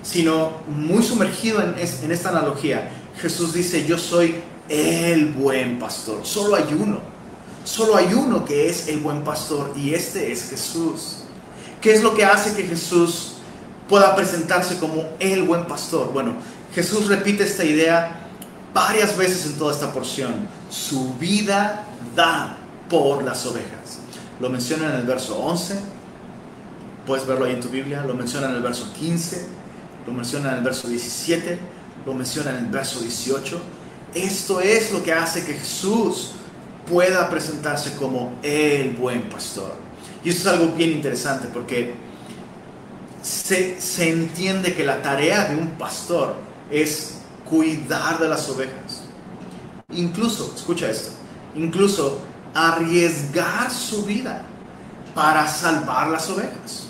sino 0.03 0.59
muy 0.69 1.03
sumergido 1.03 1.63
en, 1.63 1.77
en 1.79 2.13
esta 2.13 2.29
analogía. 2.29 2.91
Jesús 3.17 3.55
dice, 3.55 3.87
yo 3.87 3.97
soy 3.97 4.43
el 4.69 5.33
buen 5.33 5.79
pastor. 5.79 6.21
Solo 6.25 6.57
hay 6.57 6.77
uno. 6.79 7.01
Solo 7.65 7.97
hay 7.97 8.13
uno 8.13 8.45
que 8.45 8.69
es 8.69 8.87
el 8.89 9.01
buen 9.01 9.25
pastor 9.25 9.73
y 9.77 9.95
este 9.95 10.31
es 10.31 10.51
Jesús. 10.51 11.25
¿Qué 11.81 11.95
es 11.95 12.03
lo 12.03 12.15
que 12.15 12.27
hace 12.27 12.55
que 12.55 12.69
Jesús 12.69 13.37
pueda 13.89 14.15
presentarse 14.15 14.79
como 14.79 15.09
el 15.21 15.45
buen 15.45 15.65
pastor? 15.65 16.13
Bueno, 16.13 16.35
Jesús 16.75 17.09
repite 17.09 17.45
esta 17.45 17.65
idea 17.65 18.21
varias 18.73 19.17
veces 19.17 19.47
en 19.47 19.55
toda 19.55 19.73
esta 19.73 19.93
porción. 19.93 20.49
Su 20.71 21.15
vida 21.15 21.85
da 22.15 22.57
por 22.89 23.25
las 23.25 23.45
ovejas. 23.47 23.99
Lo 24.39 24.49
menciona 24.49 24.91
en 24.91 25.01
el 25.01 25.03
verso 25.03 25.39
11, 25.39 25.81
puedes 27.07 27.27
verlo 27.27 27.45
ahí 27.45 27.55
en 27.55 27.61
tu 27.61 27.69
Biblia, 27.69 28.03
lo 28.07 28.15
menciona 28.15 28.49
en 28.49 28.57
el 28.57 28.63
verso 28.63 28.93
15, 28.99 29.47
lo 30.07 30.13
menciona 30.13 30.53
en 30.53 30.59
el 30.59 30.65
verso 30.65 30.89
17, 30.89 31.59
lo 32.07 32.15
menciona 32.15 32.51
en 32.51 32.65
el 32.65 32.71
verso 32.71 33.01
18. 33.01 33.61
Esto 34.15 34.61
es 34.61 34.93
lo 34.93 35.03
que 35.03 35.13
hace 35.13 35.45
que 35.45 35.55
Jesús 35.55 36.33
pueda 36.89 37.29
presentarse 37.29 37.95
como 37.97 38.35
el 38.43 38.91
buen 38.91 39.29
pastor. 39.29 39.75
Y 40.25 40.31
esto 40.31 40.49
es 40.49 40.59
algo 40.59 40.73
bien 40.75 40.91
interesante 40.91 41.49
porque 41.53 41.95
se, 43.23 43.81
se 43.81 44.11
entiende 44.11 44.75
que 44.75 44.85
la 44.85 45.03
tarea 45.03 45.47
de 45.47 45.57
un 45.57 45.71
pastor 45.73 46.50
es 46.71 47.19
cuidar 47.49 48.19
de 48.19 48.29
las 48.29 48.49
ovejas. 48.49 49.03
Incluso, 49.93 50.53
escucha 50.55 50.89
esto, 50.89 51.11
incluso 51.55 52.21
arriesgar 52.55 53.71
su 53.71 54.05
vida 54.05 54.43
para 55.15 55.47
salvar 55.49 56.09
las 56.09 56.29
ovejas. 56.31 56.87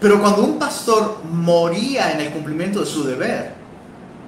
Pero 0.00 0.20
cuando 0.20 0.42
un 0.42 0.58
pastor 0.58 1.20
moría 1.24 2.12
en 2.12 2.20
el 2.20 2.32
cumplimiento 2.32 2.80
de 2.80 2.86
su 2.86 3.04
deber, 3.04 3.54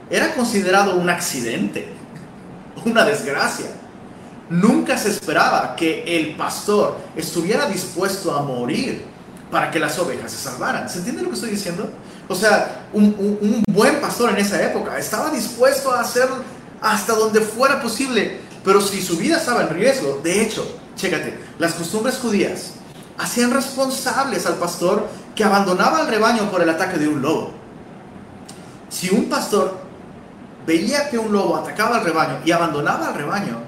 era 0.09 0.35
considerado 0.35 0.97
un 0.97 1.11
accidente, 1.11 1.89
una 2.85 3.05
desgracia. 3.05 3.67
Nunca 4.49 4.97
se 4.97 5.11
esperaba 5.11 5.75
que 5.75 6.05
el 6.05 6.37
pastor 6.37 6.97
estuviera 7.17 7.67
dispuesto 7.67 8.35
a 8.35 8.43
morir 8.43 9.05
para 9.51 9.71
que 9.71 9.81
las 9.81 9.99
ovejas 9.99 10.31
se 10.31 10.39
salvaran. 10.39 10.89
¿Se 10.89 10.99
entiende 10.99 11.23
lo 11.23 11.31
que 11.31 11.35
estoy 11.35 11.51
diciendo? 11.51 11.91
O 12.29 12.35
sea, 12.35 12.89
un, 12.93 13.63
buen 13.69 14.01
pastor 14.01 14.31
en 14.31 14.39
esa 14.39 14.63
época 14.63 14.99
estaba 14.99 15.31
dispuesto 15.31 15.93
a 15.93 16.01
hacer 16.01 16.29
hasta 16.81 17.15
donde 17.15 17.41
fuera 17.41 17.81
posible, 17.81 18.41
pero 18.65 18.81
si 18.81 19.01
su 19.01 19.17
vida 19.17 19.37
estaba 19.37 19.63
en 19.63 19.71
riesgo, 19.71 20.21
de 20.23 20.43
hecho, 20.43 20.67
chécate, 20.97 21.39
las 21.59 21.75
costumbres 21.75 22.19
judías 22.19 22.73
hacían 23.19 23.53
responsables 23.53 24.45
al 24.47 24.57
pastor 24.57 25.07
que 25.35 25.45
abandonaba 25.45 26.01
el 26.01 26.09
rebaño 26.09 26.51
por 26.51 26.63
el 26.63 26.71
ataque 26.71 26.99
de 26.99 27.09
un 27.09 27.23
lobo. 27.23 27.53
Si 28.89 29.11
un 29.11 29.29
pastor 29.29 29.79
veía 30.67 31.09
que 31.11 31.19
un 31.19 31.33
lobo 31.33 31.57
atacaba 31.57 31.99
al 31.99 32.05
rebaño 32.05 32.41
y 32.45 32.51
abandonaba 32.51 33.09
al 33.09 33.15
rebaño, 33.15 33.59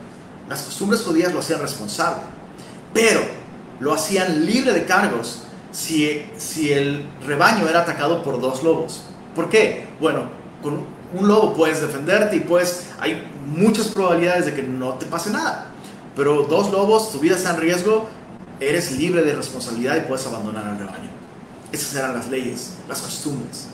las 0.48 0.62
costumbres 0.62 1.02
judías 1.02 1.32
lo 1.32 1.40
hacían 1.40 1.60
responsable, 1.60 2.22
pero 2.92 3.20
lo 3.80 3.94
hacían 3.94 4.44
libre 4.44 4.72
de 4.72 4.84
cargos 4.84 5.42
si, 5.72 6.26
si 6.36 6.72
el 6.72 7.06
rebaño 7.26 7.68
era 7.68 7.80
atacado 7.80 8.22
por 8.22 8.40
dos 8.40 8.62
lobos. 8.62 9.04
¿Por 9.34 9.48
qué? 9.48 9.88
Bueno, 10.00 10.30
con 10.62 10.86
un 11.14 11.28
lobo 11.28 11.54
puedes 11.54 11.80
defenderte 11.80 12.36
y 12.36 12.40
pues 12.40 12.86
hay 12.98 13.26
muchas 13.46 13.88
probabilidades 13.88 14.46
de 14.46 14.54
que 14.54 14.62
no 14.62 14.94
te 14.94 15.06
pase 15.06 15.30
nada. 15.30 15.72
Pero 16.16 16.42
dos 16.42 16.70
lobos, 16.70 17.12
tu 17.12 17.20
vida 17.20 17.36
está 17.36 17.50
en 17.50 17.60
riesgo, 17.60 18.08
eres 18.60 18.92
libre 18.92 19.22
de 19.22 19.34
responsabilidad 19.34 19.96
y 19.96 20.00
puedes 20.00 20.26
abandonar 20.26 20.66
al 20.66 20.78
rebaño. 20.78 21.10
Esas 21.70 21.94
eran 21.94 22.14
las 22.14 22.28
leyes, 22.28 22.74
las 22.88 23.00
costumbres. 23.00 23.68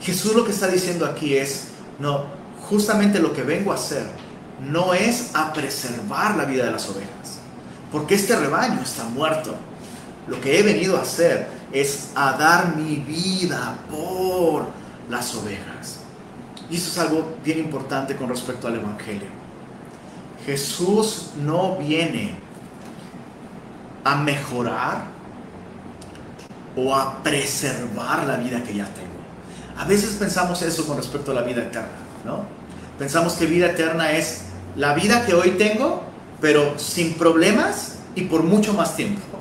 Jesús 0.00 0.34
lo 0.34 0.44
que 0.44 0.52
está 0.52 0.68
diciendo 0.68 1.06
aquí 1.06 1.36
es, 1.36 1.68
no, 1.98 2.26
justamente 2.68 3.18
lo 3.18 3.32
que 3.32 3.42
vengo 3.42 3.72
a 3.72 3.74
hacer 3.74 4.04
no 4.60 4.94
es 4.94 5.30
a 5.34 5.52
preservar 5.52 6.36
la 6.36 6.44
vida 6.44 6.64
de 6.64 6.72
las 6.72 6.88
ovejas, 6.88 7.38
porque 7.90 8.14
este 8.14 8.36
rebaño 8.36 8.80
está 8.82 9.04
muerto. 9.04 9.54
Lo 10.28 10.40
que 10.40 10.58
he 10.58 10.62
venido 10.62 10.96
a 10.96 11.02
hacer 11.02 11.48
es 11.72 12.10
a 12.14 12.32
dar 12.32 12.76
mi 12.76 12.96
vida 12.96 13.78
por 13.90 14.66
las 15.08 15.34
ovejas. 15.34 16.00
Y 16.70 16.76
eso 16.76 16.90
es 16.90 16.98
algo 16.98 17.36
bien 17.44 17.58
importante 17.58 18.14
con 18.16 18.28
respecto 18.28 18.68
al 18.68 18.76
Evangelio. 18.76 19.28
Jesús 20.44 21.30
no 21.36 21.76
viene 21.76 22.34
a 24.04 24.16
mejorar 24.16 25.04
o 26.76 26.94
a 26.94 27.22
preservar 27.22 28.26
la 28.26 28.36
vida 28.36 28.62
que 28.62 28.74
ya 28.74 28.86
tengo. 28.86 29.08
A 29.76 29.84
veces 29.84 30.16
pensamos 30.16 30.60
eso 30.62 30.86
con 30.86 30.96
respecto 30.96 31.32
a 31.32 31.34
la 31.34 31.42
vida 31.42 31.62
eterna, 31.62 31.88
¿no? 32.24 32.44
Pensamos 32.98 33.34
que 33.34 33.46
vida 33.46 33.66
eterna 33.66 34.12
es 34.12 34.42
la 34.76 34.94
vida 34.94 35.24
que 35.24 35.34
hoy 35.34 35.52
tengo, 35.52 36.02
pero 36.40 36.78
sin 36.78 37.14
problemas 37.14 37.98
y 38.14 38.22
por 38.22 38.42
mucho 38.42 38.74
más 38.74 38.96
tiempo. 38.96 39.37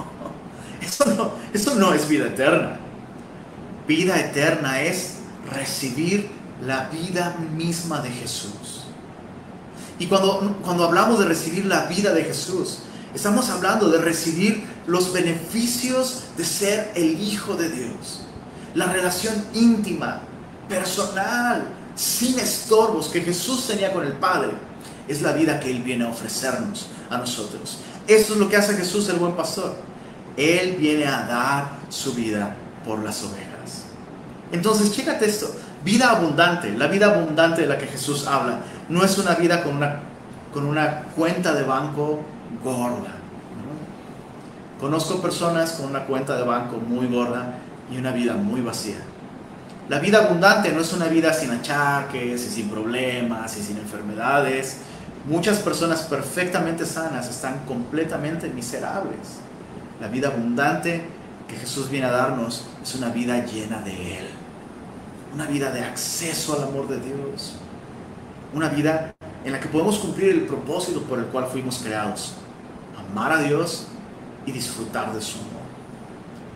Eso 0.88 1.06
no, 1.06 1.32
eso 1.54 1.76
no 1.76 1.94
es 1.94 2.08
vida 2.08 2.28
eterna. 2.28 2.80
Vida 3.88 4.20
eterna 4.20 4.82
es 4.82 5.16
recibir 5.52 6.30
la 6.66 6.90
vida 6.90 7.36
misma 7.56 8.02
de 8.02 8.10
Jesús. 8.10 8.86
Y 10.00 10.08
cuando, 10.08 10.58
cuando 10.64 10.86
hablamos 10.86 11.20
de 11.20 11.26
recibir 11.26 11.66
la 11.66 11.86
vida 11.86 12.14
de 12.14 12.24
Jesús, 12.24 12.80
estamos 13.14 13.50
hablando 13.50 13.90
de 13.90 14.00
recibir 14.00 14.64
los 14.86 15.12
beneficios 15.12 16.24
de 16.38 16.46
ser 16.46 16.92
el 16.96 17.20
Hijo 17.20 17.56
de 17.56 17.70
Dios. 17.70 18.22
La 18.74 18.86
relación 18.86 19.46
íntima, 19.54 20.22
personal, 20.70 21.68
sin 21.96 22.38
estorbos 22.40 23.08
que 23.08 23.22
Jesús 23.22 23.68
tenía 23.68 23.92
con 23.92 24.06
el 24.06 24.14
Padre, 24.14 24.52
es 25.08 25.22
la 25.22 25.34
vida 25.34 25.60
que 25.60 25.72
Él 25.72 25.82
viene 25.82 26.06
a 26.06 26.10
ofrecernos 26.10 26.88
a 27.10 27.18
nosotros. 27.18 27.80
Eso 28.08 28.34
es 28.34 28.40
lo 28.40 28.48
que 28.48 28.58
hace 28.58 28.76
Jesús, 28.76 29.10
el 29.10 29.18
buen 29.18 29.36
pastor. 29.36 29.76
Él 30.38 30.78
viene 30.80 31.08
a 31.08 31.24
dar 31.24 31.70
su 31.90 32.14
vida 32.14 32.56
por 32.86 33.04
las 33.04 33.24
ovejas. 33.24 33.86
Entonces, 34.52 34.94
chécate 34.94 35.26
esto. 35.26 35.54
Vida 35.84 36.12
abundante, 36.12 36.72
la 36.72 36.88
vida 36.88 37.08
abundante 37.08 37.62
de 37.62 37.68
la 37.68 37.78
que 37.78 37.88
Jesús 37.88 38.28
habla, 38.28 38.60
no 38.90 39.04
es 39.04 39.18
una 39.18 39.36
vida 39.36 39.64
con 39.64 39.78
una, 39.78 40.00
con 40.54 40.66
una 40.66 41.04
cuenta 41.16 41.54
de 41.54 41.64
banco 41.64 42.22
gorda. 42.64 43.16
Conozco 44.80 45.22
personas 45.22 45.74
con 45.74 45.88
una 45.88 46.06
cuenta 46.06 46.38
de 46.38 46.44
banco 46.44 46.78
muy 46.78 47.08
gorda 47.08 47.56
y 47.92 47.98
una 47.98 48.12
vida 48.12 48.34
muy 48.34 48.62
vacía. 48.62 48.98
La 49.90 50.00
vida 50.00 50.20
abundante 50.20 50.72
no 50.72 50.82
es 50.82 50.94
una 50.94 51.08
vida 51.08 51.34
sin 51.34 51.52
achaques 51.52 52.46
y 52.46 52.50
sin 52.50 52.70
problemas 52.70 53.58
y 53.58 53.64
sin 53.64 53.78
enfermedades. 53.78 54.78
Muchas 55.26 55.60
personas 55.60 56.02
perfectamente 56.04 56.86
sanas 56.86 57.30
están 57.30 57.60
completamente 57.66 58.50
miserables. 58.50 59.47
La 60.00 60.08
vida 60.08 60.28
abundante 60.28 61.04
que 61.48 61.56
Jesús 61.56 61.90
viene 61.90 62.06
a 62.06 62.12
darnos 62.12 62.66
es 62.84 62.96
una 62.96 63.10
vida 63.10 63.44
llena 63.46 63.80
de 63.82 64.20
Él. 64.20 64.28
Una 65.34 65.46
vida 65.46 65.72
de 65.72 65.84
acceso 65.84 66.56
al 66.56 66.68
amor 66.68 66.88
de 66.88 67.00
Dios. 67.00 67.56
Una 68.54 68.70
vida 68.70 69.16
en 69.44 69.52
la 69.52 69.60
que 69.60 69.68
podemos 69.68 69.98
cumplir 70.00 70.30
el 70.30 70.42
propósito 70.42 71.02
por 71.02 71.20
el 71.20 71.26
cual 71.26 71.48
fuimos 71.48 71.80
creados. 71.80 72.34
Amar 73.10 73.32
a 73.32 73.42
Dios 73.42 73.88
y 74.46 74.52
disfrutar 74.52 75.14
de 75.14 75.22
su 75.22 75.40
amor. 75.40 75.68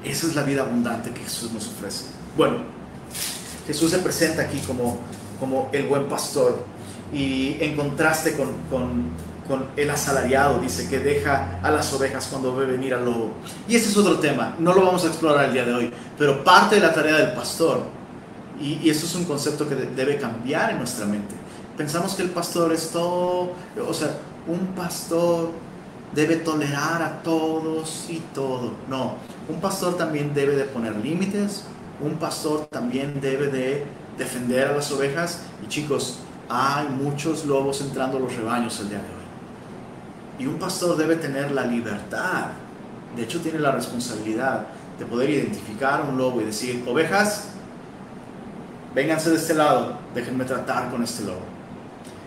Esa 0.03 0.27
es 0.27 0.35
la 0.35 0.43
vida 0.43 0.61
abundante 0.61 1.11
que 1.11 1.21
Jesús 1.21 1.51
nos 1.51 1.67
ofrece. 1.67 2.05
Bueno, 2.35 2.57
Jesús 3.67 3.91
se 3.91 3.99
presenta 3.99 4.43
aquí 4.43 4.59
como, 4.59 4.99
como 5.39 5.69
el 5.71 5.87
buen 5.87 6.07
pastor 6.07 6.65
y 7.13 7.57
en 7.59 7.75
contraste 7.75 8.35
con, 8.35 8.47
con, 8.69 9.09
el 9.75 9.89
asalariado, 9.89 10.59
dice 10.59 10.89
que 10.89 10.99
deja 10.99 11.59
a 11.61 11.71
las 11.71 11.91
ovejas 11.93 12.27
cuando 12.27 12.55
ve 12.55 12.65
venir 12.65 12.93
al 12.93 13.05
lobo. 13.05 13.33
Y 13.67 13.75
ese 13.75 13.89
es 13.89 13.97
otro 13.97 14.19
tema, 14.19 14.55
no 14.59 14.73
lo 14.73 14.85
vamos 14.85 15.03
a 15.05 15.07
explorar 15.07 15.45
el 15.45 15.53
día 15.53 15.65
de 15.65 15.73
hoy, 15.73 15.93
pero 16.17 16.43
parte 16.43 16.75
de 16.75 16.81
la 16.81 16.93
tarea 16.93 17.15
del 17.15 17.33
pastor, 17.33 17.83
y, 18.59 18.79
y 18.83 18.89
eso 18.89 19.05
es 19.05 19.15
un 19.15 19.25
concepto 19.25 19.67
que 19.67 19.75
debe 19.75 20.17
cambiar 20.17 20.71
en 20.71 20.77
nuestra 20.77 21.05
mente. 21.05 21.35
Pensamos 21.77 22.13
que 22.13 22.21
el 22.21 22.29
pastor 22.29 22.71
es 22.73 22.89
todo, 22.89 23.53
o 23.87 23.93
sea, 23.93 24.17
un 24.47 24.67
pastor 24.75 25.51
debe 26.13 26.35
tolerar 26.37 27.01
a 27.01 27.21
todos 27.23 28.05
y 28.09 28.19
todo. 28.33 28.73
No, 28.89 29.15
un 29.47 29.59
pastor 29.59 29.97
también 29.97 30.33
debe 30.33 30.55
de 30.55 30.65
poner 30.65 30.95
límites, 30.95 31.63
un 32.01 32.15
pastor 32.15 32.65
también 32.67 33.21
debe 33.21 33.47
de 33.47 33.85
defender 34.17 34.67
a 34.67 34.75
las 34.75 34.91
ovejas. 34.91 35.43
Y 35.63 35.67
chicos, 35.67 36.19
hay 36.49 36.87
muchos 36.89 37.45
lobos 37.45 37.81
entrando 37.81 38.17
a 38.17 38.19
los 38.19 38.35
rebaños 38.35 38.79
el 38.79 38.89
día 38.89 38.97
de 38.97 39.05
hoy. 39.05 39.20
Y 40.39 40.47
un 40.47 40.57
pastor 40.57 40.97
debe 40.97 41.15
tener 41.15 41.51
la 41.51 41.65
libertad, 41.65 42.47
de 43.15 43.23
hecho 43.23 43.41
tiene 43.41 43.59
la 43.59 43.71
responsabilidad 43.71 44.65
de 44.97 45.05
poder 45.05 45.29
identificar 45.29 46.03
un 46.07 46.17
lobo 46.17 46.41
y 46.41 46.45
decir, 46.45 46.83
ovejas, 46.87 47.45
vénganse 48.95 49.29
de 49.29 49.37
este 49.37 49.53
lado, 49.53 49.97
déjenme 50.13 50.45
tratar 50.45 50.89
con 50.89 51.03
este 51.03 51.23
lobo. 51.23 51.41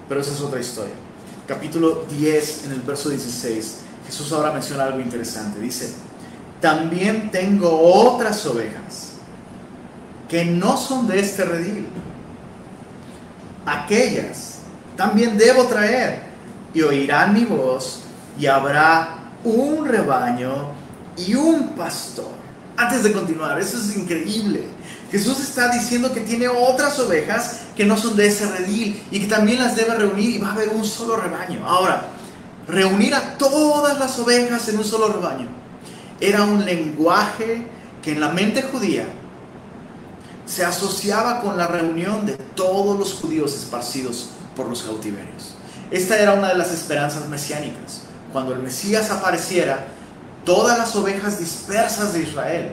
Pero 0.09 0.21
esa 0.21 0.33
es 0.33 0.41
otra 0.41 0.61
historia. 0.61 0.95
Capítulo 1.47 2.05
10, 2.09 2.67
en 2.67 2.73
el 2.73 2.81
verso 2.81 3.11
16, 3.11 3.81
Jesús 4.07 4.33
ahora 4.33 4.53
menciona 4.53 4.85
algo 4.85 5.01
interesante. 5.01 5.61
Dice, 5.61 5.95
también 6.61 7.31
tengo 7.31 7.81
otras 7.81 8.45
ovejas 8.47 9.13
que 10.29 10.45
no 10.45 10.77
son 10.77 11.07
de 11.07 11.21
este 11.21 11.45
redil. 11.45 11.87
Aquellas 13.67 14.59
también 14.97 15.37
debo 15.37 15.65
traer 15.65 16.24
y 16.75 16.83
oirán 16.83 17.33
mi 17.33 17.45
voz 17.45 18.01
y 18.39 18.47
habrá 18.47 19.17
un 19.45 19.87
rebaño 19.87 20.73
y 21.17 21.35
un 21.35 21.71
pastor. 21.71 22.33
Antes 22.77 23.05
de 23.05 23.13
continuar, 23.13 23.61
eso 23.61 23.79
es 23.79 23.97
increíble. 23.97 24.67
Jesús 25.11 25.39
está 25.41 25.69
diciendo 25.69 26.13
que 26.13 26.23
tiene 26.23 26.49
otras 26.49 26.99
ovejas 26.99 27.61
que 27.77 27.85
no 27.85 27.97
son 27.97 28.17
de 28.17 28.27
ese 28.27 28.51
redil 28.51 29.01
y 29.13 29.21
que 29.21 29.27
también 29.27 29.61
las 29.61 29.77
debe 29.77 29.95
reunir 29.95 30.31
y 30.31 30.39
va 30.39 30.49
a 30.49 30.53
haber 30.53 30.71
un 30.71 30.85
solo 30.85 31.17
rebaño. 31.17 31.65
Ahora, 31.65 32.09
reunir 32.67 33.15
a 33.15 33.39
todas 33.39 33.99
las 33.99 34.19
ovejas 34.19 34.69
en 34.69 34.79
un 34.79 34.85
solo 34.85 35.09
rebaño 35.09 35.47
era 36.21 36.43
un 36.43 36.65
lenguaje 36.65 37.69
que 38.03 38.13
en 38.13 38.21
la 38.21 38.31
mente 38.31 38.63
judía 38.63 39.07
se 40.47 40.65
asociaba 40.65 41.41
con 41.41 41.57
la 41.57 41.69
reunión 41.69 42.27
de 42.27 42.35
todos 42.35 42.99
los 42.99 43.15
judíos 43.15 43.55
esparcidos 43.55 44.31
por 44.57 44.69
los 44.69 44.83
cautiverios. 44.83 45.54
Esta 45.95 46.19
era 46.19 46.35
una 46.35 46.49
de 46.49 46.59
las 46.59 46.73
esperanzas 46.73 47.29
mesiánicas. 47.29 48.03
Cuando 48.33 48.53
el 48.53 48.59
Mesías 48.59 49.13
apareciera, 49.13 49.85
todas 50.45 50.77
las 50.77 50.97
ovejas 50.97 51.39
dispersas 51.39 52.13
de 52.13 52.23
Israel 52.23 52.73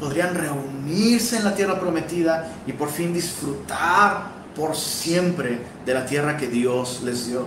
podrían 0.00 0.34
reunirse 0.34 1.36
en 1.36 1.44
la 1.44 1.54
tierra 1.54 1.78
prometida 1.78 2.48
y 2.66 2.72
por 2.72 2.88
fin 2.88 3.12
disfrutar 3.12 4.28
por 4.56 4.74
siempre 4.76 5.60
de 5.84 5.92
la 5.92 6.06
tierra 6.06 6.38
que 6.38 6.46
Dios 6.46 7.02
les 7.04 7.26
dio. 7.26 7.46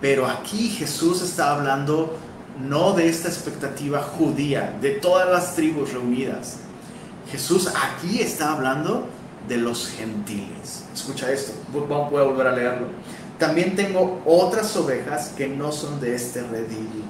Pero 0.00 0.26
aquí 0.26 0.70
Jesús 0.70 1.20
está 1.20 1.50
hablando 1.50 2.16
no 2.58 2.94
de 2.94 3.10
esta 3.10 3.28
expectativa 3.28 4.00
judía, 4.00 4.74
de 4.80 4.92
todas 4.92 5.28
las 5.28 5.54
tribus 5.54 5.92
reunidas. 5.92 6.60
Jesús 7.30 7.70
aquí 7.76 8.22
está 8.22 8.52
hablando 8.52 9.06
de 9.46 9.58
los 9.58 9.86
gentiles. 9.88 10.86
Escucha 10.94 11.30
esto, 11.30 11.52
voy 11.70 12.20
a 12.22 12.24
volver 12.24 12.46
a 12.46 12.52
leerlo. 12.52 12.86
También 13.44 13.76
tengo 13.76 14.22
otras 14.24 14.74
ovejas 14.74 15.32
que 15.36 15.46
no 15.46 15.70
son 15.70 16.00
de 16.00 16.14
este 16.14 16.40
redil. 16.40 17.04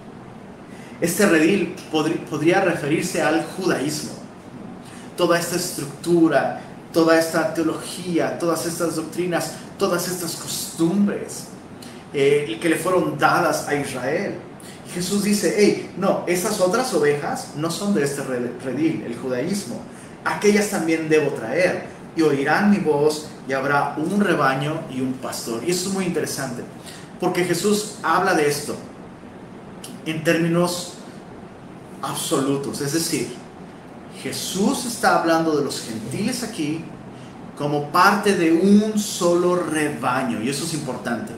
Este 1.00 1.26
redil 1.26 1.76
podría 1.92 2.60
referirse 2.60 3.22
al 3.22 3.44
judaísmo. 3.44 4.10
Toda 5.16 5.38
esta 5.38 5.54
estructura, 5.54 6.60
toda 6.92 7.20
esta 7.20 7.54
teología, 7.54 8.36
todas 8.36 8.66
estas 8.66 8.96
doctrinas, 8.96 9.52
todas 9.78 10.08
estas 10.08 10.34
costumbres 10.34 11.44
eh, 12.12 12.58
que 12.60 12.68
le 12.68 12.76
fueron 12.78 13.16
dadas 13.16 13.68
a 13.68 13.76
Israel. 13.76 14.34
Jesús 14.92 15.22
dice, 15.22 15.54
hey, 15.56 15.94
no, 15.96 16.24
esas 16.26 16.60
otras 16.60 16.92
ovejas 16.94 17.50
no 17.54 17.70
son 17.70 17.94
de 17.94 18.02
este 18.02 18.22
redil, 18.64 19.04
el 19.06 19.16
judaísmo. 19.16 19.80
Aquellas 20.24 20.68
también 20.68 21.08
debo 21.08 21.30
traer 21.30 21.84
y 22.16 22.22
oirán 22.22 22.72
mi 22.72 22.78
voz 22.78 23.28
y 23.48 23.52
habrá 23.52 23.94
un 23.96 24.20
rebaño 24.20 24.80
y 24.90 25.00
un 25.00 25.14
pastor. 25.14 25.62
Y 25.66 25.70
eso 25.70 25.88
es 25.88 25.94
muy 25.94 26.06
interesante, 26.06 26.62
porque 27.20 27.44
Jesús 27.44 27.96
habla 28.02 28.34
de 28.34 28.48
esto 28.48 28.76
en 30.06 30.22
términos 30.24 30.94
absolutos, 32.02 32.80
es 32.80 32.92
decir, 32.92 33.34
Jesús 34.22 34.84
está 34.86 35.20
hablando 35.20 35.56
de 35.56 35.64
los 35.64 35.80
gentiles 35.80 36.42
aquí 36.42 36.84
como 37.56 37.90
parte 37.90 38.34
de 38.34 38.52
un 38.52 38.98
solo 38.98 39.56
rebaño, 39.56 40.42
y 40.42 40.48
eso 40.48 40.64
es 40.64 40.74
importante. 40.74 41.32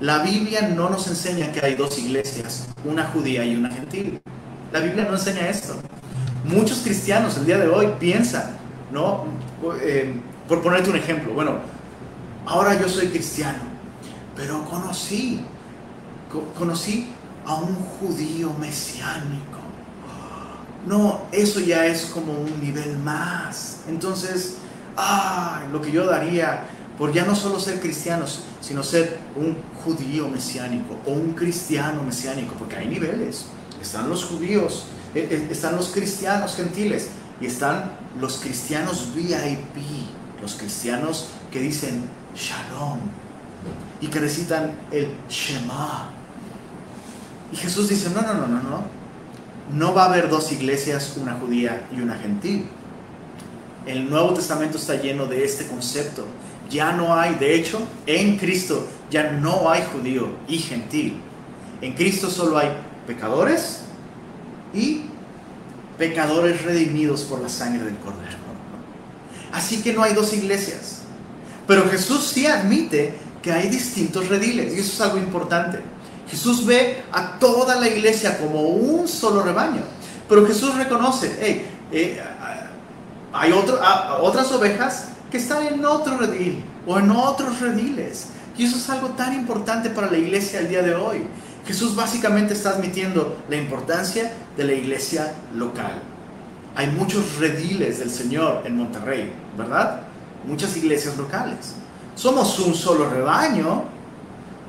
La 0.00 0.22
Biblia 0.22 0.68
no 0.68 0.88
nos 0.88 1.08
enseña 1.08 1.50
que 1.50 1.64
hay 1.64 1.74
dos 1.74 1.98
iglesias, 1.98 2.68
una 2.84 3.04
judía 3.06 3.44
y 3.44 3.56
una 3.56 3.70
gentil. 3.70 4.20
La 4.72 4.78
Biblia 4.78 5.04
no 5.04 5.14
enseña 5.14 5.48
esto. 5.48 5.74
Muchos 6.44 6.78
cristianos 6.78 7.36
el 7.36 7.46
día 7.46 7.58
de 7.58 7.68
hoy 7.68 7.88
piensan, 7.98 8.56
¿no? 8.92 9.24
Eh, 9.80 10.14
por 10.48 10.62
ponerte 10.62 10.90
un 10.90 10.96
ejemplo, 10.96 11.34
bueno, 11.34 11.58
ahora 12.46 12.80
yo 12.80 12.88
soy 12.88 13.08
cristiano, 13.08 13.58
pero 14.34 14.64
conocí, 14.64 15.44
conocí 16.58 17.10
a 17.44 17.54
un 17.54 17.74
judío 17.74 18.52
mesiánico. 18.58 19.58
No, 20.86 21.22
eso 21.32 21.60
ya 21.60 21.86
es 21.86 22.06
como 22.06 22.32
un 22.32 22.60
nivel 22.62 22.98
más. 22.98 23.80
Entonces, 23.88 24.56
ah, 24.96 25.62
lo 25.70 25.82
que 25.82 25.92
yo 25.92 26.06
daría 26.06 26.64
por 26.96 27.12
ya 27.12 27.24
no 27.24 27.36
solo 27.36 27.60
ser 27.60 27.80
cristianos, 27.80 28.40
sino 28.60 28.82
ser 28.82 29.18
un 29.36 29.56
judío 29.84 30.28
mesiánico 30.28 30.96
o 31.06 31.12
un 31.12 31.32
cristiano 31.32 32.02
mesiánico, 32.02 32.54
porque 32.58 32.76
hay 32.76 32.88
niveles. 32.88 33.46
Están 33.80 34.08
los 34.08 34.24
judíos, 34.24 34.86
eh, 35.14 35.28
eh, 35.30 35.48
están 35.50 35.76
los 35.76 35.88
cristianos 35.88 36.56
gentiles 36.56 37.10
y 37.40 37.46
están 37.46 37.92
los 38.20 38.38
cristianos 38.38 39.14
VIP, 39.14 40.08
los 40.40 40.54
cristianos 40.54 41.28
que 41.50 41.60
dicen 41.60 42.08
shalom 42.34 42.98
y 44.00 44.06
que 44.08 44.20
recitan 44.20 44.72
el 44.90 45.08
Shema. 45.28 46.10
Y 47.52 47.56
Jesús 47.56 47.88
dice, 47.88 48.10
no, 48.10 48.22
no, 48.22 48.34
no, 48.34 48.46
no, 48.46 48.62
no. 48.62 48.98
No 49.72 49.94
va 49.94 50.04
a 50.04 50.06
haber 50.06 50.28
dos 50.28 50.50
iglesias, 50.52 51.14
una 51.20 51.34
judía 51.34 51.86
y 51.94 52.00
una 52.00 52.16
gentil. 52.16 52.68
El 53.86 54.08
Nuevo 54.08 54.34
Testamento 54.34 54.78
está 54.78 54.96
lleno 54.96 55.26
de 55.26 55.44
este 55.44 55.66
concepto. 55.66 56.26
Ya 56.70 56.92
no 56.92 57.14
hay, 57.14 57.34
de 57.34 57.54
hecho, 57.54 57.80
en 58.06 58.36
Cristo 58.36 58.86
ya 59.10 59.32
no 59.32 59.70
hay 59.70 59.82
judío 59.92 60.28
y 60.46 60.58
gentil. 60.58 61.20
En 61.80 61.94
Cristo 61.94 62.30
solo 62.30 62.58
hay 62.58 62.70
pecadores 63.06 63.82
y 64.74 65.02
pecadores 65.96 66.62
redimidos 66.62 67.22
por 67.22 67.40
la 67.40 67.48
sangre 67.48 67.84
del 67.84 67.96
Cordero. 67.96 68.47
Así 69.52 69.82
que 69.82 69.92
no 69.92 70.02
hay 70.02 70.14
dos 70.14 70.32
iglesias. 70.32 70.98
Pero 71.66 71.88
Jesús 71.90 72.24
sí 72.24 72.46
admite 72.46 73.14
que 73.42 73.52
hay 73.52 73.68
distintos 73.68 74.28
rediles 74.28 74.74
y 74.74 74.80
eso 74.80 74.92
es 74.92 75.00
algo 75.00 75.18
importante. 75.18 75.80
Jesús 76.28 76.64
ve 76.66 77.02
a 77.12 77.38
toda 77.38 77.76
la 77.76 77.88
iglesia 77.88 78.38
como 78.38 78.62
un 78.62 79.08
solo 79.08 79.42
rebaño. 79.42 79.82
Pero 80.28 80.46
Jesús 80.46 80.74
reconoce, 80.74 81.36
hey, 81.40 81.66
eh, 81.90 82.20
hay 83.32 83.52
otras 83.52 84.52
ovejas 84.52 85.08
que 85.30 85.38
están 85.38 85.66
en 85.66 85.84
otro 85.84 86.18
redil 86.18 86.64
o 86.86 86.98
en 86.98 87.10
otros 87.10 87.60
rediles. 87.60 88.26
Y 88.56 88.64
eso 88.64 88.76
es 88.76 88.90
algo 88.90 89.08
tan 89.10 89.34
importante 89.34 89.90
para 89.90 90.10
la 90.10 90.18
iglesia 90.18 90.60
el 90.60 90.68
día 90.68 90.82
de 90.82 90.94
hoy. 90.94 91.22
Jesús 91.66 91.94
básicamente 91.94 92.54
está 92.54 92.70
admitiendo 92.70 93.38
la 93.48 93.56
importancia 93.56 94.32
de 94.56 94.64
la 94.64 94.72
iglesia 94.72 95.34
local. 95.54 96.02
Hay 96.78 96.86
muchos 96.86 97.38
rediles 97.38 97.98
del 97.98 98.08
Señor 98.08 98.62
en 98.64 98.76
Monterrey, 98.76 99.32
¿verdad? 99.56 100.02
Muchas 100.46 100.76
iglesias 100.76 101.16
locales. 101.16 101.74
Somos 102.14 102.56
un 102.60 102.72
solo 102.72 103.10
rebaño, 103.10 103.82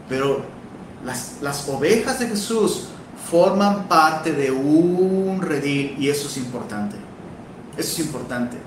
pero 0.09 0.43
las, 1.05 1.33
las 1.43 1.69
ovejas 1.69 2.17
de 2.19 2.29
Jesús 2.29 2.87
forman 3.29 3.87
parte 3.87 4.31
de 4.31 4.49
un 4.49 5.39
redil 5.39 5.97
y 5.99 6.09
eso 6.09 6.27
es 6.27 6.37
importante. 6.37 6.95
Eso 7.77 7.91
es 7.91 7.99
importante. 7.99 8.57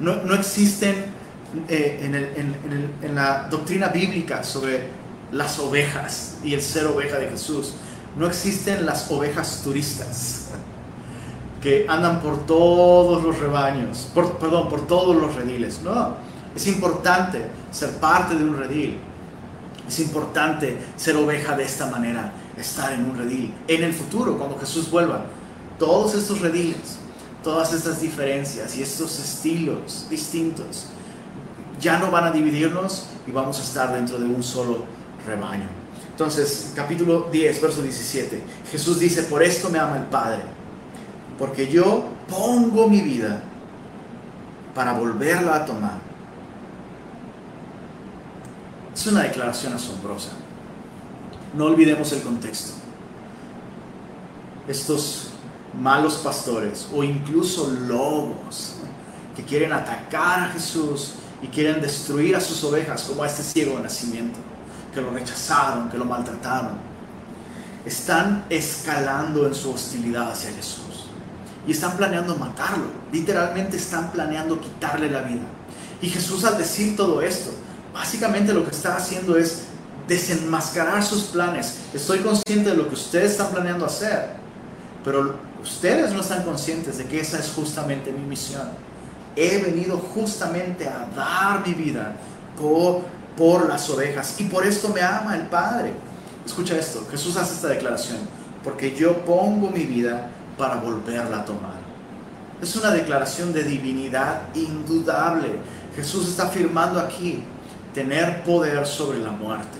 No, 0.00 0.16
no 0.16 0.34
existen 0.34 1.04
eh, 1.68 2.00
en, 2.02 2.16
el, 2.16 2.24
en, 2.34 2.90
en 3.00 3.14
la 3.14 3.46
doctrina 3.48 3.90
bíblica 3.90 4.42
sobre 4.42 4.88
las 5.30 5.56
ovejas 5.60 6.34
y 6.42 6.52
el 6.52 6.60
ser 6.60 6.86
oveja 6.86 7.18
de 7.18 7.28
Jesús. 7.28 7.74
No 8.16 8.26
existen 8.26 8.84
las 8.84 9.08
ovejas 9.08 9.60
turistas 9.62 10.41
que 11.62 11.86
andan 11.88 12.20
por 12.20 12.44
todos 12.44 13.22
los 13.22 13.38
rebaños, 13.38 14.10
por, 14.12 14.36
perdón, 14.38 14.68
por 14.68 14.86
todos 14.86 15.16
los 15.16 15.34
rediles. 15.34 15.80
No, 15.82 16.16
es 16.54 16.66
importante 16.66 17.46
ser 17.70 17.92
parte 17.98 18.34
de 18.34 18.44
un 18.44 18.56
redil. 18.56 18.98
Es 19.88 20.00
importante 20.00 20.78
ser 20.96 21.16
oveja 21.16 21.56
de 21.56 21.64
esta 21.64 21.86
manera, 21.86 22.32
estar 22.56 22.92
en 22.92 23.04
un 23.04 23.16
redil. 23.16 23.54
En 23.68 23.84
el 23.84 23.94
futuro, 23.94 24.36
cuando 24.36 24.58
Jesús 24.58 24.90
vuelva, 24.90 25.24
todos 25.78 26.14
estos 26.14 26.40
rediles, 26.40 26.98
todas 27.42 27.72
estas 27.72 28.00
diferencias 28.00 28.76
y 28.76 28.82
estos 28.82 29.18
estilos 29.18 30.06
distintos, 30.10 30.86
ya 31.80 31.98
no 31.98 32.10
van 32.10 32.24
a 32.24 32.30
dividirnos 32.30 33.06
y 33.26 33.32
vamos 33.32 33.58
a 33.58 33.62
estar 33.62 33.92
dentro 33.92 34.18
de 34.18 34.24
un 34.24 34.42
solo 34.42 34.84
rebaño. 35.26 35.68
Entonces, 36.10 36.72
capítulo 36.74 37.28
10, 37.32 37.60
verso 37.60 37.82
17, 37.82 38.42
Jesús 38.70 38.98
dice, 38.98 39.24
por 39.24 39.42
esto 39.42 39.70
me 39.70 39.78
ama 39.78 39.96
el 39.96 40.04
Padre, 40.04 40.42
porque 41.42 41.66
yo 41.66 42.04
pongo 42.28 42.88
mi 42.88 43.00
vida 43.00 43.42
para 44.76 44.92
volverla 44.92 45.56
a 45.56 45.66
tomar. 45.66 45.98
Es 48.94 49.08
una 49.08 49.24
declaración 49.24 49.72
asombrosa. 49.72 50.30
No 51.52 51.64
olvidemos 51.64 52.12
el 52.12 52.22
contexto. 52.22 52.74
Estos 54.68 55.30
malos 55.76 56.18
pastores 56.18 56.86
o 56.94 57.02
incluso 57.02 57.72
lobos 57.88 58.76
que 59.34 59.42
quieren 59.42 59.72
atacar 59.72 60.44
a 60.44 60.48
Jesús 60.50 61.14
y 61.42 61.48
quieren 61.48 61.80
destruir 61.80 62.36
a 62.36 62.40
sus 62.40 62.62
ovejas 62.62 63.02
como 63.02 63.24
a 63.24 63.26
este 63.26 63.42
ciego 63.42 63.78
de 63.78 63.82
nacimiento 63.82 64.38
que 64.94 65.00
lo 65.00 65.10
rechazaron, 65.10 65.90
que 65.90 65.98
lo 65.98 66.04
maltrataron, 66.04 66.78
están 67.84 68.44
escalando 68.48 69.44
en 69.44 69.56
su 69.56 69.72
hostilidad 69.72 70.30
hacia 70.30 70.52
Jesús. 70.52 70.91
Y 71.66 71.72
están 71.72 71.96
planeando 71.96 72.36
matarlo. 72.36 72.86
Literalmente 73.12 73.76
están 73.76 74.10
planeando 74.10 74.60
quitarle 74.60 75.10
la 75.10 75.22
vida. 75.22 75.42
Y 76.00 76.08
Jesús 76.08 76.44
al 76.44 76.58
decir 76.58 76.96
todo 76.96 77.22
esto, 77.22 77.52
básicamente 77.94 78.52
lo 78.52 78.64
que 78.64 78.70
está 78.70 78.96
haciendo 78.96 79.36
es 79.36 79.64
desenmascarar 80.08 81.04
sus 81.04 81.24
planes. 81.24 81.78
Estoy 81.94 82.18
consciente 82.18 82.70
de 82.70 82.76
lo 82.76 82.88
que 82.88 82.94
ustedes 82.94 83.32
están 83.32 83.52
planeando 83.52 83.86
hacer, 83.86 84.30
pero 85.04 85.36
ustedes 85.62 86.12
no 86.12 86.20
están 86.20 86.42
conscientes 86.42 86.98
de 86.98 87.04
que 87.04 87.20
esa 87.20 87.38
es 87.38 87.52
justamente 87.54 88.10
mi 88.10 88.24
misión. 88.24 88.68
He 89.36 89.58
venido 89.58 89.98
justamente 89.98 90.88
a 90.88 91.06
dar 91.14 91.66
mi 91.66 91.74
vida 91.74 92.16
por 93.36 93.68
las 93.68 93.88
ovejas. 93.88 94.40
Y 94.40 94.44
por 94.44 94.66
esto 94.66 94.88
me 94.88 95.00
ama 95.00 95.36
el 95.36 95.46
Padre. 95.46 95.92
Escucha 96.44 96.76
esto, 96.76 97.06
Jesús 97.10 97.36
hace 97.36 97.54
esta 97.54 97.68
declaración, 97.68 98.18
porque 98.64 98.96
yo 98.96 99.24
pongo 99.24 99.70
mi 99.70 99.84
vida 99.84 100.28
para 100.56 100.76
volverla 100.76 101.38
a 101.38 101.44
tomar. 101.44 101.82
Es 102.60 102.76
una 102.76 102.90
declaración 102.90 103.52
de 103.52 103.64
divinidad 103.64 104.42
indudable. 104.54 105.58
Jesús 105.96 106.28
está 106.28 106.44
afirmando 106.44 107.00
aquí 107.00 107.42
tener 107.92 108.44
poder 108.44 108.86
sobre 108.86 109.18
la 109.18 109.30
muerte. 109.30 109.78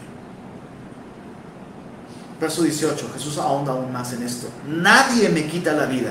Verso 2.41 2.63
18, 2.63 3.11
Jesús 3.15 3.39
ahonda 3.39 3.73
aún 3.73 3.93
más 3.93 4.13
en 4.13 4.23
esto. 4.25 4.49
Nadie 4.67 5.29
me 5.29 5.47
quita 5.47 5.73
la 5.73 5.87
vida, 5.87 6.11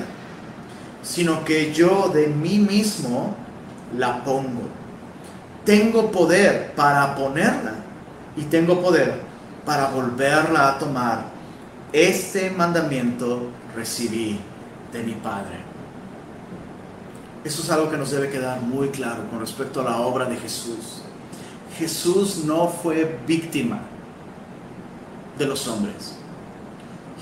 sino 1.04 1.44
que 1.44 1.74
yo 1.74 2.10
de 2.14 2.28
mí 2.28 2.58
mismo 2.58 3.36
la 3.98 4.24
pongo 4.24 4.82
tengo 5.66 6.12
poder 6.12 6.74
para 6.76 7.16
ponerla 7.16 7.76
y 8.36 8.44
tengo 8.44 8.82
poder 8.82 9.22
para 9.66 9.88
volverla 9.90 10.70
a 10.70 10.80
tomar. 10.80 11.26
Este 11.94 12.50
mandamiento 12.50 13.50
recibí 13.76 14.40
de 14.92 15.04
mi 15.04 15.14
Padre. 15.14 15.72
Eso 17.44 17.64
es 17.64 17.70
algo 17.72 17.90
que 17.90 17.98
nos 17.98 18.12
debe 18.12 18.30
quedar 18.30 18.62
muy 18.62 18.90
claro 18.90 19.28
con 19.30 19.40
respecto 19.40 19.82
a 19.82 19.84
la 19.84 20.02
obra 20.02 20.26
de 20.26 20.38
Jesús. 20.38 21.02
Jesús 21.78 22.44
no 22.46 22.68
fue 22.68 23.20
víctima 23.26 23.80
de 25.38 25.46
los 25.46 25.68
hombres. 25.68 26.16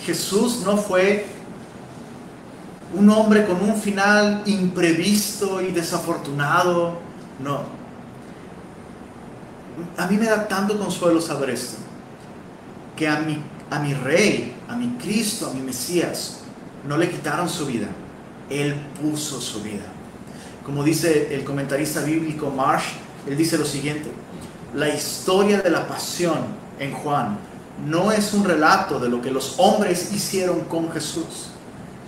Jesús 0.06 0.62
no 0.66 0.76
fue 0.76 1.26
un 2.94 3.10
hombre 3.10 3.46
con 3.46 3.62
un 3.62 3.76
final 3.76 4.42
imprevisto 4.46 5.62
y 5.62 5.72
desafortunado. 5.72 6.98
No. 7.42 7.62
A 9.98 10.08
mí 10.08 10.18
me 10.18 10.26
da 10.26 10.48
tanto 10.48 10.78
consuelo 10.78 11.22
saber 11.22 11.52
esto. 11.52 11.78
Que 12.98 13.08
a 13.08 13.20
mi, 13.20 13.42
a 13.70 13.80
mi 13.80 13.94
rey, 13.94 14.56
a 14.68 14.76
mi 14.76 14.88
Cristo, 14.98 15.50
a 15.50 15.54
mi 15.54 15.62
Mesías, 15.62 16.39
no 16.90 16.98
le 16.98 17.08
quitaron 17.08 17.48
su 17.48 17.68
vida. 17.68 17.88
Él 18.50 18.74
puso 19.00 19.40
su 19.40 19.62
vida. 19.62 19.86
Como 20.66 20.84
dice 20.84 21.36
el 21.36 21.44
comentarista 21.44 22.02
bíblico 22.02 22.50
Marsh, 22.50 22.94
él 23.28 23.38
dice 23.38 23.60
lo 23.60 23.66
siguiente. 23.66 24.10
La 24.74 24.90
historia 24.90 25.62
de 25.62 25.70
la 25.70 25.88
pasión 25.88 26.40
en 26.80 26.92
Juan 26.92 27.38
no 27.86 28.12
es 28.12 28.34
un 28.34 28.44
relato 28.44 29.00
de 29.00 29.08
lo 29.08 29.22
que 29.22 29.30
los 29.30 29.54
hombres 29.60 30.12
hicieron 30.14 30.62
con 30.62 30.92
Jesús, 30.92 31.52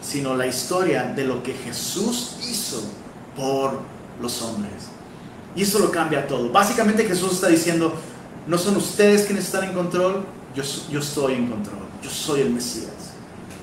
sino 0.01 0.36
la 0.36 0.47
historia 0.47 1.03
de 1.03 1.25
lo 1.25 1.43
que 1.43 1.53
Jesús 1.53 2.38
hizo 2.49 2.82
por 3.36 3.82
los 4.19 4.41
hombres. 4.41 4.89
Y 5.55 5.61
eso 5.61 5.77
lo 5.77 5.91
cambia 5.91 6.27
todo. 6.27 6.51
Básicamente 6.51 7.05
Jesús 7.05 7.34
está 7.34 7.49
diciendo, 7.49 7.93
no 8.47 8.57
son 8.57 8.77
ustedes 8.77 9.25
quienes 9.25 9.45
están 9.45 9.65
en 9.65 9.73
control, 9.73 10.25
yo, 10.55 10.63
yo 10.89 10.99
estoy 11.01 11.34
en 11.34 11.49
control, 11.49 11.82
yo 12.01 12.09
soy 12.09 12.41
el 12.41 12.49
Mesías. 12.49 13.01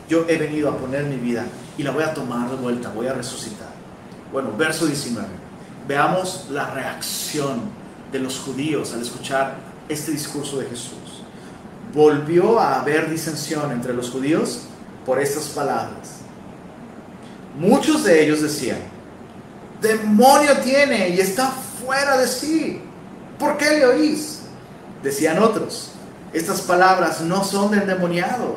Yo 0.09 0.25
he 0.29 0.39
venido 0.39 0.71
a 0.71 0.77
poner 0.77 1.05
mi 1.05 1.17
vida 1.17 1.45
y 1.77 1.83
la 1.83 1.91
voy 1.91 2.03
a 2.03 2.15
tomar 2.15 2.51
de 2.51 2.57
vuelta, 2.57 2.91
voy 2.91 3.07
a 3.07 3.15
resucitar. 3.15 3.69
Bueno, 4.33 4.53
verso 4.57 4.87
19. 4.87 5.27
Veamos 5.87 6.47
la 6.51 6.71
reacción 6.71 7.61
de 8.13 8.19
los 8.19 8.39
judíos 8.39 8.93
al 8.95 9.03
escuchar 9.03 9.57
este 9.89 10.13
discurso 10.13 10.59
de 10.59 10.67
Jesús 10.67 11.19
volvió 11.93 12.59
a 12.59 12.81
haber 12.81 13.11
disensión 13.11 13.73
entre 13.73 13.95
los 13.95 14.11
judíos 14.11 14.61
por 15.07 15.21
estas 15.21 15.49
palabras. 15.49 16.19
Muchos 17.59 18.05
de 18.05 18.23
ellos 18.23 18.43
decían, 18.43 18.79
demonio 19.81 20.59
tiene 20.59 21.11
y 21.11 21.21
está 21.21 21.51
fuera 21.85 22.17
de 22.17 22.27
sí. 22.29 22.81
¿Por 23.39 23.57
qué 23.57 23.71
le 23.71 23.87
oís? 23.87 24.41
Decían 25.03 25.39
otros, 25.39 25.93
estas 26.33 26.61
palabras 26.61 27.21
no 27.21 27.43
son 27.45 27.71
del 27.71 27.87
demoniado. 27.87 28.57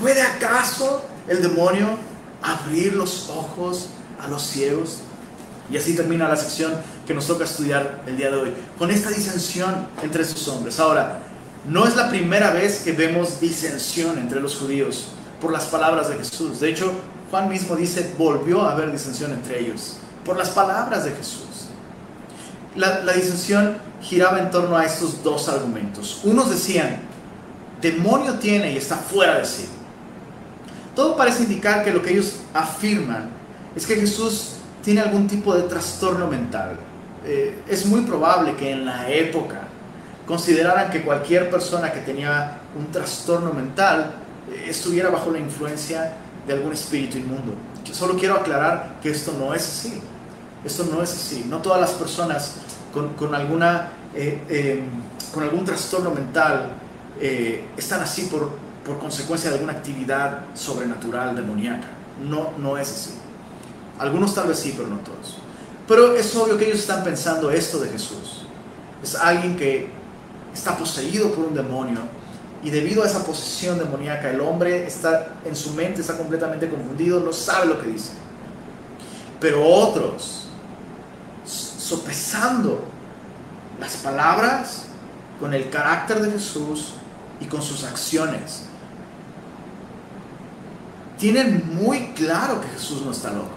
¿Puede 0.00 0.22
acaso 0.22 1.04
el 1.28 1.42
demonio 1.42 1.98
abrir 2.42 2.94
los 2.94 3.28
ojos 3.30 3.88
a 4.20 4.28
los 4.28 4.42
ciegos? 4.42 4.98
Y 5.70 5.76
así 5.76 5.94
termina 5.94 6.28
la 6.28 6.36
sección 6.36 6.74
que 7.06 7.14
nos 7.14 7.26
toca 7.26 7.44
estudiar 7.44 8.02
el 8.06 8.16
día 8.16 8.30
de 8.30 8.36
hoy, 8.36 8.54
con 8.78 8.90
esta 8.90 9.10
disensión 9.10 9.86
entre 10.02 10.24
sus 10.24 10.46
hombres. 10.48 10.78
Ahora, 10.80 11.20
no 11.66 11.86
es 11.86 11.94
la 11.94 12.08
primera 12.08 12.50
vez 12.50 12.80
que 12.84 12.92
vemos 12.92 13.40
disensión 13.40 14.18
entre 14.18 14.40
los 14.40 14.56
judíos 14.56 15.08
por 15.40 15.52
las 15.52 15.64
palabras 15.64 16.08
de 16.08 16.16
Jesús. 16.16 16.60
De 16.60 16.70
hecho, 16.70 16.92
Juan 17.30 17.48
mismo 17.48 17.76
dice, 17.76 18.14
volvió 18.18 18.62
a 18.62 18.72
haber 18.72 18.92
disensión 18.92 19.32
entre 19.32 19.60
ellos 19.60 19.96
por 20.24 20.36
las 20.36 20.50
palabras 20.50 21.04
de 21.04 21.12
Jesús. 21.12 21.68
La, 22.74 23.12
disensión 23.12 23.76
giraba 24.00 24.38
en 24.38 24.50
torno 24.50 24.76
a 24.76 24.84
estos 24.84 25.22
dos 25.22 25.48
argumentos. 25.48 26.20
Unos 26.24 26.50
decían, 26.50 27.00
demonio 27.80 28.34
tiene 28.34 28.72
y 28.72 28.76
está 28.76 28.96
fuera 28.96 29.38
de 29.38 29.44
sí. 29.44 29.68
Todo 30.94 31.16
parece 31.16 31.44
indicar 31.44 31.84
que 31.84 31.90
lo 31.90 32.02
que 32.02 32.12
ellos 32.12 32.40
afirman 32.52 33.30
es 33.74 33.86
que 33.86 33.96
Jesús 33.96 34.56
tiene 34.82 35.00
algún 35.00 35.26
tipo 35.26 35.54
de 35.54 35.62
trastorno 35.62 36.26
mental. 36.26 36.76
Eh, 37.24 37.62
es 37.68 37.86
muy 37.86 38.02
probable 38.02 38.56
que 38.56 38.72
en 38.72 38.84
la 38.84 39.08
época 39.08 39.62
consideraran 40.26 40.90
que 40.90 41.02
cualquier 41.02 41.50
persona 41.50 41.92
que 41.92 42.00
tenía 42.00 42.58
un 42.76 42.90
trastorno 42.90 43.52
mental 43.52 44.12
eh, 44.50 44.66
estuviera 44.68 45.08
bajo 45.08 45.30
la 45.30 45.38
influencia 45.38 46.14
de 46.46 46.52
algún 46.52 46.72
espíritu 46.72 47.16
inmundo. 47.16 47.54
Solo 47.90 48.16
quiero 48.16 48.34
aclarar 48.34 48.96
que 49.02 49.10
esto 49.10 49.32
no 49.38 49.54
es 49.54 49.62
así. 49.62 50.00
Esto 50.64 50.84
no 50.92 51.02
es 51.02 51.12
así. 51.12 51.46
No 51.48 51.58
todas 51.58 51.80
las 51.80 51.90
personas 51.92 52.56
con, 52.92 53.34
alguna, 53.34 53.90
eh, 54.14 54.82
con 55.32 55.42
algún 55.42 55.64
trastorno 55.64 56.10
mental 56.10 56.70
están 57.76 58.00
así 58.00 58.22
por, 58.22 58.50
por 58.84 58.98
consecuencia 58.98 59.50
de 59.50 59.56
alguna 59.56 59.74
actividad 59.74 60.44
sobrenatural, 60.54 61.36
demoníaca. 61.36 61.86
No, 62.20 62.52
no 62.58 62.76
es 62.76 62.90
así. 62.90 63.10
Algunos 63.98 64.34
tal 64.34 64.48
vez 64.48 64.58
sí, 64.58 64.74
pero 64.76 64.88
no 64.88 64.96
todos. 64.98 65.38
Pero 65.86 66.14
es 66.14 66.34
obvio 66.36 66.56
que 66.56 66.66
ellos 66.66 66.80
están 66.80 67.04
pensando 67.04 67.50
esto 67.50 67.78
de 67.78 67.90
Jesús. 67.90 68.46
Es 69.02 69.14
alguien 69.14 69.56
que 69.56 69.90
está 70.52 70.76
poseído 70.76 71.32
por 71.32 71.46
un 71.46 71.54
demonio 71.54 72.00
y 72.62 72.70
debido 72.70 73.02
a 73.02 73.06
esa 73.06 73.24
posesión 73.24 73.78
demoníaca 73.78 74.30
el 74.30 74.40
hombre 74.40 74.86
está 74.86 75.34
en 75.44 75.56
su 75.56 75.72
mente 75.72 76.00
está 76.00 76.16
completamente 76.16 76.68
confundido, 76.68 77.18
no 77.20 77.32
sabe 77.32 77.66
lo 77.66 77.80
que 77.80 77.88
dice. 77.88 78.12
Pero 79.40 79.66
otros, 79.66 80.46
sopesando 81.44 82.84
las 83.80 83.96
palabras 83.96 84.84
con 85.40 85.52
el 85.52 85.68
carácter 85.70 86.20
de 86.20 86.30
Jesús 86.30 86.94
y 87.40 87.46
con 87.46 87.60
sus 87.60 87.82
acciones, 87.82 88.66
tienen 91.22 91.62
muy 91.80 92.08
claro 92.16 92.60
que 92.60 92.66
Jesús 92.66 93.00
no 93.02 93.12
está 93.12 93.30
loco. 93.30 93.52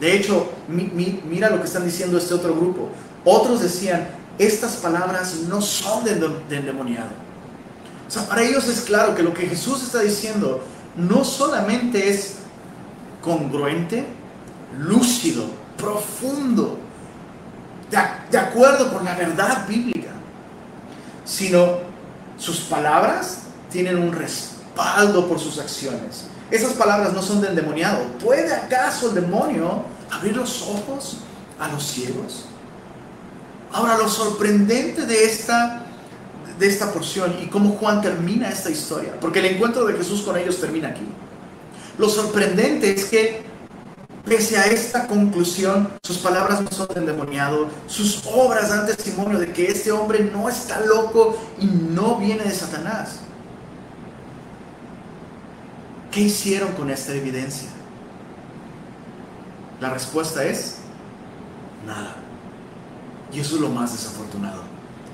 De 0.00 0.16
hecho, 0.16 0.50
mira 0.66 1.50
lo 1.50 1.60
que 1.60 1.66
están 1.66 1.84
diciendo 1.84 2.16
este 2.16 2.32
otro 2.32 2.54
grupo. 2.54 2.88
Otros 3.22 3.60
decían, 3.60 4.08
estas 4.38 4.76
palabras 4.76 5.34
no 5.46 5.60
son 5.60 6.04
del, 6.04 6.24
endemoniado. 6.48 7.10
O 8.08 8.10
sea, 8.10 8.26
para 8.26 8.42
ellos 8.42 8.66
es 8.68 8.80
claro 8.80 9.14
que 9.14 9.22
lo 9.22 9.34
que 9.34 9.46
Jesús 9.46 9.82
está 9.82 10.00
diciendo 10.00 10.64
no 10.96 11.22
solamente 11.22 12.08
es 12.08 12.36
congruente, 13.20 14.06
lúcido, 14.78 15.50
profundo, 15.76 16.78
de, 17.90 17.98
de 18.30 18.38
acuerdo 18.38 18.90
con 18.90 19.04
la 19.04 19.14
verdad 19.14 19.68
bíblica, 19.68 20.12
sino 21.26 21.76
sus 22.38 22.60
palabras 22.60 23.40
tienen 23.70 23.98
un 23.98 24.12
respaldo 24.12 25.28
por 25.28 25.38
sus 25.38 25.58
acciones. 25.58 26.28
Esas 26.50 26.74
palabras 26.74 27.12
no 27.12 27.22
son 27.22 27.40
del 27.40 27.50
endemoniado. 27.50 28.04
¿Puede 28.22 28.54
acaso 28.54 29.08
el 29.08 29.16
demonio 29.16 29.84
abrir 30.10 30.36
los 30.36 30.62
ojos 30.62 31.18
a 31.58 31.68
los 31.68 31.84
ciegos? 31.84 32.44
Ahora, 33.72 33.98
lo 33.98 34.08
sorprendente 34.08 35.06
de 35.06 35.24
esta, 35.24 35.82
de 36.58 36.68
esta 36.68 36.92
porción 36.92 37.36
y 37.42 37.48
cómo 37.48 37.70
Juan 37.72 38.00
termina 38.00 38.48
esta 38.48 38.70
historia, 38.70 39.18
porque 39.20 39.40
el 39.40 39.46
encuentro 39.46 39.84
de 39.86 39.94
Jesús 39.94 40.22
con 40.22 40.36
ellos 40.36 40.60
termina 40.60 40.88
aquí. 40.88 41.06
Lo 41.98 42.08
sorprendente 42.08 42.92
es 42.92 43.06
que, 43.06 43.44
pese 44.24 44.56
a 44.56 44.66
esta 44.66 45.08
conclusión, 45.08 45.90
sus 46.02 46.18
palabras 46.18 46.60
no 46.60 46.70
son 46.70 46.88
endemoniado, 46.94 47.68
sus 47.88 48.22
obras 48.32 48.68
dan 48.68 48.86
testimonio 48.86 49.38
de 49.38 49.52
que 49.52 49.66
este 49.66 49.90
hombre 49.90 50.30
no 50.32 50.48
está 50.48 50.80
loco 50.80 51.36
y 51.58 51.66
no 51.66 52.16
viene 52.16 52.44
de 52.44 52.52
Satanás. 52.52 53.20
¿Qué 56.16 56.22
hicieron 56.22 56.72
con 56.72 56.88
esta 56.88 57.12
evidencia? 57.12 57.68
La 59.82 59.90
respuesta 59.90 60.46
es 60.46 60.78
nada. 61.86 62.16
Y 63.30 63.40
eso 63.40 63.56
es 63.56 63.60
lo 63.60 63.68
más 63.68 63.92
desafortunado. 63.92 64.62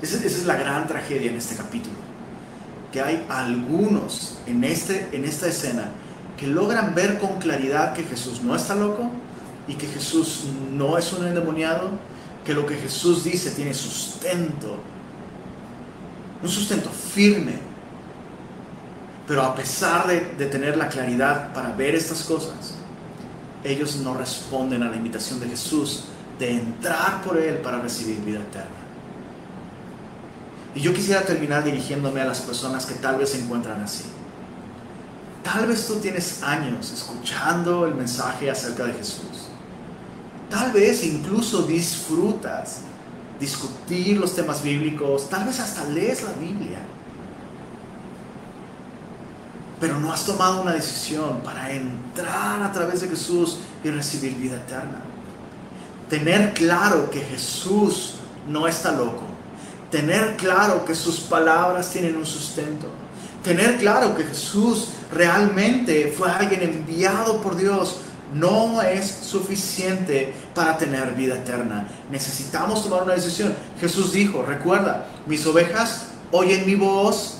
Esa, 0.01 0.25
es 0.25 0.45
la 0.45 0.55
gran 0.55 0.87
tragedia 0.87 1.29
en 1.29 1.35
este 1.35 1.57
capítulo. 1.57 1.97
Que 2.93 3.01
hay 3.01 3.25
algunos 3.27 4.37
en, 4.47 4.63
este, 4.63 5.09
en 5.11 5.25
esta 5.25 5.47
escena 5.47 5.89
que 6.37 6.47
logran 6.47 6.95
ver 6.95 7.19
con 7.19 7.37
claridad 7.37 7.93
que 7.93 8.03
Jesús 8.03 8.41
no 8.41 8.55
está 8.55 8.73
loco 8.73 9.11
y 9.67 9.73
que 9.73 9.87
Jesús 9.87 10.45
no 10.71 10.97
es 10.97 11.11
un 11.11 11.27
endemoniado, 11.27 11.89
que 12.45 12.53
lo 12.53 12.65
que 12.65 12.75
Jesús 12.75 13.25
dice 13.25 13.51
tiene 13.51 13.73
sustento, 13.73 14.77
un 16.41 16.47
sustento 16.47 16.89
firme. 16.91 17.72
Pero 19.27 19.41
a 19.41 19.55
pesar 19.55 20.07
de, 20.07 20.19
tener 20.47 20.75
la 20.77 20.89
claridad 20.89 21.53
para 21.53 21.71
ver 21.71 21.95
estas 21.95 22.23
cosas, 22.23 22.75
ellos 23.63 23.95
no 23.97 24.13
responden 24.13 24.83
a 24.83 24.89
la 24.89 24.97
invitación 24.97 25.39
de 25.39 25.47
Jesús 25.47 26.05
de 26.37 26.51
entrar 26.51 27.21
por 27.21 27.37
Él 27.37 27.57
para 27.59 27.79
recibir 27.79 28.19
vida 28.21 28.39
eterna. 28.39 28.83
Y 30.75 30.81
yo 30.81 30.93
quisiera 30.93 31.21
terminar 31.21 31.63
dirigiéndome 31.63 32.19
a 32.21 32.25
las 32.25 32.41
personas 32.41 32.85
que 32.85 32.95
tal 32.95 33.17
vez 33.17 33.29
se 33.29 33.39
encuentran 33.39 33.81
así. 33.81 34.05
Tal 35.43 35.67
vez 35.67 35.87
tú 35.87 35.95
tienes 35.95 36.41
años 36.41 36.91
escuchando 36.91 37.85
el 37.85 37.95
mensaje 37.95 38.49
acerca 38.49 38.85
de 38.85 38.93
Jesús. 38.93 39.49
Tal 40.49 40.71
vez 40.71 41.03
incluso 41.03 41.63
disfrutas 41.63 42.81
discutir 43.39 44.17
los 44.17 44.35
temas 44.35 44.63
bíblicos. 44.63 45.29
Tal 45.29 45.45
vez 45.45 45.59
hasta 45.59 45.83
lees 45.85 46.23
la 46.23 46.31
Biblia. 46.33 46.79
Pero 49.83 49.99
no 49.99 50.13
has 50.13 50.25
tomado 50.25 50.61
una 50.61 50.71
decisión 50.71 51.41
para 51.41 51.69
entrar 51.69 52.63
a 52.63 52.71
través 52.71 53.01
de 53.01 53.09
Jesús 53.09 53.57
y 53.83 53.89
recibir 53.89 54.33
vida 54.37 54.55
eterna. 54.55 55.01
Tener 56.09 56.53
claro 56.53 57.09
que 57.09 57.19
Jesús 57.19 58.13
no 58.47 58.65
está 58.65 58.93
loco. 58.93 59.23
Tener 59.91 60.37
claro 60.37 60.85
que 60.85 60.95
sus 60.95 61.19
palabras 61.19 61.89
tienen 61.89 62.15
un 62.15 62.25
sustento. 62.25 62.87
Tener 63.43 63.75
claro 63.75 64.15
que 64.15 64.23
Jesús 64.23 64.87
realmente 65.11 66.15
fue 66.17 66.31
alguien 66.31 66.61
enviado 66.61 67.41
por 67.41 67.57
Dios 67.57 67.97
no 68.33 68.81
es 68.81 69.05
suficiente 69.05 70.33
para 70.55 70.77
tener 70.77 71.13
vida 71.13 71.35
eterna. 71.35 71.89
Necesitamos 72.09 72.85
tomar 72.85 73.03
una 73.03 73.15
decisión. 73.15 73.53
Jesús 73.81 74.13
dijo, 74.13 74.43
recuerda, 74.43 75.07
mis 75.27 75.45
ovejas 75.45 76.05
oyen 76.31 76.65
mi 76.65 76.75
voz 76.75 77.39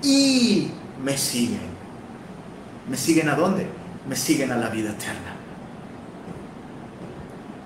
y 0.00 0.70
me 1.02 1.16
siguen. 1.16 1.76
¿Me 2.88 2.96
siguen 2.96 3.28
a 3.28 3.34
dónde? 3.34 3.66
Me 4.08 4.16
siguen 4.16 4.52
a 4.52 4.56
la 4.56 4.68
vida 4.68 4.90
eterna. 4.90 5.34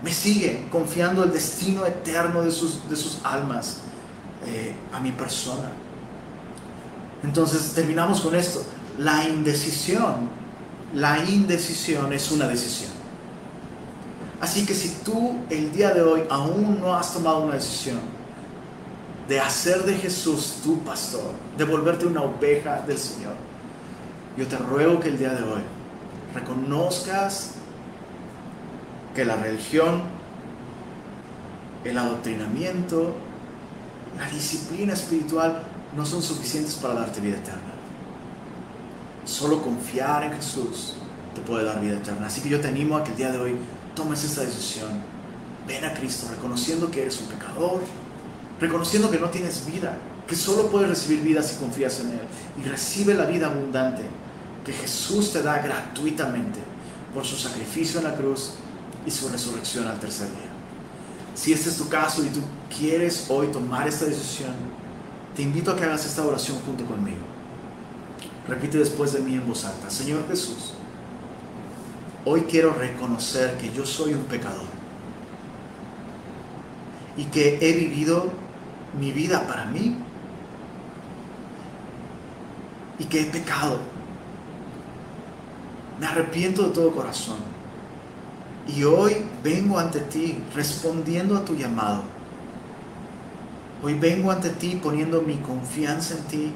Me 0.03 0.13
siguen 0.13 0.69
confiando 0.71 1.25
el 1.25 1.33
destino 1.33 1.85
eterno 1.85 2.43
de 2.43 2.51
sus, 2.51 2.89
de 2.89 2.97
sus 2.97 3.21
almas 3.25 3.79
eh, 4.47 4.75
a 4.93 5.01
mi 5.01 5.13
persona. 5.13 5.71
Entonces 7.23 7.73
terminamos 7.75 8.23
con 8.23 8.35
esto. 8.35 8.65
La 8.99 9.29
indecisión 9.29 10.41
la 10.95 11.25
indecisión 11.25 12.13
es 12.13 12.31
una 12.31 12.49
decisión. 12.49 12.91
Así 14.41 14.67
que 14.67 14.75
si 14.75 14.89
tú 15.05 15.37
el 15.51 15.73
día 15.73 15.93
de 15.93 16.03
hoy 16.03 16.23
aún 16.31 16.81
no 16.81 16.97
has 16.97 17.13
tomado 17.13 17.43
una 17.43 17.55
decisión 17.55 18.01
de 19.31 19.39
hacer 19.39 19.85
de 19.85 19.95
Jesús 19.95 20.57
tu 20.65 20.81
pastor, 20.81 21.33
de 21.57 21.63
volverte 21.63 22.05
una 22.05 22.21
oveja 22.21 22.81
del 22.81 22.99
Señor, 22.99 23.35
yo 24.37 24.45
te 24.49 24.57
ruego 24.57 24.99
que 24.99 25.09
el 25.09 25.19
día 25.19 25.33
de 25.33 25.45
hoy 25.45 25.61
reconozcas 26.35 27.53
que 29.15 29.25
la 29.25 29.37
religión, 29.37 30.03
el 31.85 31.97
adoctrinamiento, 31.97 33.15
la 34.19 34.29
disciplina 34.31 34.95
espiritual 34.95 35.63
no 35.97 36.05
son 36.05 36.25
suficientes 36.25 36.75
para 36.75 36.95
darte 36.95 37.21
vida 37.21 37.37
eterna. 37.37 37.75
Solo 39.25 39.63
confiar 39.63 40.25
en 40.25 40.33
Jesús 40.33 40.97
te 41.37 41.41
puede 41.41 41.65
dar 41.65 41.81
vida 41.81 41.99
eterna. 41.99 42.27
Así 42.27 42.41
que 42.41 42.49
yo 42.49 42.61
te 42.61 42.67
animo 42.67 42.97
a 42.97 43.05
que 43.05 43.13
el 43.13 43.17
día 43.17 43.31
de 43.31 43.39
hoy 43.39 43.57
tomes 43.95 44.25
esta 44.25 44.41
decisión. 44.41 44.91
Ven 45.69 45.85
a 45.85 45.95
Cristo 45.95 46.27
reconociendo 46.29 46.91
que 46.91 47.03
eres 47.03 47.21
un 47.21 47.29
pecador, 47.29 47.81
reconociendo 48.61 49.11
que 49.11 49.19
no 49.19 49.31
tienes 49.31 49.65
vida, 49.67 49.97
que 50.27 50.37
solo 50.37 50.71
puedes 50.71 50.89
recibir 50.89 51.23
vida 51.23 51.43
si 51.43 51.57
confías 51.57 51.99
en 52.01 52.11
Él. 52.11 52.21
Y 52.63 52.69
recibe 52.69 53.15
la 53.15 53.25
vida 53.25 53.47
abundante 53.47 54.03
que 54.65 54.73
Jesús 54.73 55.33
te 55.33 55.43
da 55.43 55.59
gratuitamente 55.59 56.61
por 57.15 57.25
su 57.25 57.37
sacrificio 57.37 57.99
en 58.01 58.05
la 58.05 58.15
cruz 58.15 58.53
y 59.07 59.11
su 59.11 59.29
resurrección 59.29 59.89
al 59.89 59.99
tercer 59.99 60.29
día. 60.29 60.51
Si 61.35 61.53
este 61.53 61.71
es 61.71 61.77
tu 61.77 61.89
caso 61.89 62.23
y 62.23 62.29
tú 62.29 62.41
quieres 62.77 63.27
hoy 63.29 63.49
tomar 63.49 63.89
esta 63.89 64.05
decisión, 64.05 64.53
te 65.35 65.43
invito 65.43 65.71
a 65.71 65.77
que 65.77 65.85
hagas 65.85 66.05
esta 66.05 66.25
oración 66.25 66.59
junto 66.67 66.85
conmigo. 66.85 67.19
Repite 68.47 68.79
después 68.79 69.13
de 69.13 69.21
mí 69.21 69.35
en 69.35 69.47
voz 69.47 69.65
alta, 69.65 69.89
Señor 69.89 70.27
Jesús, 70.29 70.75
hoy 72.25 72.43
quiero 72.43 72.75
reconocer 72.75 73.57
que 73.57 73.73
yo 73.73 73.87
soy 73.87 74.13
un 74.13 74.25
pecador 74.25 74.67
y 77.17 77.25
que 77.25 77.59
he 77.61 77.73
vivido 77.73 78.31
mi 78.99 79.13
vida 79.13 79.47
para 79.47 79.65
mí 79.67 79.97
y 82.99 83.05
que 83.05 83.23
he 83.23 83.25
pecado. 83.27 83.79
Me 85.99 86.07
arrepiento 86.07 86.65
de 86.65 86.71
todo 86.71 86.93
corazón 86.93 87.39
y 88.67 88.85
hoy 88.85 89.25
vengo 89.43 89.79
ante 89.79 90.01
ti 90.01 90.43
respondiendo 90.55 91.37
a 91.37 91.45
tu 91.45 91.55
llamado. 91.55 92.03
Hoy 93.83 93.95
vengo 93.95 94.31
ante 94.31 94.51
ti 94.51 94.79
poniendo 94.83 95.23
mi 95.23 95.37
confianza 95.37 96.15
en 96.15 96.25
ti 96.25 96.55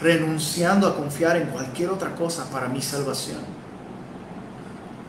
renunciando 0.00 0.86
a 0.86 0.96
confiar 0.96 1.36
en 1.36 1.48
cualquier 1.48 1.90
otra 1.90 2.14
cosa 2.14 2.48
para 2.50 2.68
mi 2.68 2.80
salvación. 2.80 3.40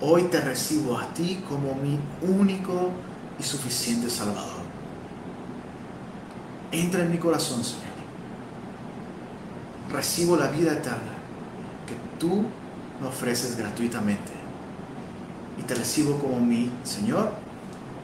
Hoy 0.02 0.24
te 0.24 0.40
recibo 0.42 0.98
a 0.98 1.14
ti 1.14 1.44
como 1.48 1.76
mi 1.76 2.00
único 2.22 2.92
y 3.40 3.44
suficiente 3.44 4.10
Salvador. 4.10 4.59
Entra 6.72 7.02
en 7.02 7.12
mi 7.12 7.18
corazón, 7.18 7.64
Señor. 7.64 7.86
Recibo 9.92 10.38
la 10.38 10.48
vida 10.48 10.74
eterna 10.74 11.14
que 11.88 11.96
tú 12.20 12.46
me 13.02 13.08
ofreces 13.08 13.58
gratuitamente. 13.58 14.32
Y 15.58 15.64
te 15.64 15.76
recibo 15.76 16.18
como 16.20 16.40
mi 16.40 16.72
Señor 16.84 17.32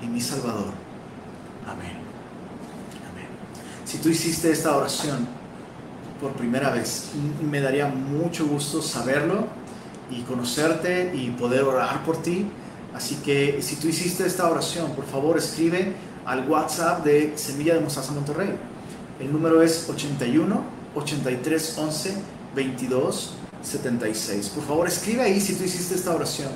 y 0.01 0.07
mi 0.07 0.20
Salvador. 0.20 0.74
Amén. 1.68 1.97
Amén. 3.11 3.28
Si 3.86 3.99
tú 3.99 4.09
hiciste 4.09 4.51
esta 4.51 4.76
oración, 4.76 5.28
por 6.20 6.34
primera 6.34 6.70
vez. 6.72 7.11
Me 7.41 7.61
daría 7.61 7.88
mucho 7.88 8.47
gusto 8.47 8.82
saberlo 8.82 9.47
y 10.09 10.22
conocerte 10.22 11.11
y 11.13 11.32
poder 11.32 11.63
orar 11.63 12.03
por 12.03 12.22
ti. 12.22 12.47
Así 12.93 13.16
que 13.18 13.61
si 13.61 13.76
tú 13.76 13.88
hiciste 13.88 14.26
esta 14.26 14.49
oración, 14.49 14.91
por 14.91 15.05
favor 15.05 15.38
escribe 15.38 15.93
al 16.26 16.50
WhatsApp 16.50 17.04
de 17.06 17.38
Semilla 17.38 17.76
de 17.76 17.82
Mostaza 17.82 18.12
Monterrey. 18.12 18.56
El 19.20 19.32
número 19.32 19.62
es 19.62 19.90
81 19.90 20.64
83 20.96 21.78
11 21.78 22.18
22 22.56 23.34
76. 23.62 24.50
Por 24.50 24.64
favor 24.66 24.88
escribe 24.88 25.24
ahí 25.24 25.40
si 25.40 25.56
tú 25.56 25.64
hiciste 25.64 25.96
esta 25.96 26.14
oración 26.14 26.50